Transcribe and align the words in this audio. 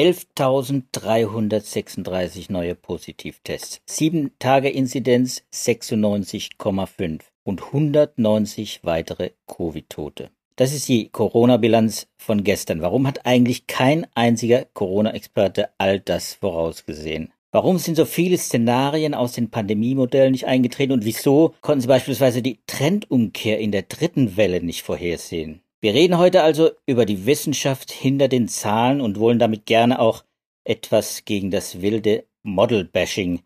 11.336 0.00 2.50
neue 2.50 2.74
Positivtests, 2.74 3.82
7 3.86 4.32
Tage 4.38 4.70
Inzidenz 4.70 5.42
96,5 5.52 7.20
und 7.42 7.62
190 7.62 8.80
weitere 8.82 9.32
Covid-Tote. 9.46 10.30
Das 10.56 10.72
ist 10.72 10.88
die 10.88 11.08
Corona-Bilanz 11.08 12.06
von 12.16 12.42
gestern. 12.44 12.80
Warum 12.82 13.06
hat 13.06 13.26
eigentlich 13.26 13.66
kein 13.66 14.06
einziger 14.14 14.64
Corona-Experte 14.72 15.68
all 15.78 16.00
das 16.00 16.34
vorausgesehen? 16.34 17.32
Warum 17.52 17.78
sind 17.78 17.96
so 17.96 18.04
viele 18.04 18.38
Szenarien 18.38 19.14
aus 19.14 19.32
den 19.32 19.50
Pandemiemodellen 19.50 20.30
nicht 20.32 20.46
eingetreten 20.46 20.92
und 20.92 21.04
wieso 21.04 21.54
konnten 21.62 21.80
Sie 21.80 21.88
beispielsweise 21.88 22.42
die 22.42 22.60
Trendumkehr 22.66 23.58
in 23.58 23.72
der 23.72 23.82
dritten 23.82 24.36
Welle 24.36 24.62
nicht 24.62 24.82
vorhersehen? 24.82 25.62
Wir 25.82 25.94
reden 25.94 26.18
heute 26.18 26.42
also 26.42 26.72
über 26.84 27.06
die 27.06 27.24
Wissenschaft 27.24 27.90
hinter 27.90 28.28
den 28.28 28.48
Zahlen 28.48 29.00
und 29.00 29.18
wollen 29.18 29.38
damit 29.38 29.64
gerne 29.64 29.98
auch 29.98 30.24
etwas 30.62 31.24
gegen 31.24 31.50
das 31.50 31.80
wilde 31.80 32.26
Model-Bashing 32.42 33.40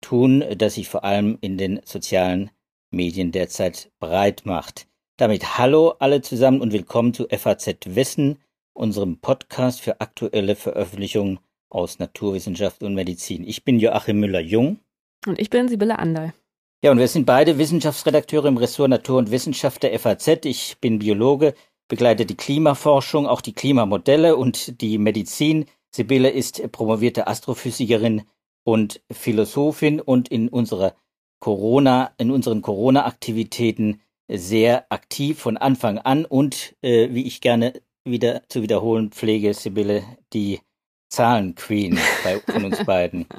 tun, 0.00 0.44
das 0.56 0.74
sich 0.74 0.88
vor 0.88 1.02
allem 1.02 1.36
in 1.40 1.58
den 1.58 1.80
sozialen 1.84 2.52
Medien 2.92 3.32
derzeit 3.32 3.90
breit 3.98 4.42
macht. 4.44 4.86
Damit 5.16 5.58
hallo 5.58 5.96
alle 5.98 6.22
zusammen 6.22 6.60
und 6.60 6.72
willkommen 6.72 7.12
zu 7.12 7.26
FAZ 7.28 7.78
Wissen, 7.86 8.38
unserem 8.72 9.18
Podcast 9.18 9.80
für 9.80 10.00
aktuelle 10.00 10.54
Veröffentlichungen 10.54 11.40
aus 11.70 11.98
Naturwissenschaft 11.98 12.84
und 12.84 12.94
Medizin. 12.94 13.42
Ich 13.42 13.64
bin 13.64 13.80
Joachim 13.80 14.20
Müller-Jung. 14.20 14.78
Und 15.26 15.40
ich 15.40 15.50
bin 15.50 15.66
Sibylle 15.66 15.98
Anderl. 15.98 16.34
Ja, 16.82 16.92
und 16.92 16.98
wir 16.98 17.08
sind 17.08 17.26
beide 17.26 17.58
Wissenschaftsredakteure 17.58 18.46
im 18.46 18.56
Ressort 18.56 18.88
Natur 18.88 19.18
und 19.18 19.30
Wissenschaft 19.30 19.82
der 19.82 19.98
FAZ. 19.98 20.46
Ich 20.46 20.78
bin 20.80 21.00
Biologe, 21.00 21.52
begleite 21.90 22.24
die 22.24 22.36
Klimaforschung, 22.36 23.26
auch 23.26 23.42
die 23.42 23.52
Klimamodelle 23.52 24.36
und 24.36 24.80
die 24.80 24.96
Medizin. 24.96 25.66
Sibylle 25.94 26.30
ist 26.30 26.72
promovierte 26.72 27.26
Astrophysikerin 27.26 28.22
und 28.64 29.02
Philosophin 29.10 30.00
und 30.00 30.28
in 30.28 30.48
unserer 30.48 30.94
Corona, 31.40 32.12
in 32.16 32.30
unseren 32.30 32.62
Corona-Aktivitäten 32.62 34.00
sehr 34.30 34.86
aktiv 34.90 35.40
von 35.40 35.56
Anfang 35.56 35.98
an 35.98 36.24
und 36.24 36.76
äh, 36.80 37.08
wie 37.10 37.26
ich 37.26 37.40
gerne 37.40 37.82
wieder 38.04 38.42
zu 38.48 38.62
wiederholen 38.62 39.10
pflege, 39.10 39.52
Sibylle, 39.52 40.04
die 40.32 40.60
Zahlenqueen 41.08 41.98
bei 42.22 42.38
von 42.40 42.64
uns 42.64 42.84
beiden. 42.84 43.26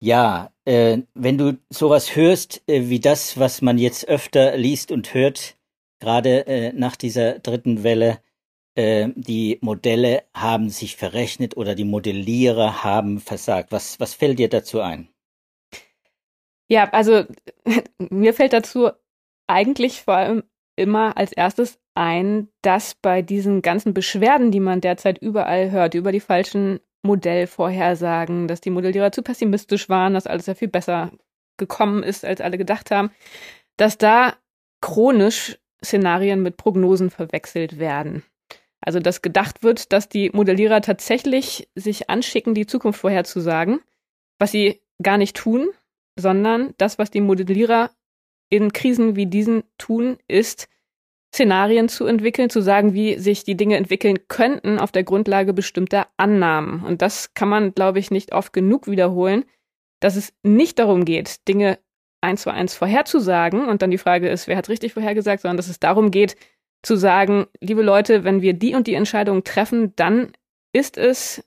Ja, 0.00 0.52
äh, 0.66 0.98
wenn 1.14 1.38
du 1.38 1.56
sowas 1.70 2.14
hörst 2.14 2.62
äh, 2.66 2.90
wie 2.90 3.00
das, 3.00 3.38
was 3.38 3.62
man 3.62 3.78
jetzt 3.78 4.06
öfter 4.06 4.54
liest 4.58 4.92
und 4.92 5.14
hört, 5.14 5.56
gerade 6.04 6.46
äh, 6.46 6.72
nach 6.72 6.96
dieser 6.96 7.38
dritten 7.38 7.82
Welle, 7.82 8.20
äh, 8.76 9.08
die 9.16 9.58
Modelle 9.62 10.24
haben 10.34 10.68
sich 10.68 10.96
verrechnet 10.96 11.56
oder 11.56 11.74
die 11.74 11.84
Modellierer 11.84 12.84
haben 12.84 13.20
versagt. 13.20 13.72
Was, 13.72 13.98
was 14.00 14.14
fällt 14.14 14.38
dir 14.38 14.48
dazu 14.48 14.80
ein? 14.80 15.08
Ja, 16.68 16.90
also 16.90 17.24
mir 17.98 18.34
fällt 18.34 18.52
dazu 18.52 18.90
eigentlich 19.46 20.02
vor 20.02 20.14
allem 20.14 20.42
immer 20.76 21.16
als 21.16 21.32
erstes 21.32 21.78
ein, 21.94 22.48
dass 22.62 22.94
bei 22.94 23.22
diesen 23.22 23.62
ganzen 23.62 23.94
Beschwerden, 23.94 24.50
die 24.50 24.60
man 24.60 24.80
derzeit 24.80 25.18
überall 25.18 25.70
hört, 25.70 25.94
über 25.94 26.12
die 26.12 26.20
falschen 26.20 26.80
Modellvorhersagen, 27.02 28.48
dass 28.48 28.60
die 28.60 28.70
Modellierer 28.70 29.12
zu 29.12 29.22
pessimistisch 29.22 29.88
waren, 29.88 30.14
dass 30.14 30.26
alles 30.26 30.46
ja 30.46 30.54
viel 30.54 30.68
besser 30.68 31.12
gekommen 31.56 32.02
ist, 32.02 32.24
als 32.24 32.40
alle 32.40 32.58
gedacht 32.58 32.90
haben, 32.90 33.10
dass 33.76 33.98
da 33.98 34.34
chronisch 34.80 35.58
Szenarien 35.82 36.42
mit 36.42 36.56
Prognosen 36.56 37.10
verwechselt 37.10 37.78
werden. 37.78 38.22
Also 38.80 39.00
dass 39.00 39.22
gedacht 39.22 39.62
wird, 39.62 39.92
dass 39.92 40.08
die 40.08 40.30
Modellierer 40.30 40.82
tatsächlich 40.82 41.68
sich 41.74 42.10
anschicken, 42.10 42.54
die 42.54 42.66
Zukunft 42.66 43.00
vorherzusagen, 43.00 43.80
was 44.38 44.50
sie 44.50 44.82
gar 45.02 45.16
nicht 45.16 45.36
tun, 45.36 45.70
sondern 46.18 46.74
das, 46.76 46.98
was 46.98 47.10
die 47.10 47.22
Modellierer 47.22 47.90
in 48.50 48.72
Krisen 48.72 49.16
wie 49.16 49.26
diesen 49.26 49.64
tun, 49.78 50.18
ist, 50.28 50.68
Szenarien 51.34 51.88
zu 51.88 52.06
entwickeln, 52.06 52.48
zu 52.48 52.60
sagen, 52.60 52.94
wie 52.94 53.18
sich 53.18 53.42
die 53.42 53.56
Dinge 53.56 53.76
entwickeln 53.76 54.28
könnten 54.28 54.78
auf 54.78 54.92
der 54.92 55.02
Grundlage 55.02 55.52
bestimmter 55.52 56.06
Annahmen. 56.16 56.84
Und 56.84 57.02
das 57.02 57.34
kann 57.34 57.48
man, 57.48 57.74
glaube 57.74 57.98
ich, 57.98 58.12
nicht 58.12 58.32
oft 58.32 58.52
genug 58.52 58.86
wiederholen, 58.86 59.44
dass 59.98 60.14
es 60.14 60.32
nicht 60.44 60.78
darum 60.78 61.04
geht, 61.04 61.48
Dinge 61.48 61.78
eins 62.24 62.42
zu 62.42 62.50
eins 62.50 62.74
vorherzusagen 62.74 63.68
und 63.68 63.82
dann 63.82 63.90
die 63.90 63.98
Frage 63.98 64.28
ist, 64.28 64.48
wer 64.48 64.56
hat 64.56 64.68
richtig 64.68 64.94
vorhergesagt, 64.94 65.42
sondern 65.42 65.56
dass 65.56 65.68
es 65.68 65.78
darum 65.78 66.10
geht, 66.10 66.36
zu 66.82 66.96
sagen, 66.96 67.46
liebe 67.60 67.82
Leute, 67.82 68.24
wenn 68.24 68.42
wir 68.42 68.52
die 68.54 68.74
und 68.74 68.86
die 68.86 68.94
Entscheidung 68.94 69.44
treffen, 69.44 69.94
dann 69.96 70.32
ist 70.72 70.98
es 70.98 71.44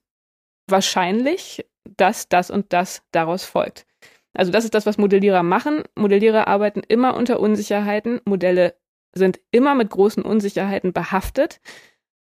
wahrscheinlich, 0.68 1.66
dass 1.98 2.30
das 2.30 2.50
und 2.50 2.74
das 2.74 3.04
daraus 3.12 3.44
folgt. 3.44 3.86
Also 4.34 4.52
das 4.52 4.66
ist 4.66 4.76
das, 4.76 4.86
was 4.86 4.98
Modellierer 4.98 5.44
machen. 5.44 5.84
Modellierer 5.96 6.48
arbeiten 6.48 6.82
immer 6.88 7.16
unter 7.16 7.40
Unsicherheiten. 7.40 8.22
Modelle 8.26 8.76
sind 9.14 9.40
immer 9.52 9.74
mit 9.74 9.90
großen 9.90 10.24
Unsicherheiten 10.24 10.94
behaftet. 10.94 11.60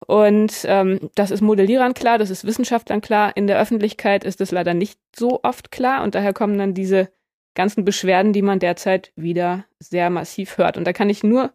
Und 0.07 0.65
ähm, 0.65 1.09
das 1.15 1.29
ist 1.29 1.41
Modellierern 1.41 1.93
klar, 1.93 2.17
das 2.17 2.29
ist 2.29 2.45
Wissenschaftlern 2.45 3.01
klar. 3.01 3.35
In 3.35 3.47
der 3.47 3.59
Öffentlichkeit 3.59 4.23
ist 4.23 4.41
es 4.41 4.51
leider 4.51 4.73
nicht 4.73 4.99
so 5.15 5.41
oft 5.43 5.71
klar. 5.71 6.03
Und 6.03 6.15
daher 6.15 6.33
kommen 6.33 6.57
dann 6.57 6.73
diese 6.73 7.11
ganzen 7.55 7.85
Beschwerden, 7.85 8.33
die 8.33 8.41
man 8.41 8.59
derzeit 8.59 9.11
wieder 9.15 9.65
sehr 9.79 10.09
massiv 10.09 10.57
hört. 10.57 10.77
Und 10.77 10.85
da 10.85 10.93
kann 10.93 11.09
ich 11.09 11.23
nur 11.23 11.51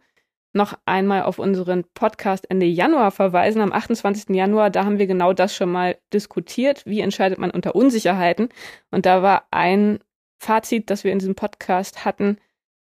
noch 0.53 0.77
einmal 0.85 1.23
auf 1.23 1.37
unseren 1.37 1.83
Podcast 1.93 2.49
Ende 2.49 2.65
Januar 2.65 3.11
verweisen. 3.11 3.61
Am 3.61 3.73
28. 3.73 4.35
Januar, 4.35 4.69
da 4.69 4.85
haben 4.85 4.99
wir 4.99 5.07
genau 5.07 5.33
das 5.33 5.55
schon 5.55 5.71
mal 5.71 5.97
diskutiert. 6.13 6.85
Wie 6.85 7.01
entscheidet 7.01 7.37
man 7.37 7.51
unter 7.51 7.75
Unsicherheiten? 7.75 8.49
Und 8.89 9.05
da 9.05 9.21
war 9.21 9.47
ein 9.51 9.99
Fazit, 10.39 10.89
das 10.89 11.03
wir 11.03 11.11
in 11.11 11.19
diesem 11.19 11.35
Podcast 11.35 12.05
hatten, 12.05 12.37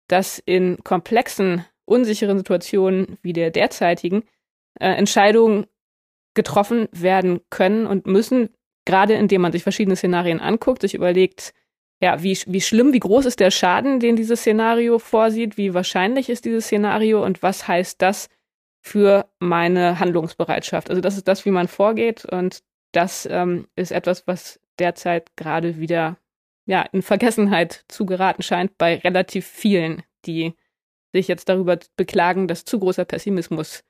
dass 0.08 0.38
in 0.38 0.78
komplexen, 0.84 1.64
unsicheren 1.84 2.38
Situationen 2.38 3.18
wie 3.22 3.32
der 3.32 3.50
derzeitigen 3.50 4.22
äh, 4.78 4.88
Entscheidungen 4.88 5.66
getroffen 6.34 6.88
werden 6.92 7.40
können 7.50 7.86
und 7.86 8.06
müssen, 8.06 8.50
gerade 8.84 9.14
indem 9.14 9.40
man 9.40 9.52
sich 9.52 9.62
verschiedene 9.62 9.96
Szenarien 9.96 10.40
anguckt, 10.40 10.82
sich 10.82 10.94
überlegt, 10.94 11.54
ja, 12.00 12.22
wie, 12.22 12.38
wie 12.46 12.60
schlimm, 12.60 12.92
wie 12.92 13.00
groß 13.00 13.26
ist 13.26 13.40
der 13.40 13.50
Schaden, 13.50 14.00
den 14.00 14.16
dieses 14.16 14.40
Szenario 14.40 14.98
vorsieht, 14.98 15.56
wie 15.56 15.74
wahrscheinlich 15.74 16.28
ist 16.28 16.44
dieses 16.44 16.66
Szenario? 16.66 17.24
Und 17.24 17.42
was 17.42 17.66
heißt 17.66 18.02
das 18.02 18.28
für 18.84 19.30
meine 19.38 19.98
Handlungsbereitschaft. 19.98 20.90
Also 20.90 21.00
das 21.00 21.16
ist 21.16 21.26
das, 21.26 21.46
wie 21.46 21.50
man 21.50 21.68
vorgeht. 21.68 22.26
Und 22.26 22.62
das 22.92 23.26
ähm, 23.30 23.66
ist 23.76 23.92
etwas, 23.92 24.26
was 24.26 24.60
derzeit 24.78 25.34
gerade 25.36 25.78
wieder 25.78 26.18
ja, 26.66 26.82
in 26.92 27.00
Vergessenheit 27.00 27.86
zu 27.88 28.04
geraten 28.04 28.42
scheint 28.42 28.76
bei 28.76 28.96
relativ 28.96 29.46
vielen, 29.46 30.02
die 30.26 30.54
sich 31.12 31.28
jetzt 31.28 31.48
darüber 31.48 31.78
beklagen, 31.96 32.46
dass 32.46 32.66
zu 32.66 32.78
großer 32.78 33.06
Pessimismus 33.06 33.84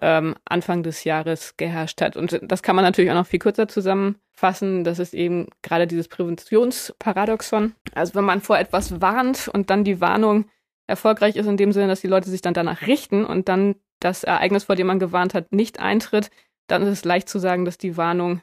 ähm, 0.00 0.36
Anfang 0.44 0.82
des 0.82 1.04
Jahres 1.04 1.56
geherrscht 1.56 2.00
hat. 2.00 2.16
Und 2.16 2.40
das 2.42 2.62
kann 2.62 2.76
man 2.76 2.84
natürlich 2.84 3.10
auch 3.10 3.16
noch 3.16 3.26
viel 3.26 3.38
kürzer 3.38 3.68
zusammenfassen. 3.68 4.84
Das 4.84 4.98
ist 4.98 5.14
eben 5.14 5.48
gerade 5.62 5.86
dieses 5.86 6.08
Präventionsparadoxon. 6.08 7.74
Also 7.94 8.14
wenn 8.14 8.24
man 8.24 8.40
vor 8.40 8.58
etwas 8.58 9.00
warnt 9.00 9.48
und 9.48 9.70
dann 9.70 9.84
die 9.84 10.00
Warnung 10.00 10.46
erfolgreich 10.86 11.36
ist 11.36 11.46
in 11.46 11.56
dem 11.56 11.72
Sinne, 11.72 11.88
dass 11.88 12.00
die 12.00 12.08
Leute 12.08 12.30
sich 12.30 12.42
dann 12.42 12.54
danach 12.54 12.86
richten 12.86 13.24
und 13.24 13.48
dann 13.48 13.76
das 14.00 14.24
Ereignis, 14.24 14.64
vor 14.64 14.76
dem 14.76 14.86
man 14.86 14.98
gewarnt 14.98 15.34
hat, 15.34 15.52
nicht 15.52 15.78
eintritt, 15.80 16.30
dann 16.66 16.82
ist 16.82 16.88
es 16.88 17.04
leicht 17.04 17.28
zu 17.28 17.38
sagen, 17.38 17.64
dass 17.64 17.78
die 17.78 17.96
Warnung 17.96 18.40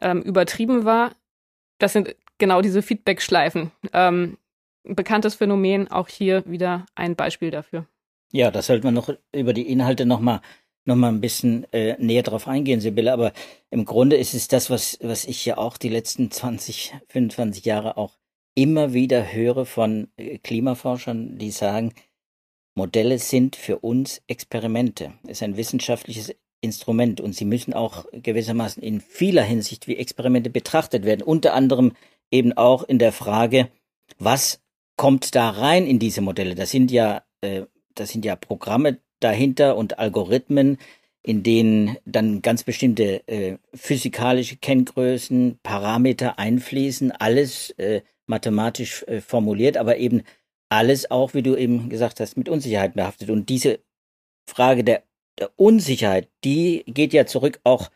ähm, 0.00 0.22
übertrieben 0.22 0.84
war. 0.84 1.12
Das 1.78 1.92
sind 1.92 2.16
genau 2.38 2.62
diese 2.62 2.82
Feedback-Schleifen. 2.82 3.70
Ähm, 3.92 4.38
bekanntes 4.84 5.34
Phänomen, 5.34 5.90
auch 5.90 6.08
hier 6.08 6.44
wieder 6.46 6.86
ein 6.94 7.14
Beispiel 7.14 7.50
dafür. 7.50 7.86
Ja, 8.32 8.50
da 8.50 8.62
sollte 8.62 8.84
man 8.84 8.94
noch 8.94 9.10
über 9.32 9.52
die 9.52 9.70
Inhalte 9.70 10.04
nochmal 10.06 10.40
noch 10.88 10.96
mal 10.96 11.08
ein 11.08 11.20
bisschen 11.20 11.70
äh, 11.72 11.96
näher 11.98 12.22
drauf 12.22 12.48
eingehen, 12.48 12.80
Sibylle. 12.80 13.12
Aber 13.12 13.32
im 13.70 13.84
Grunde 13.84 14.16
ist 14.16 14.34
es 14.34 14.48
das, 14.48 14.70
was, 14.70 14.98
was 15.00 15.24
ich 15.24 15.44
ja 15.44 15.58
auch 15.58 15.76
die 15.76 15.90
letzten 15.90 16.30
20, 16.30 16.94
25 17.08 17.64
Jahre 17.64 17.96
auch 17.96 18.18
immer 18.54 18.92
wieder 18.92 19.32
höre 19.32 19.66
von 19.66 20.08
äh, 20.16 20.38
Klimaforschern, 20.38 21.38
die 21.38 21.52
sagen, 21.52 21.92
Modelle 22.74 23.18
sind 23.18 23.54
für 23.54 23.78
uns 23.78 24.22
Experimente. 24.26 25.12
Es 25.24 25.38
ist 25.38 25.42
ein 25.42 25.56
wissenschaftliches 25.56 26.34
Instrument 26.60 27.20
und 27.20 27.34
sie 27.34 27.44
müssen 27.44 27.72
auch 27.72 28.06
gewissermaßen 28.12 28.82
in 28.82 29.00
vieler 29.00 29.42
Hinsicht 29.42 29.86
wie 29.86 29.96
Experimente 29.96 30.50
betrachtet 30.50 31.04
werden. 31.04 31.22
Unter 31.22 31.54
anderem 31.54 31.92
eben 32.30 32.52
auch 32.54 32.82
in 32.82 32.98
der 32.98 33.12
Frage, 33.12 33.68
was 34.18 34.60
kommt 34.96 35.34
da 35.34 35.50
rein 35.50 35.86
in 35.86 35.98
diese 35.98 36.20
Modelle? 36.20 36.54
Das 36.54 36.70
sind 36.70 36.90
ja, 36.90 37.22
äh, 37.42 37.62
das 37.94 38.10
sind 38.10 38.24
ja 38.24 38.36
Programme 38.36 38.98
dahinter 39.20 39.76
und 39.76 39.98
Algorithmen, 39.98 40.78
in 41.22 41.42
denen 41.42 41.96
dann 42.04 42.42
ganz 42.42 42.62
bestimmte 42.62 43.26
äh, 43.28 43.58
physikalische 43.74 44.56
Kenngrößen, 44.56 45.58
Parameter 45.62 46.38
einfließen, 46.38 47.12
alles 47.12 47.70
äh, 47.72 48.02
mathematisch 48.26 49.02
äh, 49.04 49.20
formuliert, 49.20 49.76
aber 49.76 49.98
eben 49.98 50.22
alles 50.68 51.10
auch, 51.10 51.34
wie 51.34 51.42
du 51.42 51.56
eben 51.56 51.88
gesagt 51.88 52.20
hast, 52.20 52.36
mit 52.36 52.48
Unsicherheit 52.48 52.94
behaftet. 52.94 53.30
Und 53.30 53.48
diese 53.48 53.80
Frage 54.46 54.84
der 54.84 55.02
Unsicherheit, 55.56 56.28
die 56.44 56.84
geht 56.86 57.12
ja 57.12 57.26
zurück 57.26 57.60
auch 57.64 57.90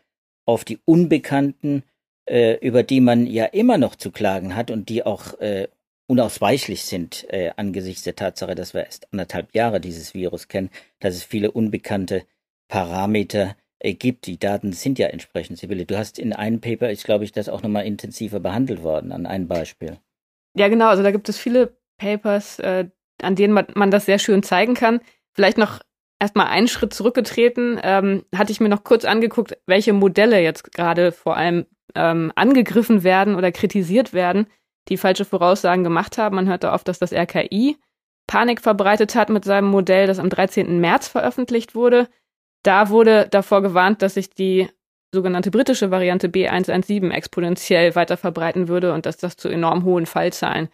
auf 0.46 0.64
die 0.64 0.78
Unbekannten, 0.84 1.84
äh, 2.26 2.54
über 2.66 2.82
die 2.82 3.00
man 3.00 3.26
ja 3.26 3.46
immer 3.46 3.78
noch 3.78 3.96
zu 3.96 4.10
klagen 4.10 4.54
hat 4.54 4.70
und 4.70 4.88
die 4.88 5.04
auch 5.04 5.38
äh, 5.40 5.68
unausweichlich 6.06 6.84
sind 6.84 7.26
äh, 7.30 7.52
angesichts 7.56 8.02
der 8.02 8.16
Tatsache, 8.16 8.54
dass 8.54 8.74
wir 8.74 8.84
erst 8.84 9.12
anderthalb 9.12 9.54
Jahre 9.54 9.80
dieses 9.80 10.14
Virus 10.14 10.48
kennen, 10.48 10.70
dass 11.00 11.14
es 11.14 11.24
viele 11.24 11.50
unbekannte 11.50 12.24
Parameter 12.68 13.56
äh, 13.78 13.94
gibt. 13.94 14.26
Die 14.26 14.38
Daten 14.38 14.72
sind 14.72 14.98
ja 14.98 15.08
entsprechend, 15.08 15.58
Sibylle. 15.58 15.86
Du 15.86 15.96
hast 15.96 16.18
in 16.18 16.32
einem 16.32 16.60
Paper, 16.60 16.90
ich 16.90 17.04
glaube 17.04 17.24
ich, 17.24 17.32
das 17.32 17.48
auch 17.48 17.62
nochmal 17.62 17.86
intensiver 17.86 18.40
behandelt 18.40 18.82
worden, 18.82 19.12
an 19.12 19.26
einem 19.26 19.48
Beispiel. 19.48 19.98
Ja, 20.56 20.68
genau. 20.68 20.88
Also 20.88 21.02
da 21.02 21.10
gibt 21.10 21.28
es 21.28 21.38
viele 21.38 21.76
Papers, 21.98 22.58
äh, 22.58 22.88
an 23.22 23.36
denen 23.36 23.54
man, 23.54 23.66
man 23.74 23.90
das 23.90 24.06
sehr 24.06 24.18
schön 24.18 24.42
zeigen 24.42 24.74
kann. 24.74 25.00
Vielleicht 25.32 25.58
noch 25.58 25.80
erstmal 26.20 26.46
einen 26.46 26.68
Schritt 26.68 26.94
zurückgetreten, 26.94 27.80
ähm, 27.82 28.24
hatte 28.34 28.52
ich 28.52 28.60
mir 28.60 28.68
noch 28.68 28.84
kurz 28.84 29.04
angeguckt, 29.04 29.58
welche 29.66 29.92
Modelle 29.92 30.40
jetzt 30.40 30.72
gerade 30.72 31.10
vor 31.10 31.36
allem 31.36 31.66
ähm, 31.94 32.32
angegriffen 32.36 33.02
werden 33.02 33.34
oder 33.34 33.50
kritisiert 33.50 34.12
werden, 34.12 34.46
die 34.88 34.96
falsche 34.96 35.24
Voraussagen 35.24 35.84
gemacht 35.84 36.18
haben. 36.18 36.36
Man 36.36 36.48
hörte 36.48 36.72
oft, 36.72 36.88
dass 36.88 36.98
das 36.98 37.12
RKI 37.12 37.76
Panik 38.26 38.60
verbreitet 38.60 39.14
hat 39.14 39.30
mit 39.30 39.44
seinem 39.44 39.68
Modell, 39.68 40.06
das 40.06 40.18
am 40.18 40.30
13. 40.30 40.80
März 40.80 41.08
veröffentlicht 41.08 41.74
wurde. 41.74 42.08
Da 42.62 42.88
wurde 42.88 43.26
davor 43.30 43.62
gewarnt, 43.62 44.02
dass 44.02 44.14
sich 44.14 44.30
die 44.30 44.68
sogenannte 45.12 45.50
britische 45.50 45.90
Variante 45.90 46.28
B117 46.28 47.10
exponentiell 47.10 47.94
weiter 47.94 48.16
verbreiten 48.16 48.68
würde 48.68 48.94
und 48.94 49.04
dass 49.04 49.18
das 49.18 49.36
zu 49.36 49.48
enorm 49.48 49.84
hohen 49.84 50.06
Fallzahlen 50.06 50.68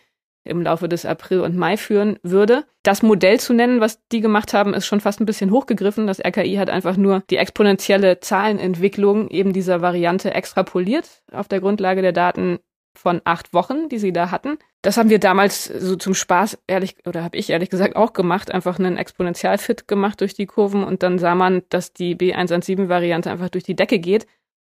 im 0.44 0.62
Laufe 0.62 0.88
des 0.88 1.04
April 1.04 1.40
und 1.40 1.56
Mai 1.56 1.76
führen 1.76 2.18
würde. 2.22 2.64
Das 2.82 3.02
Modell 3.02 3.40
zu 3.40 3.52
nennen, 3.52 3.80
was 3.80 4.06
die 4.08 4.20
gemacht 4.20 4.54
haben, 4.54 4.72
ist 4.72 4.86
schon 4.86 5.00
fast 5.00 5.20
ein 5.20 5.26
bisschen 5.26 5.50
hochgegriffen. 5.50 6.06
Das 6.06 6.24
RKI 6.24 6.54
hat 6.56 6.70
einfach 6.70 6.96
nur 6.96 7.22
die 7.28 7.36
exponentielle 7.36 8.20
Zahlenentwicklung 8.20 9.28
eben 9.28 9.52
dieser 9.52 9.82
Variante 9.82 10.32
extrapoliert 10.32 11.22
auf 11.32 11.48
der 11.48 11.60
Grundlage 11.60 12.02
der 12.02 12.12
Daten 12.12 12.58
von 12.98 13.22
acht 13.24 13.54
Wochen, 13.54 13.88
die 13.88 13.98
sie 13.98 14.12
da 14.12 14.30
hatten. 14.30 14.58
Das 14.82 14.96
haben 14.96 15.08
wir 15.08 15.18
damals 15.18 15.64
so 15.64 15.96
zum 15.96 16.14
Spaß, 16.14 16.58
ehrlich, 16.66 16.96
oder 17.06 17.22
habe 17.22 17.36
ich 17.36 17.50
ehrlich 17.50 17.70
gesagt 17.70 17.96
auch 17.96 18.12
gemacht, 18.12 18.50
einfach 18.50 18.78
einen 18.78 18.96
Exponentialfit 18.96 19.88
gemacht 19.88 20.20
durch 20.20 20.34
die 20.34 20.46
Kurven 20.46 20.84
und 20.84 21.02
dann 21.02 21.18
sah 21.18 21.34
man, 21.34 21.62
dass 21.68 21.92
die 21.92 22.16
B117-Variante 22.16 23.30
einfach 23.30 23.50
durch 23.50 23.64
die 23.64 23.76
Decke 23.76 23.98
geht. 23.98 24.26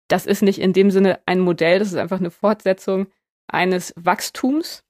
Das 0.07 0.25
ist 0.25 0.41
nicht 0.41 0.59
in 0.59 0.73
dem 0.73 0.89
Sinne 0.91 1.19
ein 1.25 1.39
Modell, 1.39 1.79
das 1.79 1.89
ist 1.89 1.97
einfach 1.97 2.19
eine 2.19 2.31
Fortsetzung 2.31 3.07
eines 3.47 3.93
Wachstums. 3.97 4.83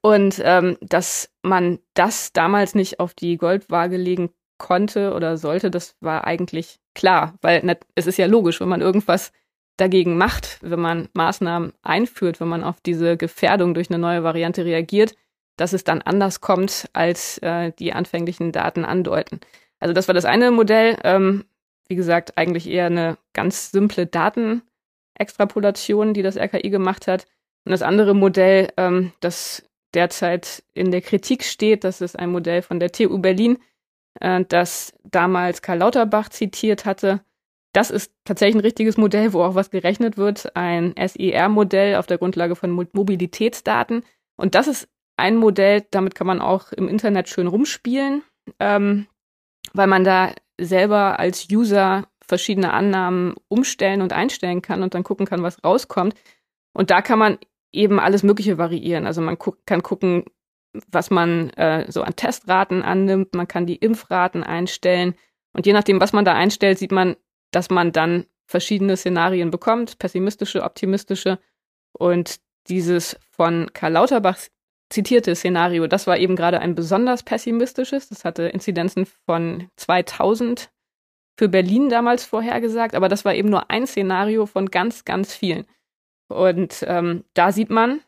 Und 0.00 0.40
ähm, 0.44 0.78
dass 0.80 1.30
man 1.42 1.78
das 1.94 2.32
damals 2.32 2.74
nicht 2.74 2.98
auf 2.98 3.14
die 3.14 3.36
Goldwaage 3.36 3.96
legen 3.96 4.30
konnte 4.58 5.14
oder 5.14 5.36
sollte, 5.36 5.70
das 5.70 5.96
war 6.00 6.26
eigentlich 6.26 6.80
klar, 6.94 7.34
weil 7.42 7.76
es 7.94 8.06
ist 8.06 8.18
ja 8.18 8.26
logisch, 8.26 8.60
wenn 8.60 8.68
man 8.68 8.80
irgendwas 8.80 9.32
dagegen 9.76 10.16
macht, 10.16 10.58
wenn 10.62 10.80
man 10.80 11.08
Maßnahmen 11.12 11.72
einführt, 11.82 12.40
wenn 12.40 12.48
man 12.48 12.64
auf 12.64 12.80
diese 12.80 13.16
Gefährdung 13.16 13.74
durch 13.74 13.90
eine 13.90 13.98
neue 13.98 14.24
Variante 14.24 14.64
reagiert, 14.64 15.14
dass 15.56 15.72
es 15.72 15.84
dann 15.84 16.02
anders 16.02 16.40
kommt, 16.40 16.88
als 16.92 17.38
äh, 17.38 17.72
die 17.78 17.92
anfänglichen 17.92 18.52
Daten 18.52 18.84
andeuten. 18.84 19.40
Also 19.78 19.92
das 19.92 20.08
war 20.08 20.14
das 20.14 20.24
eine 20.24 20.50
Modell. 20.50 20.98
Ähm, 21.04 21.44
wie 21.88 21.96
gesagt, 21.96 22.36
eigentlich 22.36 22.68
eher 22.68 22.86
eine 22.86 23.16
ganz 23.32 23.70
simple 23.70 24.06
Datenextrapolation, 24.06 26.14
die 26.14 26.22
das 26.22 26.36
RKI 26.36 26.70
gemacht 26.70 27.06
hat. 27.06 27.26
Und 27.64 27.72
das 27.72 27.82
andere 27.82 28.14
Modell, 28.14 28.68
ähm, 28.76 29.12
das 29.20 29.62
derzeit 29.94 30.64
in 30.74 30.90
der 30.90 31.00
Kritik 31.00 31.44
steht, 31.44 31.84
das 31.84 32.00
ist 32.00 32.18
ein 32.18 32.30
Modell 32.30 32.62
von 32.62 32.80
der 32.80 32.92
TU 32.92 33.18
Berlin, 33.18 33.58
äh, 34.20 34.44
das 34.48 34.94
damals 35.04 35.62
Karl 35.62 35.78
Lauterbach 35.78 36.28
zitiert 36.28 36.84
hatte. 36.84 37.20
Das 37.76 37.90
ist 37.90 38.10
tatsächlich 38.24 38.56
ein 38.56 38.64
richtiges 38.64 38.96
Modell, 38.96 39.34
wo 39.34 39.42
auch 39.42 39.54
was 39.54 39.70
gerechnet 39.70 40.16
wird, 40.16 40.56
ein 40.56 40.94
SIR-Modell 40.96 41.96
auf 41.96 42.06
der 42.06 42.16
Grundlage 42.16 42.56
von 42.56 42.70
Mobilitätsdaten. 42.70 44.02
Und 44.38 44.54
das 44.54 44.66
ist 44.66 44.88
ein 45.18 45.36
Modell, 45.36 45.84
damit 45.90 46.14
kann 46.14 46.26
man 46.26 46.40
auch 46.40 46.72
im 46.72 46.88
Internet 46.88 47.28
schön 47.28 47.46
rumspielen, 47.46 48.22
ähm, 48.60 49.08
weil 49.74 49.88
man 49.88 50.04
da 50.04 50.32
selber 50.58 51.18
als 51.20 51.48
User 51.52 52.06
verschiedene 52.26 52.72
Annahmen 52.72 53.34
umstellen 53.48 54.00
und 54.00 54.14
einstellen 54.14 54.62
kann 54.62 54.82
und 54.82 54.94
dann 54.94 55.04
gucken 55.04 55.26
kann, 55.26 55.42
was 55.42 55.62
rauskommt. 55.62 56.14
Und 56.72 56.90
da 56.90 57.02
kann 57.02 57.18
man 57.18 57.36
eben 57.72 58.00
alles 58.00 58.22
Mögliche 58.22 58.56
variieren. 58.56 59.06
Also 59.06 59.20
man 59.20 59.36
gu 59.36 59.52
kann 59.66 59.82
gucken, 59.82 60.24
was 60.88 61.10
man 61.10 61.50
äh, 61.50 61.92
so 61.92 62.00
an 62.00 62.16
Testraten 62.16 62.82
annimmt, 62.82 63.34
man 63.34 63.48
kann 63.48 63.66
die 63.66 63.76
Impfraten 63.76 64.42
einstellen. 64.42 65.14
Und 65.52 65.66
je 65.66 65.74
nachdem, 65.74 66.00
was 66.00 66.14
man 66.14 66.24
da 66.24 66.32
einstellt, 66.32 66.78
sieht 66.78 66.92
man, 66.92 67.16
dass 67.56 67.70
man 67.70 67.90
dann 67.90 68.26
verschiedene 68.44 68.98
Szenarien 68.98 69.50
bekommt, 69.50 69.98
pessimistische, 69.98 70.62
optimistische. 70.62 71.38
Und 71.92 72.36
dieses 72.68 73.18
von 73.30 73.70
Karl 73.72 73.92
Lauterbach 73.92 74.36
zitierte 74.90 75.34
Szenario, 75.34 75.86
das 75.86 76.06
war 76.06 76.18
eben 76.18 76.36
gerade 76.36 76.60
ein 76.60 76.74
besonders 76.74 77.22
pessimistisches. 77.22 78.10
Das 78.10 78.26
hatte 78.26 78.42
Inzidenzen 78.42 79.06
von 79.06 79.70
2000 79.76 80.70
für 81.38 81.48
Berlin 81.48 81.88
damals 81.88 82.26
vorhergesagt, 82.26 82.94
aber 82.94 83.08
das 83.08 83.24
war 83.24 83.34
eben 83.34 83.48
nur 83.48 83.70
ein 83.70 83.86
Szenario 83.86 84.44
von 84.44 84.70
ganz, 84.70 85.06
ganz 85.06 85.34
vielen. 85.34 85.64
Und 86.28 86.84
ähm, 86.86 87.24
da 87.32 87.52
sieht 87.52 87.70
man 87.70 88.00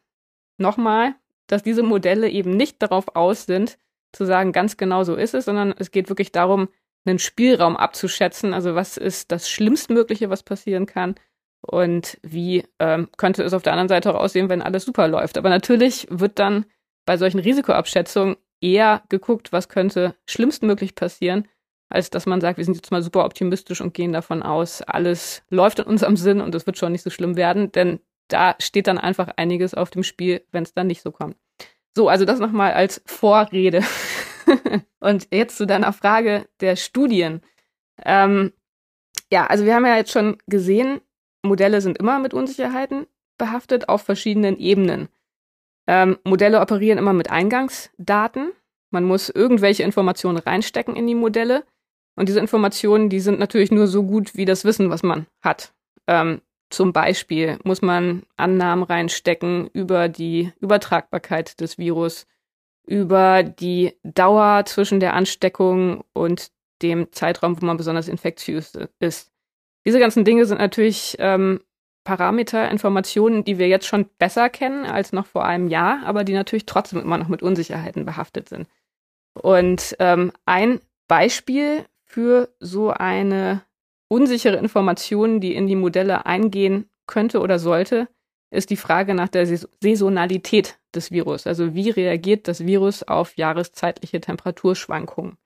nochmal, 0.59 1.15
dass 1.47 1.62
diese 1.62 1.83
Modelle 1.83 2.29
eben 2.29 2.51
nicht 2.51 2.83
darauf 2.83 3.17
aus 3.17 3.47
sind, 3.47 3.79
zu 4.12 4.27
sagen, 4.27 4.53
ganz 4.53 4.77
genau 4.77 5.05
so 5.05 5.15
ist 5.15 5.33
es, 5.33 5.47
sondern 5.47 5.75
es 5.79 5.91
geht 5.91 6.11
wirklich 6.11 6.33
darum, 6.33 6.69
einen 7.05 7.19
Spielraum 7.19 7.77
abzuschätzen. 7.77 8.55
Also 8.55 8.75
was 8.75 8.97
ist 8.97 9.33
das 9.33 9.49
Schlimmstmögliche, 9.49 10.31
was 10.31 10.43
passieren 10.43 10.87
kann? 10.87 11.15
Und 11.61 12.19
wie 12.23 12.65
ähm, 12.79 13.09
könnte 13.17 13.43
es 13.43 13.53
auf 13.53 13.62
der 13.62 13.73
anderen 13.73 13.89
Seite 13.89 14.15
auch 14.15 14.21
aussehen, 14.21 14.49
wenn 14.49 14.62
alles 14.62 14.85
super 14.85 15.09
läuft? 15.09 15.39
Aber 15.39 15.49
natürlich 15.49 16.06
wird 16.11 16.39
dann 16.39 16.67
bei 17.05 17.17
solchen 17.17 17.41
Risikoabschätzungen 17.41 18.37
eher 18.61 19.03
geguckt, 19.09 19.53
was 19.53 19.69
könnte 19.69 20.15
schlimmstmöglich 20.27 20.95
passieren, 20.95 21.49
als 21.89 22.11
dass 22.11 22.27
man 22.27 22.41
sagt, 22.41 22.59
wir 22.59 22.65
sind 22.65 22.77
jetzt 22.77 22.91
mal 22.91 23.03
super 23.03 23.25
optimistisch 23.25 23.81
und 23.81 23.94
gehen 23.94 24.12
davon 24.12 24.43
aus, 24.43 24.83
alles 24.83 25.43
läuft 25.49 25.79
in 25.79 25.87
unserem 25.87 26.17
Sinn 26.17 26.41
und 26.41 26.55
es 26.55 26.67
wird 26.67 26.79
schon 26.79 26.93
nicht 26.93 27.03
so 27.03 27.11
schlimm 27.11 27.37
werden, 27.37 27.73
denn 27.73 28.01
da 28.29 28.56
steht 28.59 28.87
dann 28.87 28.99
einfach 28.99 29.29
einiges 29.37 29.75
auf 29.75 29.91
dem 29.91 30.03
Spiel, 30.03 30.43
wenn 30.53 30.65
es 30.65 30.75
dann 30.75 30.87
nicht 30.87 31.03
so 31.03 31.11
kommt. 31.11 31.37
So, 31.97 32.09
also 32.09 32.25
das 32.25 32.39
nochmal 32.39 32.73
als 32.75 33.03
Vorrede. 33.06 33.83
und 35.00 35.29
jetzt 35.33 35.56
zu 35.56 35.67
deiner 35.67 35.93
Frage 35.93 36.47
der 36.61 36.77
Studien. 36.77 37.43
Ähm, 38.05 38.53
ja, 39.31 39.47
also 39.47 39.65
wir 39.65 39.75
haben 39.75 39.87
ja 39.87 39.97
jetzt 39.97 40.12
schon 40.12 40.39
gesehen, 40.47 41.00
Modelle 41.43 41.81
sind 41.81 41.99
immer 41.99 42.19
mit 42.19 42.34
Unsicherheiten 42.34 43.06
behaftet 43.37 43.89
auf 43.89 44.03
verschiedenen 44.03 44.58
Ebenen. 44.58 45.08
Ähm, 45.87 46.19
Modelle 46.25 46.61
operieren 46.61 46.99
immer 46.99 47.13
mit 47.13 47.31
Eingangsdaten. 47.31 48.53
Man 48.91 49.05
muss 49.05 49.31
irgendwelche 49.31 49.84
Informationen 49.84 50.39
reinstecken 50.39 50.96
in 50.96 51.06
die 51.06 51.15
Modelle. 51.15 51.65
Und 52.17 52.29
diese 52.29 52.41
Informationen, 52.41 53.08
die 53.08 53.20
sind 53.20 53.39
natürlich 53.39 53.70
nur 53.70 53.87
so 53.87 54.03
gut 54.03 54.34
wie 54.34 54.44
das 54.44 54.65
Wissen, 54.65 54.91
was 54.91 55.03
man 55.03 55.27
hat. 55.41 55.72
Ähm, 56.06 56.43
zum 56.70 56.93
Beispiel 56.93 57.58
muss 57.65 57.81
man 57.81 58.25
Annahmen 58.37 58.84
reinstecken 58.84 59.70
über 59.72 60.08
die 60.08 60.53
Übertragbarkeit 60.61 61.61
des 61.61 61.79
Virus, 61.79 62.27
über 62.89 63.43
die 63.43 63.95
Dauer 64.03 64.65
zwischen 64.65 64.99
der 64.99 65.15
Ansteckung 65.15 66.05
und 66.13 66.51
dem 66.83 67.13
Zeitraum, 67.13 67.61
wo 67.61 67.67
man 67.67 67.77
besonders 67.77 68.09
infektiös 68.09 68.73
ist. 68.99 69.31
Diese 69.87 69.99
ganzen 69.99 70.25
Dinge 70.25 70.47
sind 70.47 70.59
natürlich 70.59 71.17
ähm, 71.19 71.61
Parameter, 72.05 72.71
Informationen, 72.71 73.45
die 73.45 73.59
wir 73.59 73.69
jetzt 73.69 73.87
schon 73.87 74.07
besser 74.19 74.49
kennen 74.49 74.87
als 74.87 75.13
noch 75.13 75.27
vor 75.27 75.45
einem 75.45 75.69
Jahr, 75.69 76.01
aber 76.07 76.25
die 76.25 76.33
natürlich 76.33 76.67
trotzdem 76.67 77.01
immer 77.01 77.19
noch 77.19 77.29
mit 77.29 77.43
Unsicherheiten 77.43 78.07
behaftet 78.07 78.49
sind. 78.49 78.69
Und 79.35 79.95
ähm, 79.99 80.33
ein 80.47 80.81
Beispiel 81.07 81.85
für 82.07 82.49
so 82.61 82.91
eine 82.91 83.63
unsichere 84.09 84.57
Information, 84.57 85.41
die 85.41 85.55
in 85.55 85.67
die 85.67 85.77
Modelle 85.77 86.25
eingehen 86.25 86.89
könnte 87.07 87.41
oder 87.41 87.59
sollte, 87.59 88.09
ist 88.51 88.71
die 88.71 88.77
Frage 88.77 89.15
nach 89.15 89.29
der 89.29 89.47
Saisonalität 89.47 90.78
des 90.95 91.11
Virus. 91.11 91.47
Also 91.47 91.75
wie 91.75 91.91
reagiert 91.91 92.49
das 92.49 92.65
Virus 92.65 93.03
auf 93.03 93.37
jahreszeitliche 93.37 94.21
Temperaturschwankungen? 94.21 95.37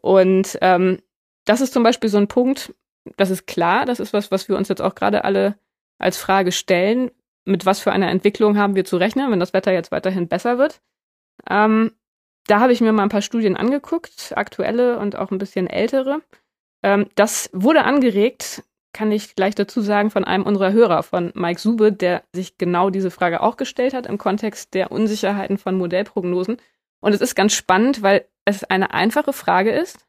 Und 0.00 0.58
ähm, 0.60 0.98
das 1.44 1.60
ist 1.60 1.72
zum 1.72 1.82
Beispiel 1.82 2.10
so 2.10 2.18
ein 2.18 2.28
Punkt, 2.28 2.74
das 3.16 3.30
ist 3.30 3.46
klar, 3.46 3.84
das 3.84 4.00
ist 4.00 4.12
was, 4.12 4.30
was 4.30 4.48
wir 4.48 4.56
uns 4.56 4.68
jetzt 4.68 4.80
auch 4.80 4.94
gerade 4.94 5.24
alle 5.24 5.58
als 5.98 6.16
Frage 6.16 6.52
stellen. 6.52 7.10
Mit 7.44 7.66
was 7.66 7.80
für 7.80 7.92
einer 7.92 8.10
Entwicklung 8.10 8.56
haben 8.56 8.74
wir 8.74 8.86
zu 8.86 8.96
rechnen, 8.96 9.30
wenn 9.30 9.40
das 9.40 9.52
Wetter 9.52 9.72
jetzt 9.72 9.92
weiterhin 9.92 10.28
besser 10.28 10.56
wird? 10.56 10.80
Ähm, 11.48 11.92
da 12.46 12.60
habe 12.60 12.72
ich 12.72 12.80
mir 12.80 12.92
mal 12.92 13.02
ein 13.02 13.10
paar 13.10 13.22
Studien 13.22 13.56
angeguckt, 13.56 14.32
aktuelle 14.36 14.98
und 14.98 15.16
auch 15.16 15.30
ein 15.30 15.38
bisschen 15.38 15.66
ältere. 15.66 16.22
Ähm, 16.82 17.08
das 17.14 17.50
wurde 17.52 17.84
angeregt, 17.84 18.62
kann 18.94 19.12
ich 19.12 19.34
gleich 19.34 19.54
dazu 19.54 19.82
sagen, 19.82 20.10
von 20.10 20.24
einem 20.24 20.44
unserer 20.44 20.72
Hörer, 20.72 21.02
von 21.02 21.32
Mike 21.34 21.60
Sube, 21.60 21.92
der 21.92 22.22
sich 22.32 22.56
genau 22.56 22.88
diese 22.88 23.10
Frage 23.10 23.42
auch 23.42 23.58
gestellt 23.58 23.92
hat 23.92 24.06
im 24.06 24.16
Kontext 24.16 24.72
der 24.72 24.90
Unsicherheiten 24.90 25.58
von 25.58 25.76
Modellprognosen. 25.76 26.56
Und 27.00 27.12
es 27.12 27.20
ist 27.20 27.34
ganz 27.34 27.52
spannend, 27.52 28.00
weil 28.00 28.26
es 28.46 28.64
eine 28.64 28.94
einfache 28.94 29.34
Frage 29.34 29.72
ist, 29.72 30.06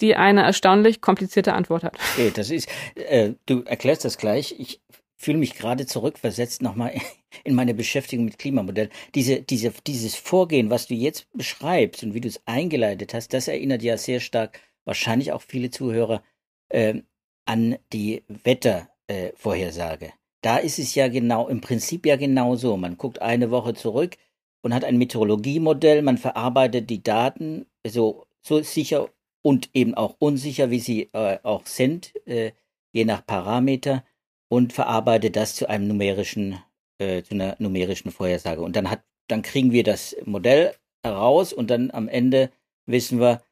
die 0.00 0.14
eine 0.14 0.42
erstaunlich 0.42 1.00
komplizierte 1.00 1.54
Antwort 1.54 1.82
hat. 1.82 1.98
Okay, 2.14 2.30
das 2.34 2.50
ist, 2.50 2.68
äh, 2.94 3.32
du 3.46 3.62
erklärst 3.62 4.04
das 4.04 4.16
gleich. 4.16 4.54
Ich 4.58 4.80
fühle 5.16 5.38
mich 5.38 5.54
gerade 5.54 5.86
zurückversetzt 5.86 6.62
nochmal 6.62 6.94
in 7.44 7.54
meine 7.54 7.74
Beschäftigung 7.74 8.24
mit 8.24 8.38
Klimamodell. 8.38 8.90
Diese, 9.14 9.42
diese, 9.42 9.72
dieses 9.86 10.14
Vorgehen, 10.14 10.70
was 10.70 10.86
du 10.86 10.94
jetzt 10.94 11.26
beschreibst 11.32 12.02
und 12.02 12.14
wie 12.14 12.20
du 12.20 12.28
es 12.28 12.40
eingeleitet 12.46 13.12
hast, 13.12 13.32
das 13.34 13.48
erinnert 13.48 13.82
ja 13.82 13.98
sehr 13.98 14.20
stark, 14.20 14.60
wahrscheinlich 14.84 15.32
auch 15.32 15.42
viele 15.42 15.70
Zuhörer, 15.70 16.22
äh, 16.70 17.02
an 17.50 17.76
die 17.92 18.22
Wettervorhersage. 18.28 20.06
Äh, 20.06 20.12
da 20.40 20.58
ist 20.58 20.78
es 20.78 20.94
ja 20.94 21.08
genau, 21.08 21.48
im 21.48 21.60
Prinzip 21.60 22.06
ja 22.06 22.14
genau 22.14 22.54
so. 22.54 22.76
Man 22.76 22.96
guckt 22.96 23.20
eine 23.20 23.50
Woche 23.50 23.74
zurück 23.74 24.16
und 24.62 24.72
hat 24.72 24.84
ein 24.84 24.98
Meteorologiemodell, 24.98 26.02
man 26.02 26.16
verarbeitet 26.16 26.88
die 26.88 27.02
Daten 27.02 27.66
so, 27.84 28.26
so 28.40 28.62
sicher 28.62 29.08
und 29.42 29.68
eben 29.74 29.94
auch 29.94 30.14
unsicher, 30.20 30.70
wie 30.70 30.78
sie 30.78 31.10
äh, 31.12 31.38
auch 31.42 31.66
sind, 31.66 32.14
äh, 32.24 32.52
je 32.92 33.04
nach 33.04 33.26
Parameter 33.26 34.04
und 34.48 34.72
verarbeite 34.72 35.32
das 35.32 35.56
zu 35.56 35.68
einem 35.68 35.88
numerischen, 35.88 36.58
äh, 36.98 37.24
zu 37.24 37.34
einer 37.34 37.56
numerischen 37.58 38.12
Vorhersage. 38.12 38.60
Und 38.60 38.76
dann 38.76 38.90
hat, 38.90 39.02
dann 39.26 39.42
kriegen 39.42 39.72
wir 39.72 39.82
das 39.82 40.16
Modell 40.24 40.74
heraus 41.02 41.52
und 41.52 41.68
dann 41.68 41.90
am 41.90 42.06
Ende 42.06 42.50
wissen 42.86 43.18
wir, 43.18 43.42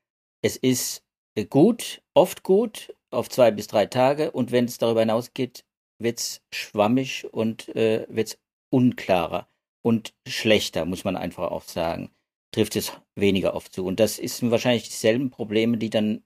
es 0.40 0.56
ist 0.56 1.02
äh, 1.34 1.46
gut, 1.46 2.00
oft 2.14 2.44
gut, 2.44 2.94
auf 3.10 3.28
zwei 3.28 3.50
bis 3.50 3.66
drei 3.66 3.86
Tage 3.86 4.30
und 4.30 4.52
wenn 4.52 4.66
es 4.66 4.78
darüber 4.78 5.00
hinausgeht, 5.00 5.64
wird 5.98 6.18
es 6.18 6.42
schwammig 6.52 7.26
und 7.32 7.74
äh, 7.74 8.06
wird 8.08 8.28
es 8.28 8.38
unklarer 8.70 9.48
und 9.82 10.14
schlechter, 10.26 10.84
muss 10.84 11.04
man 11.04 11.16
einfach 11.16 11.50
auch 11.50 11.62
sagen. 11.62 12.10
Trifft 12.52 12.76
es 12.76 12.92
weniger 13.14 13.54
oft 13.54 13.72
zu. 13.72 13.84
Und 13.84 14.00
das 14.00 14.18
ist 14.18 14.48
wahrscheinlich 14.50 14.88
dieselben 14.88 15.30
Probleme, 15.30 15.76
die 15.76 15.90
dann 15.90 16.22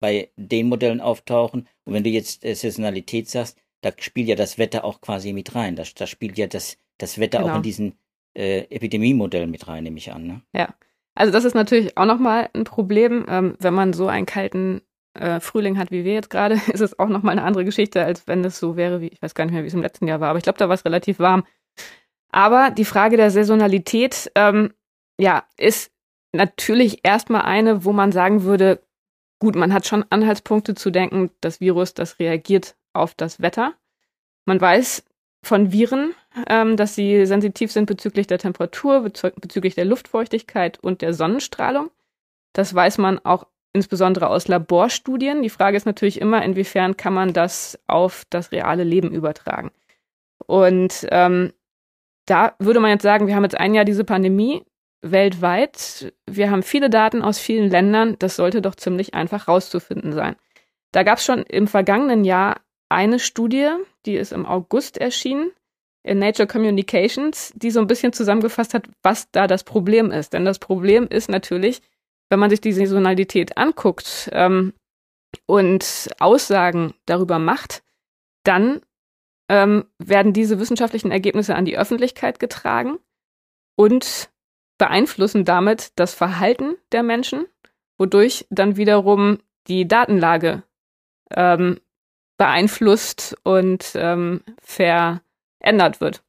bei 0.00 0.30
den 0.36 0.68
Modellen 0.68 1.00
auftauchen. 1.00 1.68
Und 1.84 1.92
wenn 1.92 2.04
du 2.04 2.10
jetzt 2.10 2.44
äh, 2.44 2.54
Saisonalität 2.54 3.28
sagst, 3.28 3.58
da 3.82 3.92
spielt 3.98 4.28
ja 4.28 4.36
das 4.36 4.58
Wetter 4.58 4.84
auch 4.84 5.00
quasi 5.00 5.32
mit 5.32 5.54
rein. 5.54 5.76
Da, 5.76 5.84
da 5.94 6.06
spielt 6.06 6.38
ja 6.38 6.46
das, 6.46 6.78
das 6.98 7.18
Wetter 7.18 7.38
genau. 7.38 7.52
auch 7.52 7.56
in 7.56 7.62
diesen 7.62 7.98
äh, 8.34 8.60
Epidemiemodellen 8.70 9.50
mit 9.50 9.68
rein, 9.68 9.84
nehme 9.84 9.98
ich 9.98 10.12
an. 10.12 10.26
Ne? 10.26 10.42
Ja. 10.54 10.74
Also 11.14 11.32
das 11.32 11.44
ist 11.44 11.54
natürlich 11.54 11.96
auch 11.98 12.06
nochmal 12.06 12.48
ein 12.54 12.64
Problem, 12.64 13.26
ähm, 13.28 13.56
wenn 13.58 13.74
man 13.74 13.92
so 13.92 14.06
einen 14.06 14.26
kalten 14.26 14.80
äh, 15.14 15.40
Frühling 15.40 15.78
hat 15.78 15.90
wie 15.90 16.04
wir 16.04 16.14
jetzt 16.14 16.30
gerade, 16.30 16.54
ist 16.72 16.80
es 16.80 16.98
auch 16.98 17.08
nochmal 17.08 17.32
eine 17.32 17.44
andere 17.44 17.64
Geschichte, 17.64 18.04
als 18.04 18.26
wenn 18.26 18.44
es 18.44 18.58
so 18.58 18.76
wäre, 18.76 19.00
wie 19.00 19.08
ich 19.08 19.22
weiß 19.22 19.34
gar 19.34 19.44
nicht 19.44 19.54
mehr, 19.54 19.62
wie 19.62 19.68
es 19.68 19.74
im 19.74 19.82
letzten 19.82 20.06
Jahr 20.06 20.20
war, 20.20 20.30
aber 20.30 20.38
ich 20.38 20.44
glaube, 20.44 20.58
da 20.58 20.68
war 20.68 20.74
es 20.74 20.84
relativ 20.84 21.18
warm. 21.18 21.44
Aber 22.32 22.70
die 22.70 22.84
Frage 22.84 23.16
der 23.16 23.30
Saisonalität, 23.30 24.30
ähm, 24.36 24.72
ja, 25.18 25.44
ist 25.56 25.92
natürlich 26.32 27.00
erstmal 27.02 27.42
eine, 27.42 27.84
wo 27.84 27.92
man 27.92 28.12
sagen 28.12 28.44
würde, 28.44 28.82
gut, 29.40 29.56
man 29.56 29.72
hat 29.72 29.86
schon 29.86 30.04
Anhaltspunkte 30.10 30.74
zu 30.74 30.90
denken, 30.90 31.30
das 31.40 31.60
Virus, 31.60 31.94
das 31.94 32.18
reagiert 32.18 32.76
auf 32.92 33.14
das 33.14 33.40
Wetter. 33.40 33.74
Man 34.46 34.60
weiß 34.60 35.04
von 35.42 35.72
Viren, 35.72 36.14
ähm, 36.48 36.76
dass 36.76 36.94
sie 36.94 37.26
sensitiv 37.26 37.72
sind 37.72 37.86
bezüglich 37.86 38.26
der 38.26 38.38
Temperatur, 38.38 39.00
bezüglich 39.00 39.74
der 39.74 39.86
Luftfeuchtigkeit 39.86 40.78
und 40.78 41.02
der 41.02 41.14
Sonnenstrahlung. 41.14 41.90
Das 42.52 42.74
weiß 42.74 42.98
man 42.98 43.18
auch 43.20 43.46
insbesondere 43.72 44.28
aus 44.28 44.48
Laborstudien. 44.48 45.42
Die 45.42 45.50
Frage 45.50 45.76
ist 45.76 45.86
natürlich 45.86 46.20
immer, 46.20 46.42
inwiefern 46.44 46.96
kann 46.96 47.14
man 47.14 47.32
das 47.32 47.78
auf 47.86 48.24
das 48.30 48.52
reale 48.52 48.84
Leben 48.84 49.12
übertragen. 49.12 49.70
Und 50.46 51.06
ähm, 51.10 51.52
da 52.26 52.54
würde 52.58 52.80
man 52.80 52.90
jetzt 52.90 53.02
sagen, 53.02 53.26
wir 53.26 53.36
haben 53.36 53.44
jetzt 53.44 53.58
ein 53.58 53.74
Jahr 53.74 53.84
diese 53.84 54.04
Pandemie 54.04 54.64
weltweit. 55.02 56.12
Wir 56.26 56.50
haben 56.50 56.62
viele 56.62 56.90
Daten 56.90 57.22
aus 57.22 57.38
vielen 57.38 57.70
Ländern. 57.70 58.16
Das 58.18 58.36
sollte 58.36 58.60
doch 58.60 58.74
ziemlich 58.74 59.14
einfach 59.14 59.48
rauszufinden 59.48 60.12
sein. 60.12 60.36
Da 60.92 61.02
gab 61.02 61.18
es 61.18 61.24
schon 61.24 61.42
im 61.42 61.68
vergangenen 61.68 62.24
Jahr 62.24 62.60
eine 62.88 63.18
Studie, 63.20 63.68
die 64.04 64.16
ist 64.16 64.32
im 64.32 64.46
August 64.46 64.98
erschienen 64.98 65.52
in 66.02 66.18
Nature 66.18 66.46
Communications, 66.46 67.52
die 67.54 67.70
so 67.70 67.80
ein 67.80 67.86
bisschen 67.86 68.12
zusammengefasst 68.12 68.74
hat, 68.74 68.88
was 69.02 69.30
da 69.30 69.46
das 69.46 69.64
Problem 69.64 70.10
ist. 70.10 70.32
Denn 70.32 70.44
das 70.44 70.58
Problem 70.58 71.06
ist 71.06 71.28
natürlich, 71.28 71.82
wenn 72.30 72.38
man 72.38 72.50
sich 72.50 72.60
die 72.60 72.72
Saisonalität 72.72 73.58
anguckt 73.58 74.30
ähm, 74.32 74.72
und 75.46 76.08
Aussagen 76.18 76.94
darüber 77.06 77.38
macht, 77.38 77.82
dann 78.44 78.80
ähm, 79.48 79.84
werden 79.98 80.32
diese 80.32 80.58
wissenschaftlichen 80.60 81.10
Ergebnisse 81.10 81.56
an 81.56 81.64
die 81.64 81.76
Öffentlichkeit 81.76 82.38
getragen 82.38 82.98
und 83.76 84.30
beeinflussen 84.78 85.44
damit 85.44 85.92
das 85.96 86.14
Verhalten 86.14 86.76
der 86.92 87.02
Menschen, 87.02 87.46
wodurch 87.98 88.46
dann 88.48 88.76
wiederum 88.76 89.38
die 89.66 89.86
Datenlage 89.86 90.62
ähm, 91.32 91.80
beeinflusst 92.38 93.36
und 93.42 93.92
ähm, 93.94 94.42
verändert 94.62 96.00
wird. 96.00 96.22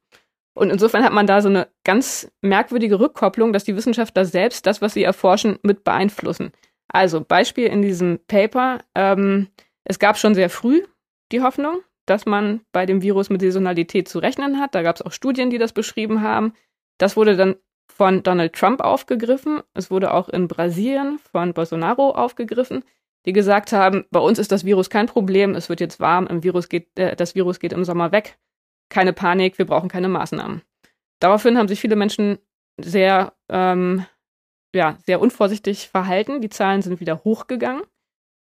Und 0.54 0.70
insofern 0.70 1.04
hat 1.04 1.12
man 1.12 1.26
da 1.26 1.40
so 1.40 1.48
eine 1.48 1.68
ganz 1.84 2.30
merkwürdige 2.42 3.00
Rückkopplung, 3.00 3.52
dass 3.52 3.64
die 3.64 3.76
Wissenschaftler 3.76 4.24
selbst 4.24 4.66
das, 4.66 4.82
was 4.82 4.94
sie 4.94 5.02
erforschen, 5.02 5.58
mit 5.62 5.84
beeinflussen. 5.84 6.52
Also 6.88 7.22
Beispiel 7.22 7.66
in 7.66 7.80
diesem 7.80 8.20
Paper, 8.26 8.80
ähm, 8.94 9.48
es 9.84 9.98
gab 9.98 10.18
schon 10.18 10.34
sehr 10.34 10.50
früh 10.50 10.82
die 11.32 11.40
Hoffnung, 11.40 11.80
dass 12.04 12.26
man 12.26 12.60
bei 12.72 12.84
dem 12.84 13.00
Virus 13.00 13.30
mit 13.30 13.40
Saisonalität 13.40 14.08
zu 14.08 14.18
rechnen 14.18 14.60
hat. 14.60 14.74
Da 14.74 14.82
gab 14.82 14.96
es 14.96 15.02
auch 15.02 15.12
Studien, 15.12 15.48
die 15.48 15.58
das 15.58 15.72
beschrieben 15.72 16.20
haben. 16.20 16.52
Das 16.98 17.16
wurde 17.16 17.36
dann 17.36 17.56
von 17.88 18.22
Donald 18.22 18.52
Trump 18.52 18.80
aufgegriffen. 18.82 19.62
Es 19.72 19.90
wurde 19.90 20.12
auch 20.12 20.28
in 20.28 20.48
Brasilien 20.48 21.18
von 21.30 21.54
Bolsonaro 21.54 22.10
aufgegriffen 22.10 22.84
die 23.26 23.32
gesagt 23.32 23.72
haben, 23.72 24.04
bei 24.10 24.20
uns 24.20 24.38
ist 24.38 24.52
das 24.52 24.64
Virus 24.64 24.90
kein 24.90 25.06
Problem, 25.06 25.54
es 25.54 25.68
wird 25.68 25.80
jetzt 25.80 26.00
warm, 26.00 26.26
Virus 26.42 26.68
geht, 26.68 26.98
äh, 26.98 27.14
das 27.16 27.34
Virus 27.34 27.60
geht 27.60 27.72
im 27.72 27.84
Sommer 27.84 28.12
weg, 28.12 28.38
keine 28.92 29.12
Panik, 29.12 29.58
wir 29.58 29.66
brauchen 29.66 29.88
keine 29.88 30.08
Maßnahmen. 30.08 30.62
Daraufhin 31.18 31.58
haben 31.58 31.68
sich 31.68 31.80
viele 31.80 31.96
Menschen 31.96 32.38
sehr, 32.80 33.32
ähm, 33.48 34.06
ja, 34.74 34.98
sehr 35.04 35.20
unvorsichtig 35.20 35.88
verhalten. 35.88 36.40
Die 36.40 36.50
Zahlen 36.50 36.82
sind 36.82 37.00
wieder 37.00 37.24
hochgegangen. 37.24 37.82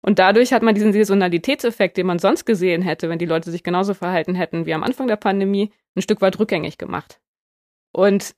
Und 0.00 0.19
dadurch 0.19 0.52
hat 0.52 0.62
man 0.62 0.75
diesen 0.75 0.93
Saisonalitätseffekt, 0.93 1.97
den 1.97 2.07
man 2.07 2.19
sonst 2.19 2.45
gesehen 2.45 2.83
hätte, 2.83 3.09
wenn 3.09 3.19
die 3.19 3.26
Leute 3.26 3.50
sich 3.50 3.62
genauso 3.62 3.95
verhalten 3.95 4.35
hätten 4.35 4.64
wie 4.64 4.75
am 4.75 4.85
Anfang 4.85 5.09
der 5.09 5.17
Pandemie, 5.17 5.73
ein 5.97 6.02
Stück 6.02 6.21
weit 6.21 6.38
rückgängig 6.38 6.78
gemacht. 6.78 7.21
Und 7.93 8.37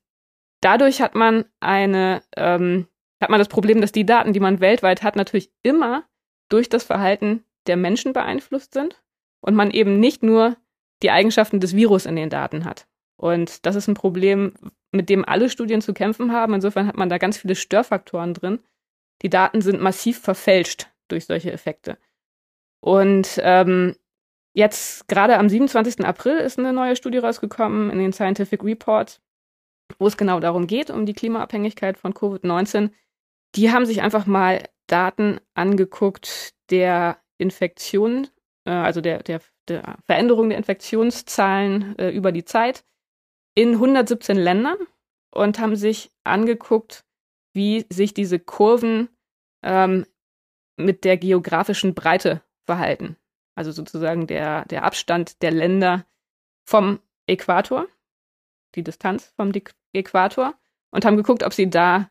dadurch 0.63 1.03
hat 1.03 1.15
man 1.15 1.45
eine, 1.61 2.23
ähm, 2.37 2.87
hat 3.21 3.31
man 3.31 3.39
das 3.39 3.49
Problem, 3.49 3.81
dass 3.81 3.93
die 3.93 4.07
Daten, 4.07 4.33
die 4.33 4.41
man 4.41 4.61
weltweit 4.61 5.03
hat, 5.03 5.17
natürlich 5.17 5.53
immer 5.63 6.05
durch 6.49 6.69
das 6.69 6.83
Verhalten 6.83 7.45
der 7.67 7.77
Menschen 7.77 8.15
beeinflusst 8.15 8.73
sind 8.73 9.03
und 9.43 9.55
man 9.55 9.71
eben 9.71 10.01
nicht 10.01 10.23
nur 10.23 10.57
die 11.03 11.11
Eigenschaften 11.11 11.61
des 11.61 11.75
Virus 11.75 12.07
in 12.07 12.17
den 12.17 12.31
Daten 12.31 12.65
hat. 12.65 12.87
Und 13.17 13.67
das 13.67 13.77
ist 13.77 13.89
ein 13.89 13.95
Problem, 13.95 14.55
mit 14.93 15.09
dem 15.09 15.25
alle 15.25 15.51
Studien 15.51 15.81
zu 15.81 15.93
kämpfen 15.93 16.33
haben. 16.33 16.55
Insofern 16.55 16.87
hat 16.87 16.97
man 16.97 17.09
da 17.09 17.19
ganz 17.19 17.39
viele 17.39 17.55
Störfaktoren 17.55 18.35
drin. 18.35 18.61
Die 19.23 19.31
Daten 19.31 19.61
sind 19.61 19.81
massiv 19.81 20.21
verfälscht 20.21 20.89
durch 21.09 21.27
solche 21.27 21.53
Effekte. 21.53 21.99
Und 22.81 23.39
ähm, 23.43 23.95
jetzt 24.55 25.07
gerade 25.09 25.39
am 25.39 25.49
27. 25.49 26.05
April 26.05 26.39
ist 26.39 26.59
eine 26.59 26.73
neue 26.73 26.97
Studie 26.97 27.19
rausgekommen 27.19 27.91
in 27.91 27.99
den 27.99 28.13
Scientific 28.13 28.65
Reports, 28.65 29.21
wo 29.99 30.07
es 30.07 30.17
genau 30.17 30.41
darum 30.41 30.67
geht, 30.67 30.91
um 30.91 31.05
die 31.05 31.13
Klimaabhängigkeit 31.13 31.99
von 31.99 32.15
Covid-19. 32.15 32.91
Die 33.55 33.71
haben 33.71 33.85
sich 33.85 34.01
einfach 34.01 34.27
mal 34.27 34.63
Daten 34.87 35.41
angeguckt 35.55 36.55
der 36.71 37.19
Infektion, 37.39 38.29
äh, 38.65 38.71
also 38.71 39.01
der, 39.01 39.23
der, 39.23 39.41
der 39.71 39.97
Veränderung 40.07 40.51
der 40.51 40.59
Infektionszahlen 40.59 41.99
äh, 41.99 42.11
über 42.11 42.33
die 42.33 42.45
Zeit 42.45 42.85
in 43.55 43.73
117 43.75 44.37
Ländern 44.37 44.77
und 45.33 45.59
haben 45.59 45.77
sich 45.77 46.11
angeguckt, 46.25 47.05
wie 47.53 47.87
sich 47.89 48.15
diese 48.15 48.39
Kurven 48.39 49.09
ähm, 49.63 50.07
mit 50.77 51.05
der 51.05 51.17
geografischen 51.17 51.95
Breite 51.95 52.43
verhalten. 52.67 53.17
Also 53.55 53.73
sozusagen 53.73 54.27
der, 54.27 54.65
der 54.67 54.85
Abstand 54.85 55.43
der 55.43 55.51
Länder 55.51 56.07
vom 56.65 57.01
Äquator, 57.27 57.87
die 58.75 58.83
Distanz 58.83 59.33
vom 59.37 59.53
Äquator, 59.93 60.55
und 60.91 61.05
haben 61.05 61.17
geguckt, 61.17 61.43
ob 61.43 61.53
sie 61.53 61.69
da 61.69 62.11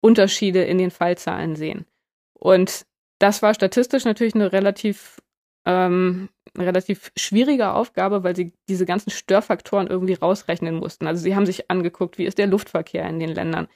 Unterschiede 0.00 0.64
in 0.64 0.78
den 0.78 0.90
Fallzahlen 0.90 1.56
sehen. 1.56 1.86
Und 2.34 2.86
das 3.18 3.42
war 3.42 3.54
statistisch 3.54 4.04
natürlich 4.04 4.34
eine 4.34 4.52
relativ, 4.52 5.20
ähm, 5.68 6.30
relativ 6.56 7.12
schwierige 7.14 7.72
Aufgabe, 7.72 8.24
weil 8.24 8.34
sie 8.34 8.52
diese 8.70 8.86
ganzen 8.86 9.10
Störfaktoren 9.10 9.86
irgendwie 9.86 10.14
rausrechnen 10.14 10.74
mussten. 10.76 11.06
Also 11.06 11.22
sie 11.22 11.36
haben 11.36 11.44
sich 11.44 11.70
angeguckt, 11.70 12.16
wie 12.16 12.24
ist 12.24 12.38
der 12.38 12.46
Luftverkehr 12.46 13.06
in 13.06 13.20
den 13.20 13.34
Ländern, 13.34 13.68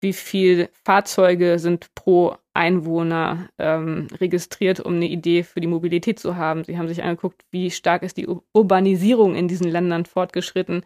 wie 0.00 0.12
viele 0.12 0.68
Fahrzeuge 0.84 1.60
sind 1.60 1.94
pro 1.94 2.36
Einwohner 2.52 3.48
ähm, 3.58 4.08
registriert, 4.20 4.80
um 4.80 4.94
eine 4.94 5.06
Idee 5.06 5.44
für 5.44 5.60
die 5.60 5.68
Mobilität 5.68 6.18
zu 6.18 6.34
haben. 6.34 6.64
Sie 6.64 6.76
haben 6.76 6.88
sich 6.88 7.04
angeguckt, 7.04 7.44
wie 7.52 7.70
stark 7.70 8.02
ist 8.02 8.16
die 8.16 8.26
Urbanisierung 8.52 9.36
in 9.36 9.46
diesen 9.46 9.70
Ländern 9.70 10.04
fortgeschritten, 10.04 10.82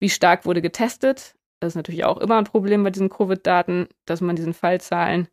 wie 0.00 0.10
stark 0.10 0.44
wurde 0.44 0.60
getestet. 0.60 1.34
Das 1.60 1.72
ist 1.72 1.76
natürlich 1.76 2.04
auch 2.04 2.18
immer 2.18 2.36
ein 2.36 2.44
Problem 2.44 2.84
bei 2.84 2.90
diesen 2.90 3.08
Covid-Daten, 3.08 3.88
dass 4.04 4.20
man 4.20 4.36
diesen 4.36 4.52
Fallzahlen 4.52 5.28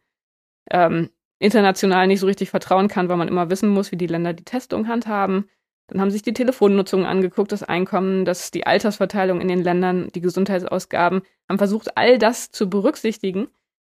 ähm, 0.72 1.10
international 1.41 2.07
nicht 2.07 2.19
so 2.19 2.27
richtig 2.27 2.50
vertrauen 2.50 2.88
kann, 2.88 3.10
weil 3.10 3.17
man 3.17 3.27
immer 3.27 3.50
wissen 3.50 3.69
muss, 3.69 3.91
wie 3.91 3.98
die 3.98 4.07
Länder 4.07 4.33
die 4.33 4.45
Testung 4.45 4.88
handhaben. 4.88 5.50
Dann 5.88 6.00
haben 6.00 6.12
sich 6.12 6.21
die 6.21 6.33
Telefonnutzung 6.33 7.05
angeguckt, 7.05 7.51
das 7.51 7.63
Einkommen, 7.63 8.24
das 8.24 8.51
die 8.51 8.65
Altersverteilung 8.65 9.41
in 9.41 9.48
den 9.48 9.62
Ländern, 9.62 10.10
die 10.13 10.21
Gesundheitsausgaben, 10.21 11.21
haben 11.50 11.57
versucht, 11.57 11.98
all 11.98 12.17
das 12.17 12.51
zu 12.51 12.69
berücksichtigen 12.69 13.50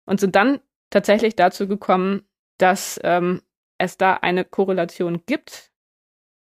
und 0.06 0.20
sind 0.20 0.34
dann 0.34 0.60
tatsächlich 0.90 1.36
dazu 1.36 1.68
gekommen, 1.68 2.22
dass 2.58 2.98
ähm, 3.04 3.42
es 3.78 3.96
da 3.96 4.14
eine 4.14 4.44
Korrelation 4.44 5.22
gibt. 5.26 5.70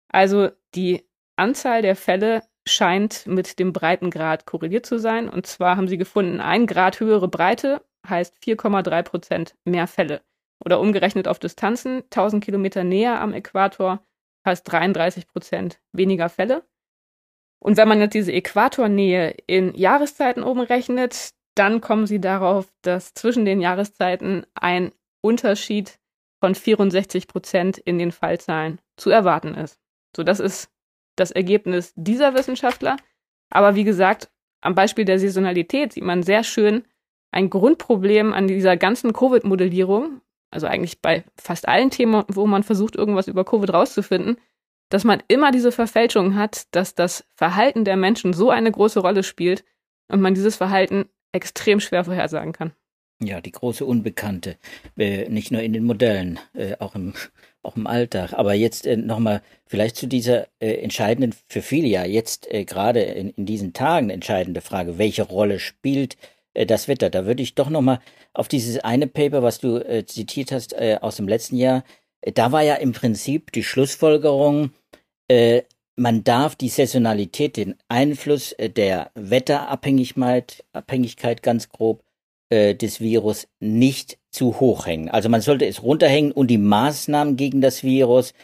Also 0.09 0.51
die 0.75 1.05
Anzahl 1.37 1.83
der 1.83 1.97
Fälle 1.97 2.43
scheint 2.67 3.27
mit 3.27 3.59
dem 3.59 3.73
Breitengrad 3.73 4.47
korreliert 4.47 4.87
zu 4.87 4.99
sein. 4.99 5.29
Und 5.29 5.47
zwar 5.47 5.77
haben 5.77 5.89
sie 5.89 5.99
gefunden, 5.99 6.41
ein 6.41 6.67
Grad 6.67 7.01
höhere 7.01 7.29
Breite 7.29 7.85
heißt 8.09 8.39
4,3 8.43 9.03
Prozent 9.03 9.55
mehr 9.65 9.87
Fälle. 9.87 10.23
Oder 10.63 10.81
umgerechnet 10.81 11.29
auf 11.29 11.39
Distanzen, 11.39 12.03
1000 12.05 12.45
Kilometer 12.45 12.85
näher 12.85 13.21
am 13.21 13.33
Äquator 13.33 14.05
heißt 14.47 14.71
33 14.71 15.27
Prozent 15.27 15.81
weniger 15.93 16.29
Fälle. 16.29 16.65
Und 17.59 17.77
wenn 17.77 17.89
man 17.89 18.01
jetzt 18.01 18.15
diese 18.15 18.33
Äquatornähe 18.33 19.35
in 19.47 19.75
Jahreszeiten 19.75 20.43
umrechnet, 20.43 21.31
dann 21.55 21.81
kommen 21.81 22.07
sie 22.07 22.21
darauf, 22.21 22.73
dass 22.83 23.15
zwischen 23.15 23.45
den 23.45 23.61
Jahreszeiten 23.61 24.45
ein 24.55 24.93
Unterschied 25.23 25.99
von 26.41 26.55
64 26.55 27.27
Prozent 27.27 27.79
in 27.79 27.99
den 27.99 28.13
Fallzahlen 28.13 28.81
zu 28.97 29.11
erwarten 29.11 29.55
ist. 29.55 29.79
So, 30.15 30.23
das 30.23 30.41
ist 30.41 30.71
das 31.17 31.31
Ergebnis 31.31 31.93
dieser 31.97 32.35
Wissenschaftler. 32.35 32.97
Aber 33.51 33.77
wie 33.77 33.85
gesagt, 33.85 34.31
am 34.61 34.75
Beispiel 34.75 35.05
der 35.05 35.19
Saisonalität 35.19 35.93
sieht 35.93 36.05
man 36.05 36.23
sehr 36.23 36.45
schön 36.45 36.85
ein 37.31 37.51
Grundproblem 37.51 38.33
an 38.33 38.47
dieser 38.47 38.77
ganzen 38.77 39.13
Covid-Modellierung, 39.13 40.21
also 40.55 40.67
eigentlich 40.67 41.03
bei 41.03 41.25
fast 41.37 41.69
allen 41.69 41.91
Themen, 41.91 42.25
wo 42.29 42.47
man 42.47 42.63
versucht, 42.63 42.95
irgendwas 42.95 43.29
über 43.29 43.45
Covid 43.45 43.73
rauszufinden, 43.73 44.39
dass 44.89 45.05
man 45.05 45.23
immer 45.29 45.51
diese 45.51 45.73
Verfälschung 45.73 46.37
hat, 46.37 46.67
dass 46.71 46.95
das 46.95 47.25
Verhalten 47.35 47.85
der 47.85 47.97
Menschen 47.97 48.33
so 48.33 48.51
eine 48.51 48.71
große 48.71 49.01
Rolle 49.01 49.25
spielt 49.25 49.65
und 50.09 50.21
man 50.21 50.35
dieses 50.35 50.57
Verhalten 50.57 51.07
extrem 51.33 51.81
schwer 51.81 52.05
vorhersagen 52.05 52.53
kann. 52.53 52.73
Ja, 53.21 53.41
die 53.41 53.53
große 53.53 53.85
Unbekannte, 53.85 54.57
äh, 54.97 55.29
nicht 55.29 55.51
nur 55.51 55.63
in 55.63 55.73
den 55.73 55.85
Modellen, 55.85 56.39
äh, 56.53 56.77
auch 56.79 56.95
im 56.95 57.15
auch 57.63 57.77
im 57.77 57.87
Alltag. 57.87 58.35
Aber 58.35 58.53
jetzt 58.53 58.87
äh, 58.87 58.99
nochmal 58.99 59.41
vielleicht 59.67 59.97
zu 59.97 60.07
dieser 60.07 60.49
entscheidenden, 60.61 61.35
für 61.49 61.63
viele 61.63 61.89
ja 61.89 62.05
jetzt 62.05 62.47
gerade 62.51 63.01
in, 63.01 63.31
in 63.31 63.47
diesen 63.47 63.73
Tagen 63.73 64.11
entscheidende 64.11 64.61
Frage, 64.61 64.99
welche 64.99 65.23
Rolle 65.23 65.59
spielt 65.59 66.15
äh, 66.15 66.34
das 66.55 66.89
Wetter? 66.89 67.11
Da 67.11 67.27
würde 67.27 67.43
ich 67.43 67.55
doch 67.55 67.71
nochmal 67.71 68.01
auf 68.33 68.49
dieses 68.49 68.79
eine 68.79 69.07
Paper, 69.07 69.43
was 69.43 69.59
du 69.59 69.77
äh, 69.77 70.07
zitiert 70.07 70.53
hast 70.53 70.73
äh, 70.73 70.99
aus 71.01 71.17
dem 71.17 71.29
letzten 71.29 71.57
Jahr, 71.57 71.85
äh, 72.21 72.33
da 72.33 72.53
war 72.53 72.63
ja 72.63 72.77
im 72.77 72.93
Prinzip 72.93 73.53
die 73.53 73.65
Schlussfolgerung, 73.65 74.71
äh, 75.29 75.63
man 75.97 76.25
darf 76.25 76.57
die 76.57 76.69
Saisonalität, 76.69 77.57
den 77.57 77.77
Einfluss 77.89 78.53
äh, 78.53 78.69
der 78.71 79.11
Wetterabhängigkeit, 79.15 80.65
Abhängigkeit 80.73 81.43
ganz 81.43 81.69
grob 81.69 82.03
äh, 82.51 82.75
des 82.75 83.01
Virus 83.01 83.49
nicht 83.61 84.19
zu 84.31 84.61
hoch 84.61 84.87
hängen. 84.87 85.09
Also 85.09 85.29
man 85.29 85.41
sollte 85.41 85.67
es 85.67 85.83
runterhängen 85.83 86.33
und 86.33 86.49
die 86.49 86.59
Maßnahmen 86.59 87.37
gegen 87.37 87.61
das 87.61 87.85
Virus, 87.85 88.35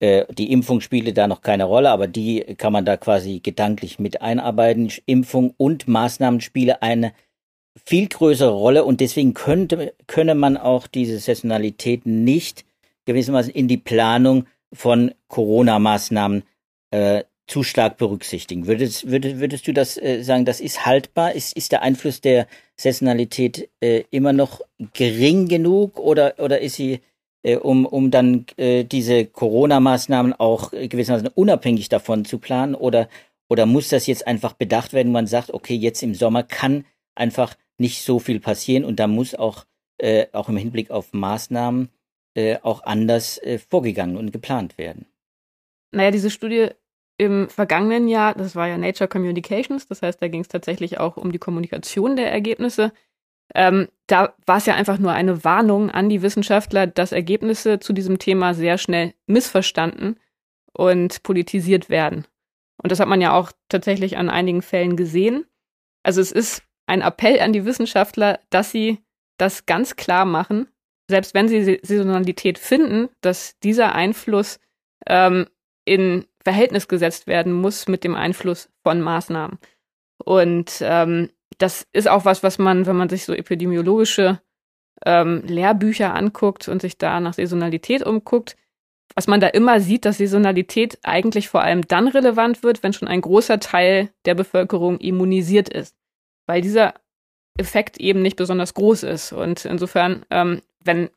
äh, 0.00 0.26
die 0.34 0.52
Impfung 0.52 0.80
spiele 0.80 1.12
da 1.12 1.26
noch 1.26 1.40
keine 1.40 1.64
Rolle, 1.64 1.90
aber 1.90 2.06
die 2.06 2.40
kann 2.56 2.72
man 2.72 2.84
da 2.84 2.96
quasi 2.96 3.40
gedanklich 3.40 3.98
mit 3.98 4.20
einarbeiten. 4.20 4.92
Impfung 5.06 5.54
und 5.56 5.88
Maßnahmen 5.88 6.40
spiele 6.40 6.82
eine 6.82 7.12
viel 7.84 8.08
größere 8.08 8.50
Rolle 8.50 8.84
und 8.84 9.00
deswegen 9.00 9.34
könnte, 9.34 9.94
könne 10.06 10.34
man 10.34 10.56
auch 10.56 10.86
diese 10.86 11.18
Saisonalität 11.18 12.06
nicht 12.06 12.64
gewissermaßen 13.06 13.52
in 13.52 13.68
die 13.68 13.76
Planung 13.78 14.46
von 14.72 15.14
Corona-Maßnahmen 15.28 16.42
äh, 16.90 17.24
zu 17.46 17.62
stark 17.62 17.96
berücksichtigen. 17.96 18.66
Würdest, 18.66 19.10
würdest, 19.10 19.38
würdest 19.38 19.66
du 19.66 19.72
das 19.72 19.96
äh, 19.96 20.22
sagen, 20.22 20.44
das 20.44 20.60
ist 20.60 20.84
haltbar? 20.84 21.32
Ist, 21.32 21.56
ist 21.56 21.72
der 21.72 21.82
Einfluss 21.82 22.20
der 22.20 22.46
Saisonalität 22.76 23.70
äh, 23.80 24.04
immer 24.10 24.32
noch 24.32 24.60
gering 24.92 25.48
genug 25.48 25.98
oder, 25.98 26.34
oder 26.38 26.60
ist 26.60 26.76
sie, 26.76 27.00
äh, 27.42 27.56
um, 27.56 27.86
um 27.86 28.10
dann 28.10 28.44
äh, 28.58 28.84
diese 28.84 29.24
Corona-Maßnahmen 29.24 30.34
auch 30.34 30.70
gewissermaßen 30.72 31.28
unabhängig 31.34 31.88
davon 31.88 32.26
zu 32.26 32.38
planen? 32.38 32.74
Oder, 32.74 33.08
oder 33.48 33.64
muss 33.64 33.88
das 33.88 34.06
jetzt 34.06 34.26
einfach 34.26 34.52
bedacht 34.52 34.92
werden, 34.92 35.10
man 35.10 35.26
sagt, 35.26 35.52
okay, 35.54 35.74
jetzt 35.74 36.02
im 36.02 36.14
Sommer 36.14 36.42
kann 36.42 36.84
einfach 37.18 37.54
nicht 37.78 38.02
so 38.02 38.18
viel 38.18 38.40
passieren 38.40 38.84
und 38.84 38.98
da 38.98 39.06
muss 39.06 39.34
auch, 39.34 39.64
äh, 39.98 40.26
auch 40.32 40.48
im 40.48 40.56
Hinblick 40.56 40.90
auf 40.90 41.12
Maßnahmen 41.12 41.90
äh, 42.34 42.58
auch 42.62 42.84
anders 42.84 43.38
äh, 43.38 43.58
vorgegangen 43.58 44.16
und 44.16 44.32
geplant 44.32 44.78
werden? 44.78 45.06
Naja, 45.90 46.10
diese 46.10 46.30
Studie 46.30 46.68
im 47.16 47.48
vergangenen 47.48 48.06
Jahr, 48.08 48.34
das 48.34 48.54
war 48.54 48.68
ja 48.68 48.78
Nature 48.78 49.08
Communications, 49.08 49.88
das 49.88 50.02
heißt, 50.02 50.22
da 50.22 50.28
ging 50.28 50.42
es 50.42 50.48
tatsächlich 50.48 50.98
auch 50.98 51.16
um 51.16 51.32
die 51.32 51.38
Kommunikation 51.38 52.16
der 52.16 52.30
Ergebnisse. 52.30 52.92
Ähm, 53.54 53.88
da 54.06 54.34
war 54.46 54.58
es 54.58 54.66
ja 54.66 54.74
einfach 54.74 54.98
nur 54.98 55.12
eine 55.12 55.42
Warnung 55.42 55.90
an 55.90 56.08
die 56.08 56.22
Wissenschaftler, 56.22 56.86
dass 56.86 57.12
Ergebnisse 57.12 57.80
zu 57.80 57.92
diesem 57.92 58.18
Thema 58.18 58.54
sehr 58.54 58.78
schnell 58.78 59.14
missverstanden 59.26 60.20
und 60.72 61.22
politisiert 61.22 61.90
werden. 61.90 62.26
Und 62.80 62.92
das 62.92 63.00
hat 63.00 63.08
man 63.08 63.20
ja 63.20 63.32
auch 63.32 63.50
tatsächlich 63.68 64.16
an 64.16 64.30
einigen 64.30 64.62
Fällen 64.62 64.96
gesehen. 64.96 65.44
Also 66.04 66.20
es 66.20 66.30
ist 66.30 66.62
ein 66.88 67.02
Appell 67.02 67.40
an 67.40 67.52
die 67.52 67.64
Wissenschaftler, 67.64 68.40
dass 68.50 68.70
sie 68.72 68.98
das 69.36 69.66
ganz 69.66 69.96
klar 69.96 70.24
machen, 70.24 70.68
selbst 71.08 71.34
wenn 71.34 71.48
sie 71.48 71.80
Saisonalität 71.82 72.58
finden, 72.58 73.08
dass 73.20 73.58
dieser 73.60 73.94
Einfluss 73.94 74.58
ähm, 75.06 75.46
in 75.84 76.26
Verhältnis 76.42 76.88
gesetzt 76.88 77.26
werden 77.26 77.52
muss 77.52 77.88
mit 77.88 78.04
dem 78.04 78.14
Einfluss 78.14 78.70
von 78.82 79.00
Maßnahmen. 79.00 79.58
Und 80.24 80.78
ähm, 80.80 81.30
das 81.58 81.86
ist 81.92 82.08
auch 82.08 82.24
was, 82.24 82.42
was 82.42 82.58
man, 82.58 82.86
wenn 82.86 82.96
man 82.96 83.08
sich 83.08 83.24
so 83.24 83.32
epidemiologische 83.32 84.40
ähm, 85.04 85.42
Lehrbücher 85.46 86.14
anguckt 86.14 86.68
und 86.68 86.82
sich 86.82 86.98
da 86.98 87.20
nach 87.20 87.34
Saisonalität 87.34 88.04
umguckt, 88.04 88.56
was 89.14 89.26
man 89.26 89.40
da 89.40 89.48
immer 89.48 89.80
sieht, 89.80 90.04
dass 90.04 90.18
Saisonalität 90.18 90.98
eigentlich 91.02 91.48
vor 91.48 91.62
allem 91.62 91.82
dann 91.82 92.08
relevant 92.08 92.62
wird, 92.62 92.82
wenn 92.82 92.92
schon 92.92 93.08
ein 93.08 93.20
großer 93.20 93.60
Teil 93.60 94.10
der 94.24 94.34
Bevölkerung 94.34 94.98
immunisiert 94.98 95.68
ist. 95.68 95.97
Weil 96.48 96.62
dieser 96.62 96.94
Effekt 97.58 97.98
eben 97.98 98.22
nicht 98.22 98.36
besonders 98.36 98.74
groß 98.74 99.02
ist. 99.04 99.32
Und 99.32 99.64
insofern, 99.64 100.24
ähm, 100.30 100.62
wenn 100.82 101.10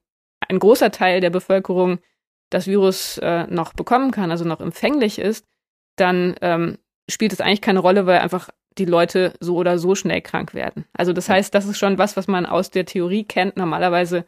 ein 0.48 0.60
großer 0.60 0.92
Teil 0.92 1.22
der 1.22 1.30
Bevölkerung 1.30 2.00
das 2.50 2.68
Virus 2.68 3.18
äh, 3.20 3.48
noch 3.48 3.74
bekommen 3.74 4.12
kann, 4.12 4.32
also 4.32 4.44
noch 4.44 4.60
empfänglich 4.60 5.20
ist, 5.20 5.48
dann 5.96 6.36
ähm, 6.42 6.78
spielt 7.10 7.32
es 7.32 7.42
eigentlich 7.42 7.62
keine 7.62 7.80
Rolle, 7.80 8.06
weil 8.06 8.20
einfach 8.20 8.50
die 8.78 8.86
Leute 8.86 9.34
so 9.40 9.56
oder 9.56 9.78
so 9.78 9.96
schnell 9.96 10.22
krank 10.22 10.54
werden. 10.54 10.86
Also 10.94 11.14
das 11.14 11.30
heißt, 11.30 11.54
das 11.54 11.66
ist 11.66 11.78
schon 11.78 11.98
was, 11.98 12.18
was 12.18 12.28
man 12.28 12.46
aus 12.46 12.72
der 12.72 12.86
Theorie 12.86 13.24
kennt. 13.24 13.58
Normalerweise 13.58 14.26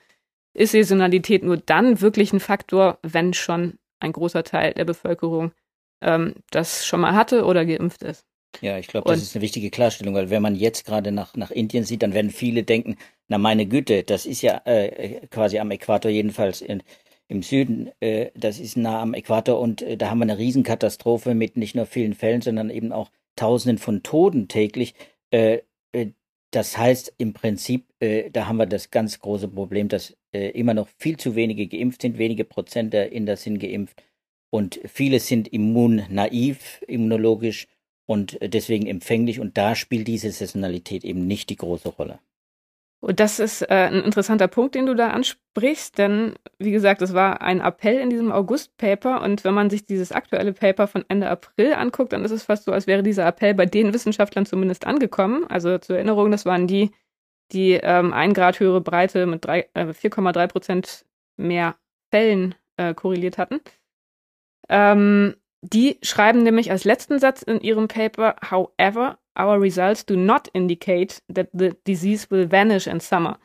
ist 0.53 0.71
Saisonalität 0.71 1.43
nur 1.43 1.57
dann 1.57 2.01
wirklich 2.01 2.31
ein 2.31 2.39
Faktor, 2.39 2.99
wenn 3.01 3.33
schon 3.33 3.79
ein 3.99 4.11
großer 4.11 4.43
Teil 4.43 4.73
der 4.73 4.85
Bevölkerung 4.85 5.51
ähm, 6.01 6.35
das 6.51 6.85
schon 6.85 7.01
mal 7.01 7.15
hatte 7.15 7.45
oder 7.45 7.65
geimpft 7.65 8.03
ist. 8.03 8.25
Ja, 8.61 8.77
ich 8.77 8.87
glaube, 8.87 9.09
das 9.09 9.21
ist 9.21 9.35
eine 9.35 9.41
wichtige 9.41 9.69
Klarstellung, 9.69 10.13
weil 10.13 10.29
wenn 10.29 10.41
man 10.41 10.55
jetzt 10.55 10.85
gerade 10.85 11.11
nach, 11.11 11.35
nach 11.35 11.51
Indien 11.51 11.83
sieht, 11.83 12.03
dann 12.03 12.13
werden 12.13 12.31
viele 12.31 12.63
denken, 12.63 12.97
na 13.27 13.37
meine 13.37 13.65
Güte, 13.65 14.03
das 14.03 14.25
ist 14.25 14.41
ja 14.41 14.61
äh, 14.65 15.25
quasi 15.27 15.59
am 15.59 15.71
Äquator 15.71 16.11
jedenfalls 16.11 16.61
in, 16.61 16.83
im 17.27 17.41
Süden, 17.41 17.91
äh, 17.99 18.31
das 18.35 18.59
ist 18.59 18.77
nah 18.77 19.01
am 19.01 19.13
Äquator 19.13 19.59
und 19.59 19.81
äh, 19.81 19.97
da 19.97 20.09
haben 20.09 20.19
wir 20.19 20.23
eine 20.23 20.37
Riesenkatastrophe 20.37 21.33
mit 21.35 21.57
nicht 21.57 21.75
nur 21.75 21.85
vielen 21.85 22.13
Fällen, 22.13 22.41
sondern 22.41 22.69
eben 22.69 22.91
auch 22.91 23.09
Tausenden 23.35 23.79
von 23.79 24.03
Toten 24.03 24.47
täglich. 24.47 24.93
Äh, 25.31 25.59
äh 25.91 26.11
das 26.51 26.77
heißt 26.77 27.15
im 27.17 27.33
Prinzip, 27.33 27.87
äh, 27.99 28.29
da 28.29 28.47
haben 28.47 28.57
wir 28.57 28.67
das 28.67 28.91
ganz 28.91 29.17
große 29.17 29.47
Problem, 29.47 29.87
dass 29.87 30.15
äh, 30.33 30.49
immer 30.51 30.75
noch 30.75 30.87
viel 30.99 31.17
zu 31.17 31.35
wenige 31.35 31.65
geimpft 31.67 32.03
sind, 32.03 32.19
wenige 32.19 32.43
Prozent 32.45 32.93
der 32.93 33.11
Inder 33.11 33.37
sind 33.37 33.57
geimpft 33.57 34.03
und 34.51 34.79
viele 34.85 35.19
sind 35.19 35.47
immunnaiv, 35.47 36.83
immunologisch 36.87 37.67
und 38.05 38.37
deswegen 38.41 38.87
empfänglich 38.87 39.39
und 39.39 39.57
da 39.57 39.75
spielt 39.75 40.07
diese 40.07 40.31
Saisonalität 40.31 41.03
eben 41.03 41.25
nicht 41.27 41.49
die 41.49 41.55
große 41.55 41.89
Rolle. 41.89 42.19
Und 43.03 43.19
das 43.19 43.39
ist 43.39 43.63
äh, 43.63 43.89
ein 43.91 44.01
interessanter 44.01 44.47
Punkt, 44.47 44.75
den 44.75 44.85
du 44.85 44.95
da 44.95 45.09
ansprichst, 45.09 45.97
denn 45.97 46.35
wie 46.57 46.71
gesagt, 46.71 47.01
es 47.01 47.13
war 47.13 47.41
ein 47.41 47.59
Appell 47.59 47.99
in 47.99 48.09
diesem 48.09 48.31
August-Paper 48.31 49.21
und 49.21 49.43
wenn 49.43 49.53
man 49.53 49.69
sich 49.69 49.85
dieses 49.85 50.13
aktuelle 50.13 50.53
Paper 50.53 50.87
von 50.87 51.03
Ende 51.09 51.29
April 51.29 51.73
anguckt, 51.73 52.13
dann 52.13 52.23
ist 52.23 52.31
es 52.31 52.43
fast 52.43 52.63
so, 52.63 52.71
als 52.71 52.87
wäre 52.87 53.03
dieser 53.03 53.27
Appell 53.27 53.55
bei 53.55 53.65
den 53.65 53.93
Wissenschaftlern 53.93 54.45
zumindest 54.45 54.87
angekommen. 54.87 55.45
Also 55.49 55.77
zur 55.79 55.97
Erinnerung, 55.97 56.31
das 56.31 56.45
waren 56.45 56.65
die, 56.65 56.91
die 57.51 57.73
ähm, 57.73 58.13
ein 58.13 58.33
Grad 58.33 58.61
höhere 58.61 58.79
Breite 58.79 59.25
mit 59.25 59.45
äh, 59.47 59.65
4,3 59.75 60.47
Prozent 60.47 61.05
mehr 61.35 61.75
Fällen 62.09 62.55
äh, 62.77 62.93
korreliert 62.93 63.37
hatten. 63.37 63.59
Ähm, 64.69 65.35
die 65.63 65.97
schreiben 66.03 66.43
nämlich 66.43 66.71
als 66.71 66.83
letzten 66.83 67.19
Satz 67.19 67.41
in 67.41 67.61
ihrem 67.61 67.87
Paper, 67.87 68.35
however, 68.49 69.17
our 69.39 69.59
results 69.61 70.05
do 70.05 70.15
not 70.17 70.49
indicate 70.49 71.21
that 71.33 71.47
the 71.53 71.71
disease 71.87 72.29
will 72.29 72.51
vanish 72.51 72.85
in 72.85 72.99
summer. 72.99 73.39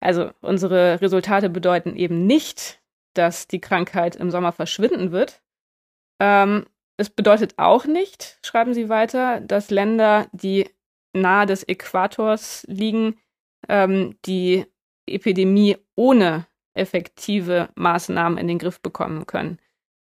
Also 0.00 0.30
unsere 0.40 1.00
Resultate 1.02 1.50
bedeuten 1.50 1.94
eben 1.94 2.26
nicht, 2.26 2.80
dass 3.14 3.48
die 3.48 3.60
Krankheit 3.60 4.16
im 4.16 4.30
Sommer 4.30 4.52
verschwinden 4.52 5.12
wird. 5.12 5.42
Ähm, 6.20 6.66
es 6.96 7.10
bedeutet 7.10 7.54
auch 7.58 7.84
nicht, 7.84 8.38
schreiben 8.42 8.72
Sie 8.72 8.88
weiter, 8.88 9.40
dass 9.40 9.70
Länder, 9.70 10.26
die 10.32 10.70
nahe 11.12 11.46
des 11.46 11.68
Äquators 11.68 12.64
liegen, 12.66 13.20
ähm, 13.68 14.16
die 14.24 14.64
Epidemie 15.06 15.76
ohne 15.96 16.46
effektive 16.74 17.68
Maßnahmen 17.74 18.38
in 18.38 18.48
den 18.48 18.58
Griff 18.58 18.80
bekommen 18.80 19.26
können. 19.26 19.58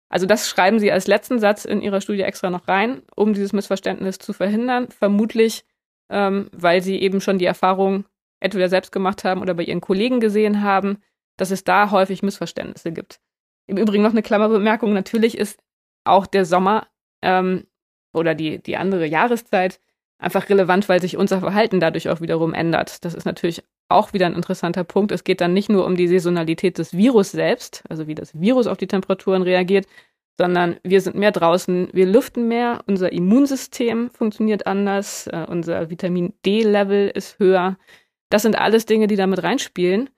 Also 0.09 0.25
das 0.25 0.49
schreiben 0.49 0.79
Sie 0.79 0.91
als 0.91 1.07
letzten 1.07 1.39
Satz 1.39 1.65
in 1.65 1.81
Ihrer 1.81 2.01
Studie 2.01 2.23
extra 2.23 2.49
noch 2.49 2.67
rein, 2.67 3.03
um 3.15 3.33
dieses 3.33 3.53
Missverständnis 3.53 4.17
zu 4.17 4.33
verhindern. 4.33 4.89
Vermutlich, 4.89 5.65
ähm, 6.09 6.49
weil 6.51 6.81
Sie 6.81 6.99
eben 6.99 7.21
schon 7.21 7.37
die 7.37 7.45
Erfahrung 7.45 8.05
entweder 8.39 8.69
selbst 8.69 8.91
gemacht 8.91 9.23
haben 9.23 9.41
oder 9.41 9.53
bei 9.53 9.63
Ihren 9.63 9.81
Kollegen 9.81 10.19
gesehen 10.19 10.63
haben, 10.63 10.97
dass 11.37 11.51
es 11.51 11.63
da 11.63 11.91
häufig 11.91 12.23
Missverständnisse 12.23 12.91
gibt. 12.91 13.19
Im 13.67 13.77
Übrigen 13.77 14.03
noch 14.03 14.11
eine 14.11 14.23
Klammerbemerkung. 14.23 14.93
Natürlich 14.93 15.37
ist 15.37 15.59
auch 16.03 16.25
der 16.25 16.45
Sommer 16.45 16.87
ähm, 17.21 17.67
oder 18.13 18.33
die, 18.33 18.61
die 18.61 18.77
andere 18.77 19.05
Jahreszeit 19.05 19.79
einfach 20.19 20.49
relevant, 20.49 20.87
weil 20.89 21.01
sich 21.01 21.17
unser 21.17 21.39
Verhalten 21.39 21.79
dadurch 21.79 22.09
auch 22.09 22.21
wiederum 22.21 22.53
ändert. 22.53 23.03
Das 23.05 23.13
ist 23.13 23.25
natürlich 23.25 23.63
auch 23.87 24.13
wieder 24.13 24.27
ein 24.27 24.35
interessanter 24.35 24.83
Punkt. 24.83 25.11
Es 25.11 25.23
geht 25.23 25.41
dann 25.41 25.53
nicht 25.53 25.69
nur 25.69 25.85
um 25.85 25.95
die 25.95 26.07
Saisonalität 26.07 26.77
des 26.77 26.95
Virus 26.95 27.31
selbst, 27.31 27.83
also 27.89 28.05
wie 28.05 28.15
das 28.15 28.39
Virus 28.39 28.67
auf 28.67 28.77
die 28.77 28.87
Temperaturen 28.87 29.41
reagiert, 29.41 29.87
sondern 30.37 30.77
wir 30.83 31.01
sind 31.01 31.15
mehr 31.15 31.31
draußen, 31.31 31.89
wir 31.91 32.05
lüften 32.05 32.47
mehr, 32.47 32.83
unser 32.87 33.11
Immunsystem 33.11 34.09
funktioniert 34.11 34.67
anders, 34.67 35.27
äh, 35.27 35.45
unser 35.49 35.89
Vitamin 35.89 36.33
D-Level 36.45 37.09
ist 37.13 37.39
höher. 37.39 37.77
Das 38.29 38.43
sind 38.43 38.57
alles 38.57 38.85
Dinge, 38.85 39.07
die 39.07 39.15
damit 39.15 39.41
reinspielen. 39.43 40.09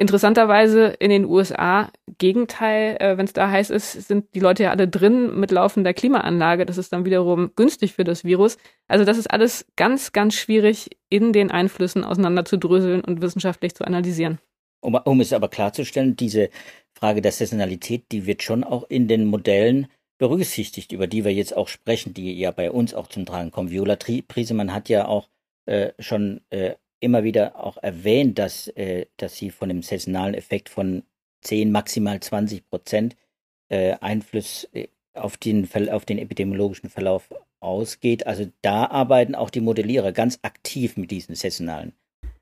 Interessanterweise 0.00 0.86
in 1.00 1.10
den 1.10 1.24
USA, 1.24 1.90
Gegenteil, 2.18 2.96
äh, 3.00 3.18
wenn 3.18 3.24
es 3.24 3.32
da 3.32 3.50
heiß 3.50 3.70
ist, 3.70 3.92
sind 4.06 4.32
die 4.32 4.40
Leute 4.40 4.62
ja 4.62 4.70
alle 4.70 4.86
drin 4.86 5.38
mit 5.40 5.50
laufender 5.50 5.92
Klimaanlage. 5.92 6.64
Das 6.64 6.78
ist 6.78 6.92
dann 6.92 7.04
wiederum 7.04 7.50
günstig 7.56 7.94
für 7.94 8.04
das 8.04 8.22
Virus. 8.22 8.58
Also 8.86 9.04
das 9.04 9.18
ist 9.18 9.28
alles 9.28 9.66
ganz, 9.74 10.12
ganz 10.12 10.34
schwierig 10.34 10.90
in 11.08 11.32
den 11.32 11.50
Einflüssen 11.50 12.04
auseinanderzudröseln 12.04 13.00
und 13.00 13.20
wissenschaftlich 13.22 13.74
zu 13.74 13.84
analysieren. 13.84 14.38
Um, 14.80 14.94
um 14.94 15.20
es 15.20 15.32
aber 15.32 15.48
klarzustellen, 15.48 16.14
diese 16.14 16.50
Frage 16.96 17.20
der 17.20 17.32
Saisonalität, 17.32 18.12
die 18.12 18.24
wird 18.24 18.44
schon 18.44 18.62
auch 18.62 18.84
in 18.88 19.08
den 19.08 19.24
Modellen 19.26 19.88
berücksichtigt, 20.18 20.92
über 20.92 21.08
die 21.08 21.24
wir 21.24 21.34
jetzt 21.34 21.56
auch 21.56 21.66
sprechen, 21.66 22.14
die 22.14 22.38
ja 22.38 22.52
bei 22.52 22.70
uns 22.70 22.94
auch 22.94 23.08
zum 23.08 23.26
Tragen 23.26 23.50
kommen. 23.50 23.70
Viola 23.70 23.96
Priesemann 23.96 24.72
hat 24.72 24.88
ja 24.88 25.08
auch 25.08 25.28
äh, 25.66 25.92
schon 25.98 26.40
äh, 26.50 26.74
immer 27.00 27.24
wieder 27.24 27.62
auch 27.62 27.76
erwähnt, 27.78 28.38
dass, 28.38 28.68
äh, 28.68 29.06
dass 29.16 29.36
sie 29.36 29.50
von 29.50 29.68
dem 29.68 29.82
saisonalen 29.82 30.34
Effekt 30.34 30.68
von 30.68 31.02
10, 31.42 31.70
maximal 31.70 32.20
20 32.20 32.68
Prozent 32.68 33.16
äh, 33.68 33.94
Einfluss 34.00 34.68
äh, 34.72 34.88
auf 35.14 35.36
den, 35.36 35.68
auf 35.90 36.04
den 36.04 36.18
epidemiologischen 36.18 36.90
Verlauf 36.90 37.28
ausgeht. 37.60 38.26
Also 38.26 38.50
da 38.62 38.86
arbeiten 38.86 39.34
auch 39.34 39.50
die 39.50 39.60
Modellierer 39.60 40.12
ganz 40.12 40.38
aktiv 40.42 40.96
mit 40.96 41.10
diesen 41.10 41.34
saisonalen 41.34 41.92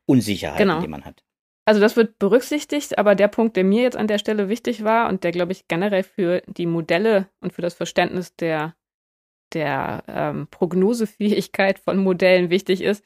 Unsicherheiten, 0.06 0.68
genau. 0.68 0.80
die 0.80 0.88
man 0.88 1.04
hat. 1.04 1.22
Also 1.64 1.80
das 1.80 1.96
wird 1.96 2.18
berücksichtigt, 2.20 2.96
aber 2.96 3.16
der 3.16 3.26
Punkt, 3.26 3.56
der 3.56 3.64
mir 3.64 3.82
jetzt 3.82 3.96
an 3.96 4.06
der 4.06 4.18
Stelle 4.18 4.48
wichtig 4.48 4.84
war 4.84 5.08
und 5.08 5.24
der, 5.24 5.32
glaube 5.32 5.50
ich, 5.50 5.66
generell 5.66 6.04
für 6.04 6.42
die 6.46 6.66
Modelle 6.66 7.28
und 7.40 7.52
für 7.52 7.62
das 7.62 7.74
Verständnis 7.74 8.36
der, 8.36 8.76
der 9.52 10.04
ähm, 10.06 10.46
Prognosefähigkeit 10.48 11.80
von 11.80 11.98
Modellen 11.98 12.50
wichtig 12.50 12.82
ist, 12.82 13.02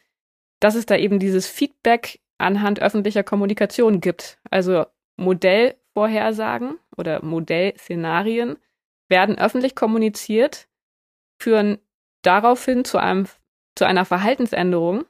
dass 0.60 0.74
es 0.74 0.86
da 0.86 0.96
eben 0.96 1.18
dieses 1.18 1.46
Feedback 1.46 2.20
anhand 2.38 2.80
öffentlicher 2.80 3.22
Kommunikation 3.22 4.00
gibt. 4.00 4.38
Also 4.50 4.86
Modellvorhersagen 5.16 6.78
oder 6.96 7.24
Modellszenarien 7.24 8.56
werden 9.08 9.38
öffentlich 9.38 9.74
kommuniziert, 9.74 10.68
führen 11.38 11.78
daraufhin 12.22 12.84
zu 12.84 12.98
einem 12.98 13.26
zu 13.76 13.84
einer 13.86 14.04
Verhaltensänderung, 14.04 15.04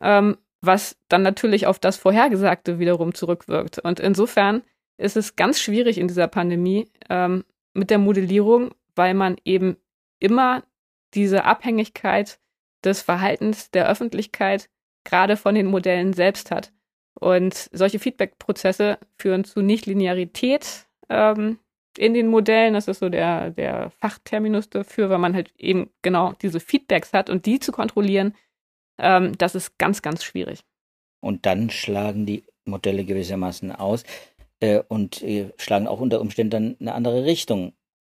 ähm, 0.00 0.36
was 0.60 0.96
dann 1.08 1.22
natürlich 1.22 1.66
auf 1.66 1.78
das 1.78 1.96
Vorhergesagte 1.96 2.78
wiederum 2.78 3.14
zurückwirkt. 3.14 3.78
Und 3.78 4.00
insofern 4.00 4.62
ist 4.96 5.16
es 5.16 5.36
ganz 5.36 5.60
schwierig 5.60 5.98
in 5.98 6.08
dieser 6.08 6.28
Pandemie 6.28 6.90
ähm, 7.08 7.44
mit 7.72 7.90
der 7.90 7.98
Modellierung, 7.98 8.74
weil 8.94 9.14
man 9.14 9.36
eben 9.44 9.76
immer 10.18 10.62
diese 11.14 11.44
Abhängigkeit 11.44 12.40
des 12.84 13.02
Verhaltens 13.02 13.70
der 13.70 13.88
Öffentlichkeit 13.88 14.68
gerade 15.04 15.36
von 15.36 15.54
den 15.54 15.66
Modellen 15.66 16.12
selbst 16.12 16.50
hat. 16.50 16.72
Und 17.18 17.70
solche 17.72 17.98
Feedback-Prozesse 17.98 18.98
führen 19.18 19.44
zu 19.44 19.62
Nichtlinearität 19.62 20.86
ähm, 21.08 21.58
in 21.96 22.14
den 22.14 22.26
Modellen. 22.26 22.74
Das 22.74 22.88
ist 22.88 22.98
so 22.98 23.08
der, 23.08 23.50
der 23.50 23.90
Fachterminus 23.90 24.68
dafür, 24.68 25.10
weil 25.10 25.18
man 25.18 25.34
halt 25.34 25.52
eben 25.56 25.90
genau 26.02 26.32
diese 26.42 26.60
Feedbacks 26.60 27.12
hat 27.12 27.30
und 27.30 27.46
die 27.46 27.60
zu 27.60 27.72
kontrollieren, 27.72 28.34
ähm, 28.98 29.36
das 29.38 29.54
ist 29.54 29.78
ganz, 29.78 30.02
ganz 30.02 30.24
schwierig. 30.24 30.60
Und 31.20 31.46
dann 31.46 31.70
schlagen 31.70 32.26
die 32.26 32.44
Modelle 32.64 33.04
gewissermaßen 33.04 33.72
aus 33.72 34.04
äh, 34.60 34.82
und 34.88 35.22
äh, 35.22 35.52
schlagen 35.58 35.86
auch 35.86 36.00
unter 36.00 36.20
Umständen 36.20 36.50
dann 36.50 36.76
eine 36.80 36.94
andere 36.94 37.24
Richtung 37.24 37.74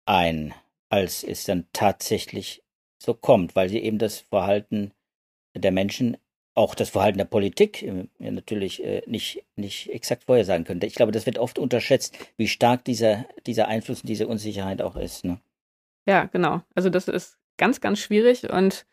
ein, 0.07 0.55
als 0.89 1.23
es 1.23 1.45
dann 1.45 1.67
tatsächlich 1.73 2.63
so 2.99 3.15
kommt, 3.15 3.55
weil 3.57 3.69
sie 3.69 3.79
eben 3.79 3.99
das 3.99 4.21
Verhalten 4.21 4.93
der 5.55 5.73
Menschen 5.73 6.17
auch 6.57 6.75
das 6.75 6.91
Verhalten 6.91 7.19
der 7.19 7.27
Politik 7.27 7.83
äh, 7.83 8.09
natürlich 8.19 8.83
äh, 8.83 9.03
nicht, 9.07 9.45
nicht 9.55 9.93
exakt 9.93 10.25
vorhersagen 10.25 10.65
können. 10.65 10.81
Ich 10.83 10.95
glaube, 10.95 11.13
das 11.13 11.27
wird 11.27 11.39
oft 11.39 11.59
unterschätzt, 11.59 12.19
wie 12.37 12.49
stark 12.49 12.85
dieser, 12.85 13.27
dieser 13.47 13.69
Einfluss 13.69 14.01
und 14.01 14.09
diese 14.09 14.27
Unsicherheit 14.27 14.83
auch 14.83 14.97
ist. 14.97 15.25
Ne? 15.25 15.39
Ja, 16.07 16.25
genau. 16.25 16.63
Also 16.75 16.89
das 16.89 17.09
ist 17.09 17.39
ganz, 17.59 17.81
ganz 17.81 17.99
schwierig 17.99 18.51
und 18.51 18.87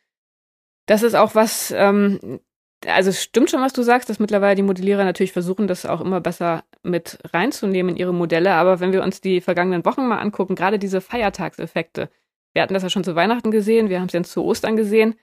das 0.87 1.03
ist 1.03 1.15
auch 1.15 1.35
was, 1.35 1.73
ähm, 1.75 2.41
also 2.85 3.09
es 3.09 3.23
stimmt 3.23 3.49
schon, 3.49 3.61
was 3.61 3.71
du 3.71 3.81
sagst, 3.81 4.09
dass 4.09 4.19
mittlerweile 4.19 4.55
die 4.55 4.61
Modellierer 4.61 5.05
natürlich 5.05 5.31
versuchen, 5.31 5.67
das 5.67 5.85
auch 5.85 6.01
immer 6.01 6.19
besser 6.19 6.65
mit 6.83 7.17
reinzunehmen 7.31 7.95
in 7.95 7.97
ihre 7.97 8.13
Modelle. 8.13 8.51
Aber 8.51 8.81
wenn 8.81 8.91
wir 8.91 9.03
uns 9.03 9.21
die 9.21 9.39
vergangenen 9.39 9.85
Wochen 9.85 10.05
mal 10.05 10.17
angucken, 10.17 10.55
gerade 10.55 10.79
diese 10.79 10.99
Feiertagseffekte, 10.99 12.09
wir 12.51 12.61
hatten 12.61 12.73
das 12.73 12.83
ja 12.83 12.89
schon 12.89 13.05
zu 13.05 13.15
Weihnachten 13.15 13.51
gesehen, 13.51 13.87
wir 13.87 14.01
haben 14.01 14.07
es 14.07 14.13
jetzt 14.13 14.33
zu 14.33 14.43
Ostern 14.43 14.75
gesehen, 14.75 15.15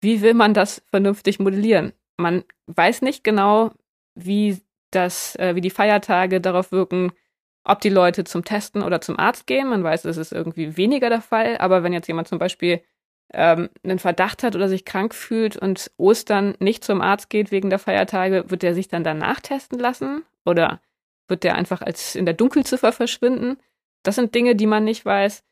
wie 0.00 0.22
will 0.22 0.34
man 0.34 0.54
das 0.54 0.82
vernünftig 0.90 1.38
modellieren? 1.38 1.92
Man 2.16 2.44
weiß 2.66 3.02
nicht 3.02 3.24
genau, 3.24 3.72
wie 4.14 4.60
das, 4.90 5.36
äh, 5.36 5.54
wie 5.54 5.60
die 5.60 5.70
Feiertage 5.70 6.40
darauf 6.40 6.72
wirken, 6.72 7.12
ob 7.64 7.80
die 7.80 7.88
Leute 7.88 8.24
zum 8.24 8.44
Testen 8.44 8.82
oder 8.82 9.00
zum 9.00 9.18
Arzt 9.18 9.46
gehen. 9.46 9.68
Man 9.68 9.82
weiß, 9.82 10.04
es 10.04 10.16
ist 10.16 10.32
irgendwie 10.32 10.76
weniger 10.76 11.08
der 11.08 11.22
Fall. 11.22 11.56
Aber 11.58 11.82
wenn 11.82 11.92
jetzt 11.92 12.08
jemand 12.08 12.28
zum 12.28 12.38
Beispiel 12.38 12.82
ähm, 13.32 13.70
einen 13.82 13.98
Verdacht 13.98 14.42
hat 14.42 14.54
oder 14.54 14.68
sich 14.68 14.84
krank 14.84 15.14
fühlt 15.14 15.56
und 15.56 15.90
Ostern 15.96 16.54
nicht 16.60 16.84
zum 16.84 17.00
Arzt 17.00 17.30
geht 17.30 17.50
wegen 17.50 17.70
der 17.70 17.78
Feiertage, 17.78 18.44
wird 18.48 18.62
der 18.62 18.74
sich 18.74 18.88
dann 18.88 19.02
danach 19.02 19.40
testen 19.40 19.78
lassen? 19.78 20.24
Oder 20.44 20.80
wird 21.26 21.42
der 21.42 21.54
einfach 21.54 21.80
als 21.80 22.14
in 22.14 22.26
der 22.26 22.34
Dunkelziffer 22.34 22.92
verschwinden? 22.92 23.56
Das 24.02 24.16
sind 24.16 24.34
Dinge, 24.34 24.54
die 24.54 24.66
man 24.66 24.84
nicht 24.84 25.04
weiß. 25.06 25.42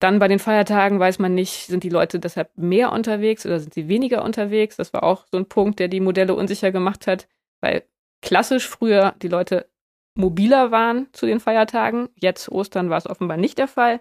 Dann 0.00 0.18
bei 0.18 0.28
den 0.28 0.38
Feiertagen 0.38 0.98
weiß 0.98 1.18
man 1.18 1.34
nicht, 1.34 1.66
sind 1.66 1.84
die 1.84 1.90
Leute 1.90 2.18
deshalb 2.18 2.50
mehr 2.56 2.90
unterwegs 2.90 3.44
oder 3.44 3.60
sind 3.60 3.74
sie 3.74 3.88
weniger 3.88 4.24
unterwegs? 4.24 4.76
Das 4.76 4.92
war 4.92 5.02
auch 5.02 5.26
so 5.30 5.36
ein 5.36 5.46
Punkt, 5.46 5.78
der 5.78 5.88
die 5.88 6.00
Modelle 6.00 6.34
unsicher 6.34 6.72
gemacht 6.72 7.06
hat, 7.06 7.28
weil 7.60 7.84
klassisch 8.22 8.66
früher 8.66 9.14
die 9.22 9.28
Leute 9.28 9.66
mobiler 10.14 10.70
waren 10.70 11.08
zu 11.12 11.26
den 11.26 11.38
Feiertagen. 11.38 12.08
Jetzt 12.16 12.50
Ostern 12.50 12.90
war 12.90 12.98
es 12.98 13.08
offenbar 13.08 13.36
nicht 13.36 13.58
der 13.58 13.68
Fall. 13.68 14.00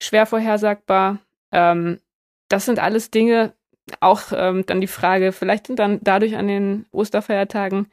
Schwer 0.00 0.26
vorhersagbar. 0.26 1.18
Ähm, 1.52 2.00
das 2.48 2.64
sind 2.64 2.78
alles 2.78 3.10
Dinge, 3.10 3.52
auch 4.00 4.32
ähm, 4.32 4.64
dann 4.66 4.80
die 4.80 4.86
Frage, 4.86 5.32
vielleicht 5.32 5.66
sind 5.66 5.78
dann 5.78 6.00
dadurch 6.02 6.36
an 6.36 6.48
den 6.48 6.86
Osterfeiertagen 6.92 7.90